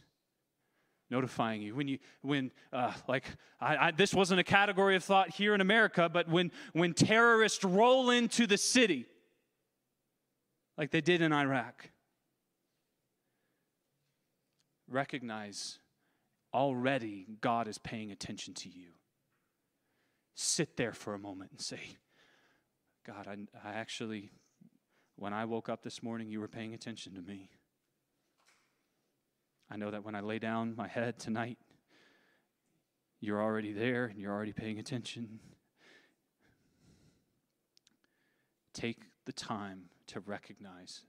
notifying 1.11 1.61
you. 1.61 1.75
When 1.75 1.87
you 1.87 1.99
when 2.21 2.51
uh, 2.73 2.93
like 3.07 3.25
I, 3.59 3.87
I, 3.87 3.91
this 3.91 4.13
wasn't 4.13 4.39
a 4.39 4.43
category 4.43 4.95
of 4.95 5.03
thought 5.03 5.29
here 5.29 5.53
in 5.53 5.61
america 5.61 6.09
but 6.11 6.27
when 6.27 6.51
when 6.73 6.93
terrorists 6.93 7.63
roll 7.63 8.09
into 8.09 8.47
the 8.47 8.57
city 8.57 9.05
like 10.77 10.89
they 10.89 11.01
did 11.01 11.21
in 11.21 11.31
iraq 11.31 11.89
recognize 14.87 15.77
already 16.53 17.27
god 17.41 17.67
is 17.67 17.77
paying 17.77 18.11
attention 18.11 18.53
to 18.53 18.69
you. 18.69 18.87
Sit 20.33 20.75
there 20.75 20.93
for 20.93 21.13
a 21.13 21.19
moment 21.19 21.51
and 21.51 21.61
say 21.61 21.81
god 23.05 23.27
i, 23.27 23.35
I 23.67 23.73
actually 23.73 24.31
when 25.17 25.33
i 25.33 25.45
woke 25.45 25.69
up 25.69 25.83
this 25.83 26.01
morning 26.01 26.29
you 26.29 26.39
were 26.39 26.47
paying 26.47 26.73
attention 26.73 27.13
to 27.15 27.21
me 27.21 27.49
I 29.71 29.77
know 29.77 29.89
that 29.89 30.03
when 30.03 30.15
I 30.15 30.19
lay 30.19 30.37
down 30.37 30.75
my 30.75 30.87
head 30.87 31.17
tonight, 31.17 31.57
you're 33.21 33.41
already 33.41 33.71
there 33.71 34.05
and 34.05 34.19
you're 34.19 34.33
already 34.33 34.51
paying 34.51 34.79
attention. 34.79 35.39
Take 38.73 39.03
the 39.25 39.31
time 39.31 39.83
to 40.07 40.19
recognize 40.19 41.03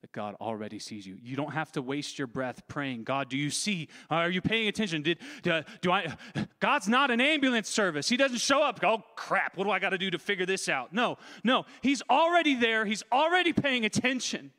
that 0.00 0.12
God 0.12 0.34
already 0.40 0.78
sees 0.78 1.06
you. 1.06 1.18
You 1.20 1.36
don't 1.36 1.52
have 1.52 1.72
to 1.72 1.82
waste 1.82 2.18
your 2.18 2.26
breath 2.26 2.62
praying, 2.68 3.04
God, 3.04 3.28
do 3.28 3.36
you 3.36 3.50
see? 3.50 3.88
Are 4.08 4.30
you 4.30 4.40
paying 4.40 4.68
attention? 4.68 5.02
Did, 5.02 5.18
do, 5.42 5.62
do 5.82 5.92
I 5.92 6.16
God's 6.60 6.88
not 6.88 7.10
an 7.10 7.20
ambulance 7.20 7.68
service. 7.68 8.08
He 8.08 8.16
doesn't 8.16 8.40
show 8.40 8.62
up. 8.62 8.80
Oh 8.82 9.02
crap, 9.14 9.58
what 9.58 9.64
do 9.64 9.70
I 9.70 9.78
got 9.78 9.90
to 9.90 9.98
do 9.98 10.10
to 10.10 10.18
figure 10.18 10.46
this 10.46 10.70
out? 10.70 10.92
No. 10.92 11.18
No, 11.44 11.66
he's 11.82 12.02
already 12.08 12.54
there. 12.54 12.86
He's 12.86 13.02
already 13.12 13.52
paying 13.52 13.84
attention. 13.84 14.52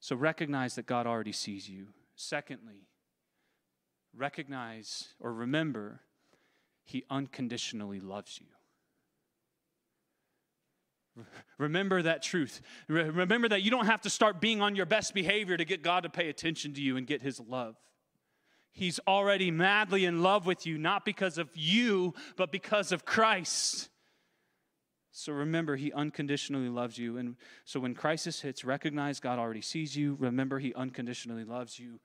So 0.00 0.16
recognize 0.16 0.74
that 0.74 0.86
God 0.86 1.06
already 1.06 1.32
sees 1.32 1.68
you. 1.68 1.88
Secondly, 2.16 2.88
recognize 4.16 5.08
or 5.20 5.32
remember 5.32 6.00
he 6.84 7.04
unconditionally 7.08 8.00
loves 8.00 8.40
you. 8.40 8.46
Remember 11.58 12.02
that 12.02 12.22
truth. 12.22 12.62
Remember 12.88 13.48
that 13.48 13.62
you 13.62 13.70
don't 13.70 13.86
have 13.86 14.00
to 14.02 14.10
start 14.10 14.40
being 14.40 14.62
on 14.62 14.74
your 14.74 14.86
best 14.86 15.12
behavior 15.12 15.56
to 15.56 15.64
get 15.64 15.82
God 15.82 16.04
to 16.04 16.08
pay 16.08 16.28
attention 16.28 16.72
to 16.74 16.80
you 16.80 16.96
and 16.96 17.06
get 17.06 17.20
his 17.20 17.38
love. 17.40 17.76
He's 18.72 19.00
already 19.06 19.50
madly 19.50 20.04
in 20.04 20.22
love 20.22 20.46
with 20.46 20.66
you, 20.66 20.78
not 20.78 21.04
because 21.04 21.36
of 21.36 21.50
you, 21.54 22.14
but 22.36 22.52
because 22.52 22.92
of 22.92 23.04
Christ. 23.04 23.89
So 25.12 25.32
remember, 25.32 25.76
He 25.76 25.92
unconditionally 25.92 26.68
loves 26.68 26.98
you. 26.98 27.18
And 27.18 27.36
so 27.64 27.80
when 27.80 27.94
crisis 27.94 28.40
hits, 28.40 28.64
recognize 28.64 29.20
God 29.20 29.38
already 29.38 29.60
sees 29.60 29.96
you. 29.96 30.16
Remember, 30.18 30.58
He 30.58 30.72
unconditionally 30.74 31.44
loves 31.44 31.78
you. 31.78 32.00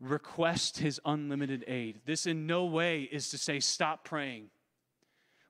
Request 0.00 0.78
His 0.78 1.00
unlimited 1.04 1.64
aid. 1.66 2.00
This 2.04 2.26
in 2.26 2.46
no 2.46 2.66
way 2.66 3.02
is 3.02 3.30
to 3.30 3.38
say, 3.38 3.60
stop 3.60 4.04
praying. 4.04 4.50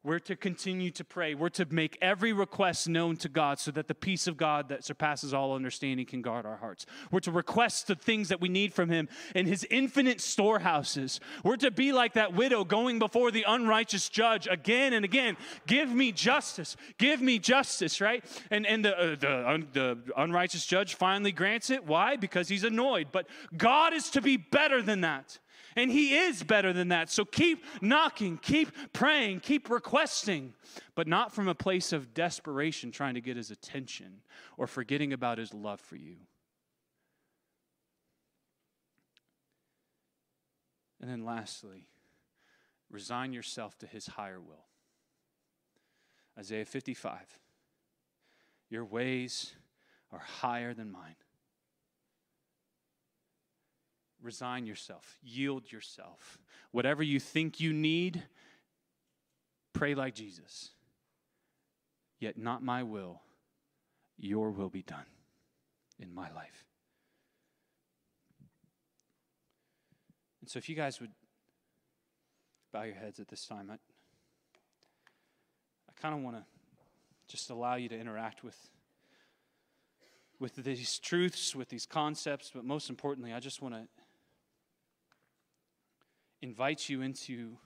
We're 0.07 0.21
to 0.21 0.37
continue 0.37 0.93
to 0.93 1.05
pray. 1.05 1.35
We're 1.35 1.49
to 1.49 1.67
make 1.69 1.99
every 2.01 2.33
request 2.33 2.89
known 2.89 3.17
to 3.17 3.29
God 3.29 3.59
so 3.59 3.73
that 3.73 3.89
the 3.89 3.95
peace 3.95 4.29
of 4.29 4.37
God 4.37 4.69
that 4.69 4.85
surpasses 4.85 5.35
all 5.35 5.53
understanding 5.53 6.07
can 6.07 6.23
guard 6.23 6.47
our 6.47 6.59
hearts. 6.59 6.87
We're 7.11 7.19
to 7.21 7.33
request 7.33 7.89
the 7.89 7.97
things 7.97 8.29
that 8.29 8.41
we 8.41 8.49
need 8.49 8.73
from 8.73 8.89
Him 8.89 9.09
in 9.35 9.47
His 9.47 9.67
infinite 9.69 10.21
storehouses. 10.21 11.19
We're 11.43 11.57
to 11.57 11.73
be 11.73 11.93
like 11.93 12.13
that 12.13 12.35
widow 12.35 12.63
going 12.63 13.01
before 13.01 13.33
the 13.33 13.45
unrighteous 13.49 14.09
judge 14.09 14.47
again 14.47 14.93
and 14.93 15.05
again. 15.05 15.37
Give 15.67 15.91
me 15.91 16.13
justice. 16.13 16.77
Give 16.99 17.21
me 17.21 17.41
justice, 17.41 18.01
right? 18.01 18.25
And, 18.53 18.65
and 18.65 18.85
the, 18.85 18.97
uh, 18.97 19.17
the, 19.19 19.49
un, 19.49 19.67
the 19.73 19.99
unrighteous 20.17 20.67
judge 20.67 20.95
finally 20.95 21.33
grants 21.33 21.69
it. 21.69 21.85
Why? 21.85 22.15
Because 22.15 22.49
he's 22.49 22.63
annoyed. 22.63 23.09
But 23.11 23.27
God 23.57 23.93
is 23.93 24.11
to 24.11 24.23
be 24.23 24.37
better 24.37 24.83
than 24.83 25.01
that. 25.01 25.41
And 25.77 25.91
He 25.91 26.17
is 26.17 26.43
better 26.43 26.73
than 26.73 26.89
that. 26.89 27.11
So 27.11 27.27
keep 27.27 27.63
knocking, 27.83 28.39
keep 28.39 28.73
praying, 28.95 29.41
keep 29.41 29.69
requesting, 29.69 30.55
but 30.95 31.07
not 31.07 31.33
from 31.33 31.49
a 31.49 31.55
place 31.55 31.93
of 31.93 32.15
desperation 32.15 32.91
trying 32.91 33.15
to 33.15 33.21
get 33.21 33.37
His 33.37 33.51
attention 33.51 34.23
or 34.57 34.67
forgetting 34.67 35.13
about 35.13 35.37
His 35.37 35.53
love 35.53 35.81
for 35.81 35.97
you. 35.97 36.17
And 41.01 41.11
then 41.11 41.27
lastly, 41.27 41.87
resign 42.91 43.35
yourself 43.35 43.79
to 43.79 43.87
His 43.87 44.07
higher 44.07 44.41
will. 44.41 44.65
Isaiah 46.39 46.65
55 46.65 47.39
Your 48.71 48.85
ways 48.85 49.53
are 50.11 50.21
higher 50.21 50.73
than 50.73 50.91
mine 50.91 51.17
resign 54.23 54.67
yourself, 54.67 55.19
yield 55.23 55.71
yourself. 55.71 56.39
Whatever 56.71 57.03
you 57.03 57.21
think 57.21 57.61
you 57.61 57.73
need, 57.73 58.23
pray 59.73 59.95
like 59.95 60.15
Jesus. 60.15 60.71
Yet 62.19 62.39
not 62.39 62.63
my 62.63 62.83
will, 62.83 63.21
your 64.19 64.51
will 64.51 64.71
be 64.71 64.83
done 64.83 65.05
in 65.99 66.15
my 66.15 66.31
life. 66.33 66.65
And 70.41 70.51
so, 70.51 70.59
if 70.59 70.69
you 70.69 70.77
guys 70.77 71.01
would 71.01 71.11
bow 72.73 72.85
your 72.85 72.95
heads 72.95 73.21
at 73.21 73.29
this 73.29 73.47
time, 73.47 73.69
I, 73.71 73.75
I 73.75 76.01
kind 76.01 76.15
of 76.15 76.23
want 76.23 76.37
to 76.37 76.45
just 77.29 77.51
allow 77.51 77.75
you 77.75 77.89
to 77.89 77.99
interact 77.99 78.45
with 78.45 78.57
with 80.39 80.57
these 80.57 80.99
truths, 80.99 81.55
with 81.55 81.69
these 81.69 81.87
concepts, 81.87 82.51
but 82.55 82.65
most 82.65 82.91
importantly, 82.91 83.33
I 83.33 83.41
just 83.41 83.63
want 83.63 83.75
to 83.75 83.87
invites 86.43 86.89
you 86.89 87.03
into 87.03 87.57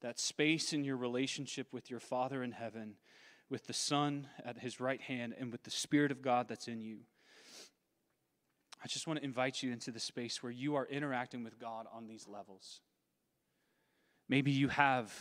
that 0.00 0.18
space 0.18 0.72
in 0.72 0.84
your 0.84 0.96
relationship 0.96 1.72
with 1.72 1.90
your 1.90 2.00
Father 2.00 2.42
in 2.42 2.52
heaven, 2.52 2.94
with 3.50 3.66
the 3.66 3.72
Son 3.72 4.28
at 4.44 4.58
his 4.58 4.80
right 4.80 5.00
hand, 5.00 5.34
and 5.38 5.50
with 5.50 5.64
the 5.64 5.70
Spirit 5.70 6.10
of 6.10 6.22
God 6.22 6.46
that's 6.48 6.68
in 6.68 6.80
you. 6.80 6.98
I 8.82 8.86
just 8.86 9.06
want 9.06 9.18
to 9.18 9.24
invite 9.24 9.62
you 9.62 9.72
into 9.72 9.90
the 9.90 9.98
space 9.98 10.42
where 10.42 10.52
you 10.52 10.76
are 10.76 10.86
interacting 10.86 11.42
with 11.42 11.58
God 11.58 11.86
on 11.92 12.06
these 12.06 12.28
levels. 12.28 12.80
Maybe 14.28 14.52
you 14.52 14.68
have 14.68 15.12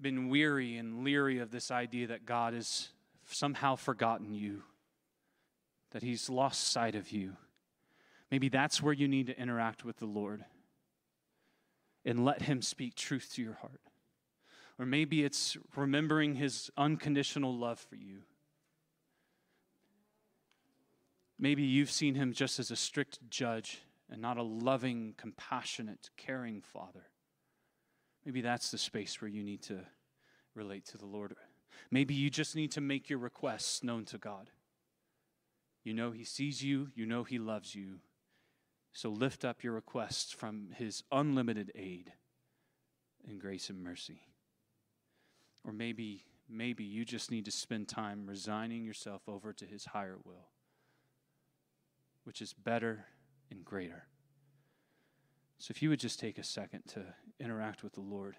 been 0.00 0.28
weary 0.28 0.76
and 0.76 1.04
leery 1.04 1.38
of 1.38 1.50
this 1.50 1.70
idea 1.70 2.08
that 2.08 2.26
God 2.26 2.54
has 2.54 2.88
somehow 3.26 3.76
forgotten 3.76 4.34
you, 4.34 4.62
that 5.92 6.02
He's 6.02 6.28
lost 6.28 6.72
sight 6.72 6.96
of 6.96 7.12
you. 7.12 7.36
Maybe 8.30 8.48
that's 8.48 8.82
where 8.82 8.92
you 8.92 9.06
need 9.06 9.28
to 9.28 9.40
interact 9.40 9.84
with 9.84 9.98
the 9.98 10.06
Lord 10.06 10.44
and 12.06 12.24
let 12.24 12.42
Him 12.42 12.62
speak 12.62 12.94
truth 12.94 13.32
to 13.34 13.42
your 13.42 13.54
heart. 13.54 13.80
Or 14.78 14.86
maybe 14.86 15.24
it's 15.24 15.56
remembering 15.74 16.36
His 16.36 16.70
unconditional 16.76 17.54
love 17.54 17.80
for 17.80 17.96
you. 17.96 18.20
Maybe 21.38 21.64
you've 21.64 21.90
seen 21.90 22.14
Him 22.14 22.32
just 22.32 22.58
as 22.58 22.70
a 22.70 22.76
strict 22.76 23.18
judge 23.28 23.82
and 24.10 24.22
not 24.22 24.38
a 24.38 24.42
loving, 24.42 25.14
compassionate, 25.16 26.10
caring 26.16 26.60
Father. 26.62 27.08
Maybe 28.24 28.40
that's 28.40 28.70
the 28.70 28.78
space 28.78 29.20
where 29.20 29.28
you 29.28 29.42
need 29.42 29.62
to 29.62 29.80
relate 30.54 30.86
to 30.86 30.98
the 30.98 31.06
Lord. 31.06 31.34
Maybe 31.90 32.14
you 32.14 32.30
just 32.30 32.56
need 32.56 32.72
to 32.72 32.80
make 32.80 33.10
your 33.10 33.18
requests 33.18 33.82
known 33.82 34.04
to 34.06 34.18
God. 34.18 34.50
You 35.84 35.94
know 35.94 36.12
He 36.12 36.24
sees 36.24 36.62
you, 36.62 36.88
you 36.94 37.04
know 37.06 37.24
He 37.24 37.38
loves 37.38 37.74
you, 37.74 38.00
so 38.96 39.10
lift 39.10 39.44
up 39.44 39.62
your 39.62 39.74
requests 39.74 40.32
from 40.32 40.70
his 40.74 41.02
unlimited 41.12 41.70
aid 41.74 42.14
and 43.28 43.38
grace 43.38 43.68
and 43.68 43.82
mercy. 43.84 44.22
Or 45.64 45.72
maybe, 45.72 46.24
maybe 46.48 46.82
you 46.82 47.04
just 47.04 47.30
need 47.30 47.44
to 47.44 47.50
spend 47.50 47.88
time 47.88 48.26
resigning 48.26 48.84
yourself 48.84 49.20
over 49.28 49.52
to 49.52 49.66
His 49.66 49.84
higher 49.84 50.16
will, 50.24 50.48
which 52.24 52.40
is 52.40 52.54
better 52.54 53.04
and 53.50 53.66
greater. 53.66 54.06
So 55.58 55.72
if 55.72 55.82
you 55.82 55.90
would 55.90 56.00
just 56.00 56.18
take 56.18 56.38
a 56.38 56.44
second 56.44 56.84
to 56.94 57.04
interact 57.38 57.82
with 57.82 57.92
the 57.92 58.00
Lord, 58.00 58.36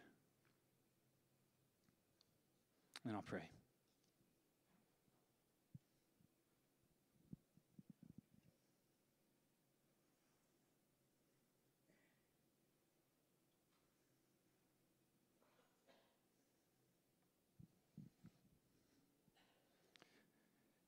and 3.06 3.16
I'll 3.16 3.22
pray. 3.22 3.50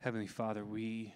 Heavenly 0.02 0.28
Father, 0.28 0.64
we 0.64 1.14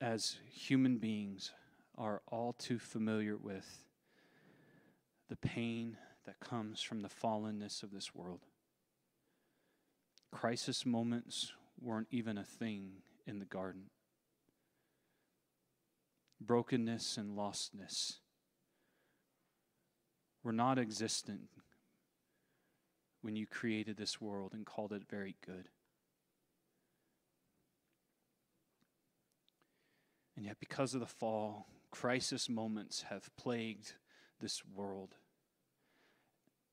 as 0.00 0.38
human 0.48 0.96
beings 0.96 1.52
are 1.98 2.22
all 2.26 2.54
too 2.54 2.78
familiar 2.78 3.36
with 3.36 3.84
the 5.28 5.36
pain 5.36 5.98
that 6.24 6.40
comes 6.40 6.80
from 6.80 7.02
the 7.02 7.10
fallenness 7.10 7.82
of 7.82 7.90
this 7.92 8.14
world. 8.14 8.40
Crisis 10.32 10.86
moments 10.86 11.52
weren't 11.78 12.08
even 12.10 12.38
a 12.38 12.44
thing 12.44 13.02
in 13.26 13.40
the 13.40 13.44
garden. 13.44 13.90
Brokenness 16.40 17.18
and 17.18 17.36
lostness 17.36 18.20
were 20.42 20.52
not 20.52 20.78
existent 20.78 21.50
when 23.20 23.36
you 23.36 23.46
created 23.46 23.98
this 23.98 24.18
world 24.18 24.54
and 24.54 24.64
called 24.64 24.94
it 24.94 25.02
very 25.10 25.36
good. 25.44 25.68
And 30.36 30.44
yet, 30.44 30.56
because 30.60 30.94
of 30.94 31.00
the 31.00 31.06
fall, 31.06 31.66
crisis 31.90 32.48
moments 32.48 33.02
have 33.08 33.34
plagued 33.36 33.94
this 34.40 34.62
world. 34.74 35.14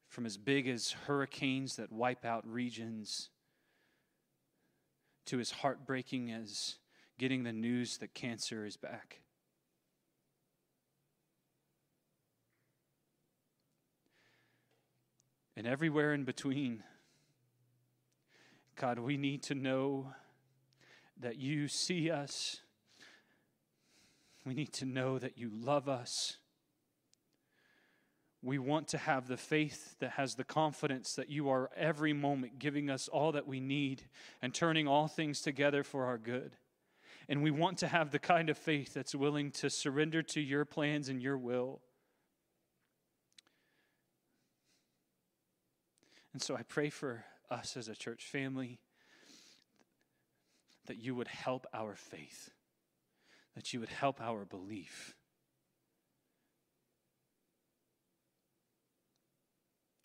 From 0.09 0.25
as 0.25 0.37
big 0.37 0.67
as 0.67 0.91
hurricanes 0.91 1.77
that 1.77 1.91
wipe 1.91 2.25
out 2.25 2.45
regions, 2.45 3.29
to 5.25 5.39
as 5.39 5.51
heartbreaking 5.51 6.31
as 6.31 6.75
getting 7.17 7.43
the 7.43 7.53
news 7.53 7.97
that 7.99 8.13
cancer 8.13 8.65
is 8.65 8.75
back. 8.75 9.21
And 15.55 15.67
everywhere 15.67 16.13
in 16.13 16.23
between, 16.23 16.83
God, 18.75 18.99
we 18.99 19.17
need 19.17 19.43
to 19.43 19.55
know 19.55 20.13
that 21.21 21.37
you 21.37 21.67
see 21.67 22.09
us 22.09 22.59
we 24.45 24.53
need 24.53 24.73
to 24.73 24.85
know 24.85 25.19
that 25.19 25.37
you 25.37 25.51
love 25.53 25.87
us. 25.87 26.37
We 28.41 28.57
want 28.59 28.89
to 28.89 28.97
have 28.97 29.27
the 29.27 29.37
faith 29.37 29.95
that 29.99 30.11
has 30.11 30.35
the 30.35 30.43
confidence 30.43 31.13
that 31.15 31.29
you 31.29 31.49
are 31.49 31.69
every 31.77 32.11
moment 32.11 32.59
giving 32.59 32.89
us 32.89 33.07
all 33.07 33.31
that 33.31 33.47
we 33.47 33.61
need 33.61 34.03
and 34.41 34.53
turning 34.53 34.85
all 34.85 35.07
things 35.07 35.41
together 35.41 35.81
for 35.81 36.05
our 36.05 36.17
good. 36.17 36.57
And 37.29 37.41
we 37.41 37.51
want 37.51 37.77
to 37.77 37.87
have 37.87 38.11
the 38.11 38.19
kind 38.19 38.49
of 38.49 38.57
faith 38.57 38.93
that's 38.93 39.15
willing 39.15 39.51
to 39.51 39.69
surrender 39.69 40.21
to 40.23 40.41
your 40.41 40.65
plans 40.65 41.07
and 41.07 41.21
your 41.21 41.37
will. 41.37 41.79
And 46.33 46.41
so 46.41 46.57
I 46.57 46.63
pray 46.63 46.89
for 46.89 47.23
us 47.49 47.77
as 47.77 47.87
a 47.87 47.95
church 47.95 48.25
family 48.25 48.79
that 50.87 50.97
you 50.97 51.15
would 51.15 51.29
help 51.29 51.65
our 51.73 51.95
faith 51.95 52.49
that 53.55 53.73
you 53.73 53.79
would 53.79 53.89
help 53.89 54.21
our 54.21 54.45
belief. 54.45 55.15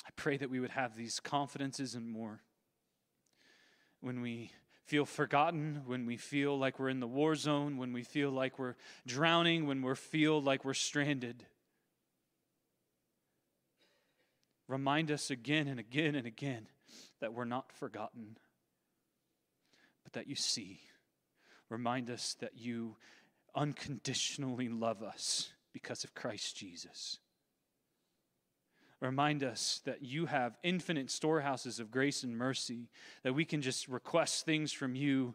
I 0.06 0.10
pray 0.16 0.36
that 0.36 0.50
we 0.50 0.60
would 0.60 0.70
have 0.70 0.96
these 0.96 1.20
confidences 1.20 1.94
and 1.94 2.08
more. 2.08 2.40
When 4.00 4.20
we 4.20 4.52
feel 4.84 5.04
forgotten, 5.04 5.82
when 5.84 6.06
we 6.06 6.16
feel 6.16 6.58
like 6.58 6.78
we're 6.78 6.88
in 6.88 7.00
the 7.00 7.06
war 7.06 7.34
zone, 7.34 7.76
when 7.76 7.92
we 7.92 8.02
feel 8.02 8.30
like 8.30 8.58
we're 8.58 8.76
drowning, 9.06 9.66
when 9.66 9.82
we 9.82 9.94
feel 9.94 10.40
like 10.40 10.64
we're 10.64 10.72
stranded. 10.72 11.44
Remind 14.66 15.10
us 15.10 15.30
again 15.30 15.68
and 15.68 15.78
again 15.78 16.14
and 16.14 16.26
again 16.26 16.68
that 17.20 17.34
we're 17.34 17.44
not 17.44 17.70
forgotten, 17.72 18.38
but 20.04 20.14
that 20.14 20.26
you 20.26 20.36
see. 20.36 20.80
Remind 21.68 22.10
us 22.10 22.34
that 22.40 22.56
you 22.56 22.96
unconditionally 23.58 24.68
love 24.68 25.02
us 25.02 25.50
because 25.72 26.04
of 26.04 26.14
Christ 26.14 26.56
Jesus. 26.56 27.18
Remind 29.00 29.42
us 29.42 29.80
that 29.84 30.02
you 30.02 30.26
have 30.26 30.56
infinite 30.62 31.10
storehouses 31.10 31.80
of 31.80 31.90
grace 31.90 32.22
and 32.22 32.36
mercy, 32.36 32.88
that 33.24 33.34
we 33.34 33.44
can 33.44 33.60
just 33.60 33.88
request 33.88 34.44
things 34.44 34.72
from 34.72 34.94
you 34.94 35.34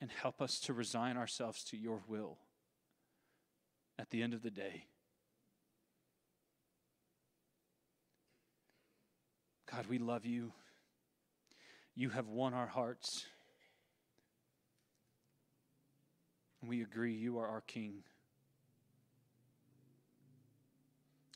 and 0.00 0.10
help 0.10 0.40
us 0.40 0.58
to 0.60 0.72
resign 0.72 1.16
ourselves 1.16 1.64
to 1.64 1.76
your 1.76 2.00
will 2.08 2.38
at 3.98 4.10
the 4.10 4.22
end 4.22 4.32
of 4.32 4.42
the 4.42 4.50
day. 4.50 4.86
God, 9.70 9.86
we 9.86 9.98
love 9.98 10.24
you. 10.24 10.52
You 11.94 12.08
have 12.10 12.28
won 12.28 12.54
our 12.54 12.66
hearts. 12.66 13.26
We 16.66 16.82
agree 16.82 17.14
you 17.14 17.38
are 17.38 17.48
our 17.48 17.62
King. 17.62 18.02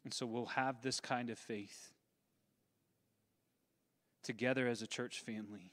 And 0.05 0.13
so 0.13 0.27
we'll 0.27 0.47
have 0.47 0.83
this 0.83 1.01
kind 1.01 1.31
of 1.31 1.39
faith 1.39 1.93
together 4.23 4.69
as 4.69 4.83
a 4.83 4.87
church 4.87 5.21
family 5.21 5.73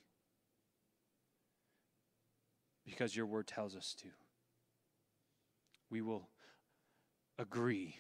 because 2.86 3.16
your 3.16 3.26
word 3.26 3.47
tells 3.47 3.76
us 3.76 3.95
to. 4.02 4.08
We 5.89 6.02
will 6.02 6.30
agree. 7.38 7.97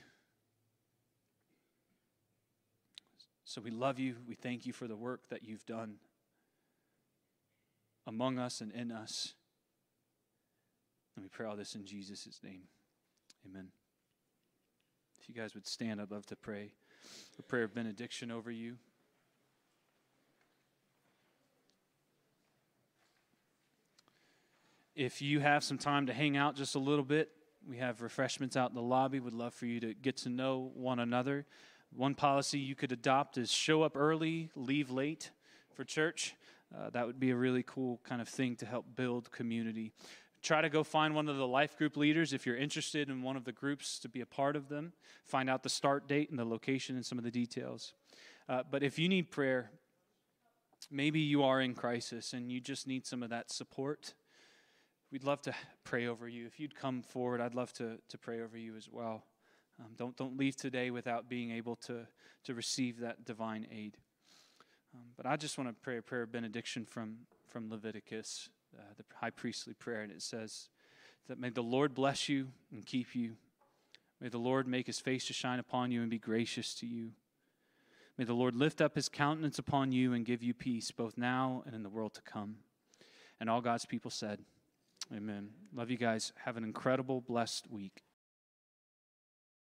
So 3.43 3.61
we 3.61 3.71
love 3.71 3.99
you. 3.99 4.15
We 4.27 4.35
thank 4.35 4.65
you 4.65 4.71
for 4.71 4.87
the 4.87 4.95
work 4.95 5.27
that 5.29 5.43
you've 5.43 5.65
done 5.65 5.95
among 8.07 8.39
us 8.39 8.61
and 8.61 8.71
in 8.71 8.91
us. 8.91 9.33
And 11.15 11.25
we 11.25 11.29
pray 11.29 11.45
all 11.45 11.55
this 11.55 11.75
in 11.75 11.85
Jesus' 11.85 12.39
name. 12.43 12.61
Amen. 13.45 13.67
If 15.19 15.29
you 15.29 15.35
guys 15.35 15.53
would 15.53 15.67
stand, 15.67 16.01
I'd 16.01 16.11
love 16.11 16.25
to 16.27 16.35
pray 16.35 16.71
a 17.37 17.41
prayer 17.41 17.63
of 17.63 17.73
benediction 17.73 18.31
over 18.31 18.51
you. 18.51 18.77
If 24.95 25.21
you 25.21 25.39
have 25.39 25.63
some 25.63 25.77
time 25.77 26.07
to 26.07 26.13
hang 26.13 26.37
out 26.37 26.55
just 26.55 26.75
a 26.75 26.79
little 26.79 27.05
bit, 27.05 27.29
we 27.67 27.77
have 27.77 28.01
refreshments 28.01 28.57
out 28.57 28.69
in 28.69 28.75
the 28.75 28.81
lobby. 28.81 29.19
Would 29.19 29.33
love 29.33 29.53
for 29.53 29.65
you 29.65 29.79
to 29.79 29.93
get 29.93 30.17
to 30.17 30.29
know 30.29 30.71
one 30.75 30.99
another. 30.99 31.45
One 31.95 32.15
policy 32.15 32.59
you 32.59 32.75
could 32.75 32.91
adopt 32.91 33.37
is 33.37 33.51
show 33.51 33.83
up 33.83 33.95
early, 33.95 34.49
leave 34.55 34.89
late 34.89 35.31
for 35.73 35.83
church. 35.83 36.35
Uh, 36.75 36.89
that 36.91 37.05
would 37.05 37.19
be 37.19 37.31
a 37.31 37.35
really 37.35 37.63
cool 37.63 37.99
kind 38.03 38.21
of 38.21 38.29
thing 38.29 38.55
to 38.57 38.65
help 38.65 38.85
build 38.95 39.31
community 39.31 39.91
try 40.41 40.61
to 40.61 40.69
go 40.69 40.83
find 40.83 41.13
one 41.13 41.29
of 41.29 41.37
the 41.37 41.47
life 41.47 41.77
group 41.77 41.95
leaders 41.95 42.33
if 42.33 42.45
you're 42.45 42.57
interested 42.57 43.09
in 43.09 43.21
one 43.21 43.35
of 43.35 43.45
the 43.45 43.51
groups 43.51 43.99
to 43.99 44.09
be 44.09 44.21
a 44.21 44.25
part 44.25 44.55
of 44.55 44.69
them. 44.69 44.93
Find 45.25 45.49
out 45.49 45.63
the 45.63 45.69
start 45.69 46.07
date 46.07 46.29
and 46.29 46.39
the 46.39 46.45
location 46.45 46.95
and 46.95 47.05
some 47.05 47.17
of 47.17 47.23
the 47.23 47.31
details. 47.31 47.93
Uh, 48.49 48.63
but 48.69 48.83
if 48.83 48.97
you 48.97 49.07
need 49.07 49.29
prayer, 49.29 49.71
maybe 50.89 51.19
you 51.19 51.43
are 51.43 51.61
in 51.61 51.73
crisis 51.73 52.33
and 52.33 52.51
you 52.51 52.59
just 52.59 52.87
need 52.87 53.05
some 53.05 53.21
of 53.21 53.29
that 53.29 53.51
support. 53.51 54.13
We'd 55.11 55.23
love 55.23 55.41
to 55.43 55.53
pray 55.83 56.07
over 56.07 56.27
you. 56.27 56.45
If 56.47 56.59
you'd 56.59 56.75
come 56.75 57.03
forward, 57.03 57.41
I'd 57.41 57.55
love 57.55 57.71
to, 57.73 57.99
to 58.09 58.17
pray 58.17 58.41
over 58.41 58.57
you 58.57 58.75
as 58.75 58.89
well. 58.89 59.23
Um, 59.79 59.91
don't, 59.97 60.15
don't 60.15 60.37
leave 60.37 60.55
today 60.55 60.89
without 60.89 61.29
being 61.29 61.51
able 61.51 61.75
to, 61.87 62.07
to 62.45 62.53
receive 62.53 62.99
that 62.99 63.25
divine 63.25 63.67
aid. 63.71 63.97
Um, 64.93 65.05
but 65.15 65.25
I 65.25 65.37
just 65.37 65.57
want 65.57 65.69
to 65.69 65.75
pray 65.81 65.97
a 65.97 66.01
prayer 66.01 66.23
of 66.23 66.31
benediction 66.31 66.85
from, 66.85 67.17
from 67.47 67.69
Leviticus 67.69 68.49
uh, 68.77 68.83
the 68.97 69.03
high 69.15 69.29
priestly 69.29 69.73
prayer, 69.73 70.01
and 70.01 70.11
it 70.11 70.21
says 70.21 70.69
that 71.27 71.39
may 71.39 71.49
the 71.49 71.61
Lord 71.61 71.93
bless 71.93 72.29
you 72.29 72.47
and 72.71 72.85
keep 72.85 73.15
you. 73.15 73.35
May 74.19 74.29
the 74.29 74.37
Lord 74.37 74.67
make 74.67 74.87
his 74.87 74.99
face 74.99 75.25
to 75.27 75.33
shine 75.33 75.59
upon 75.59 75.91
you 75.91 76.01
and 76.01 76.09
be 76.09 76.19
gracious 76.19 76.73
to 76.75 76.85
you. 76.85 77.11
May 78.17 78.25
the 78.25 78.33
Lord 78.33 78.55
lift 78.55 78.81
up 78.81 78.95
his 78.95 79.09
countenance 79.09 79.57
upon 79.57 79.91
you 79.91 80.13
and 80.13 80.25
give 80.25 80.43
you 80.43 80.53
peace, 80.53 80.91
both 80.91 81.17
now 81.17 81.63
and 81.65 81.73
in 81.73 81.81
the 81.81 81.89
world 81.89 82.13
to 82.15 82.21
come. 82.21 82.57
And 83.39 83.49
all 83.49 83.61
God's 83.61 83.85
people 83.85 84.11
said, 84.11 84.39
Amen. 85.15 85.49
Love 85.73 85.89
you 85.89 85.97
guys. 85.97 86.31
Have 86.45 86.55
an 86.55 86.63
incredible, 86.63 87.21
blessed 87.21 87.69
week. 87.71 88.03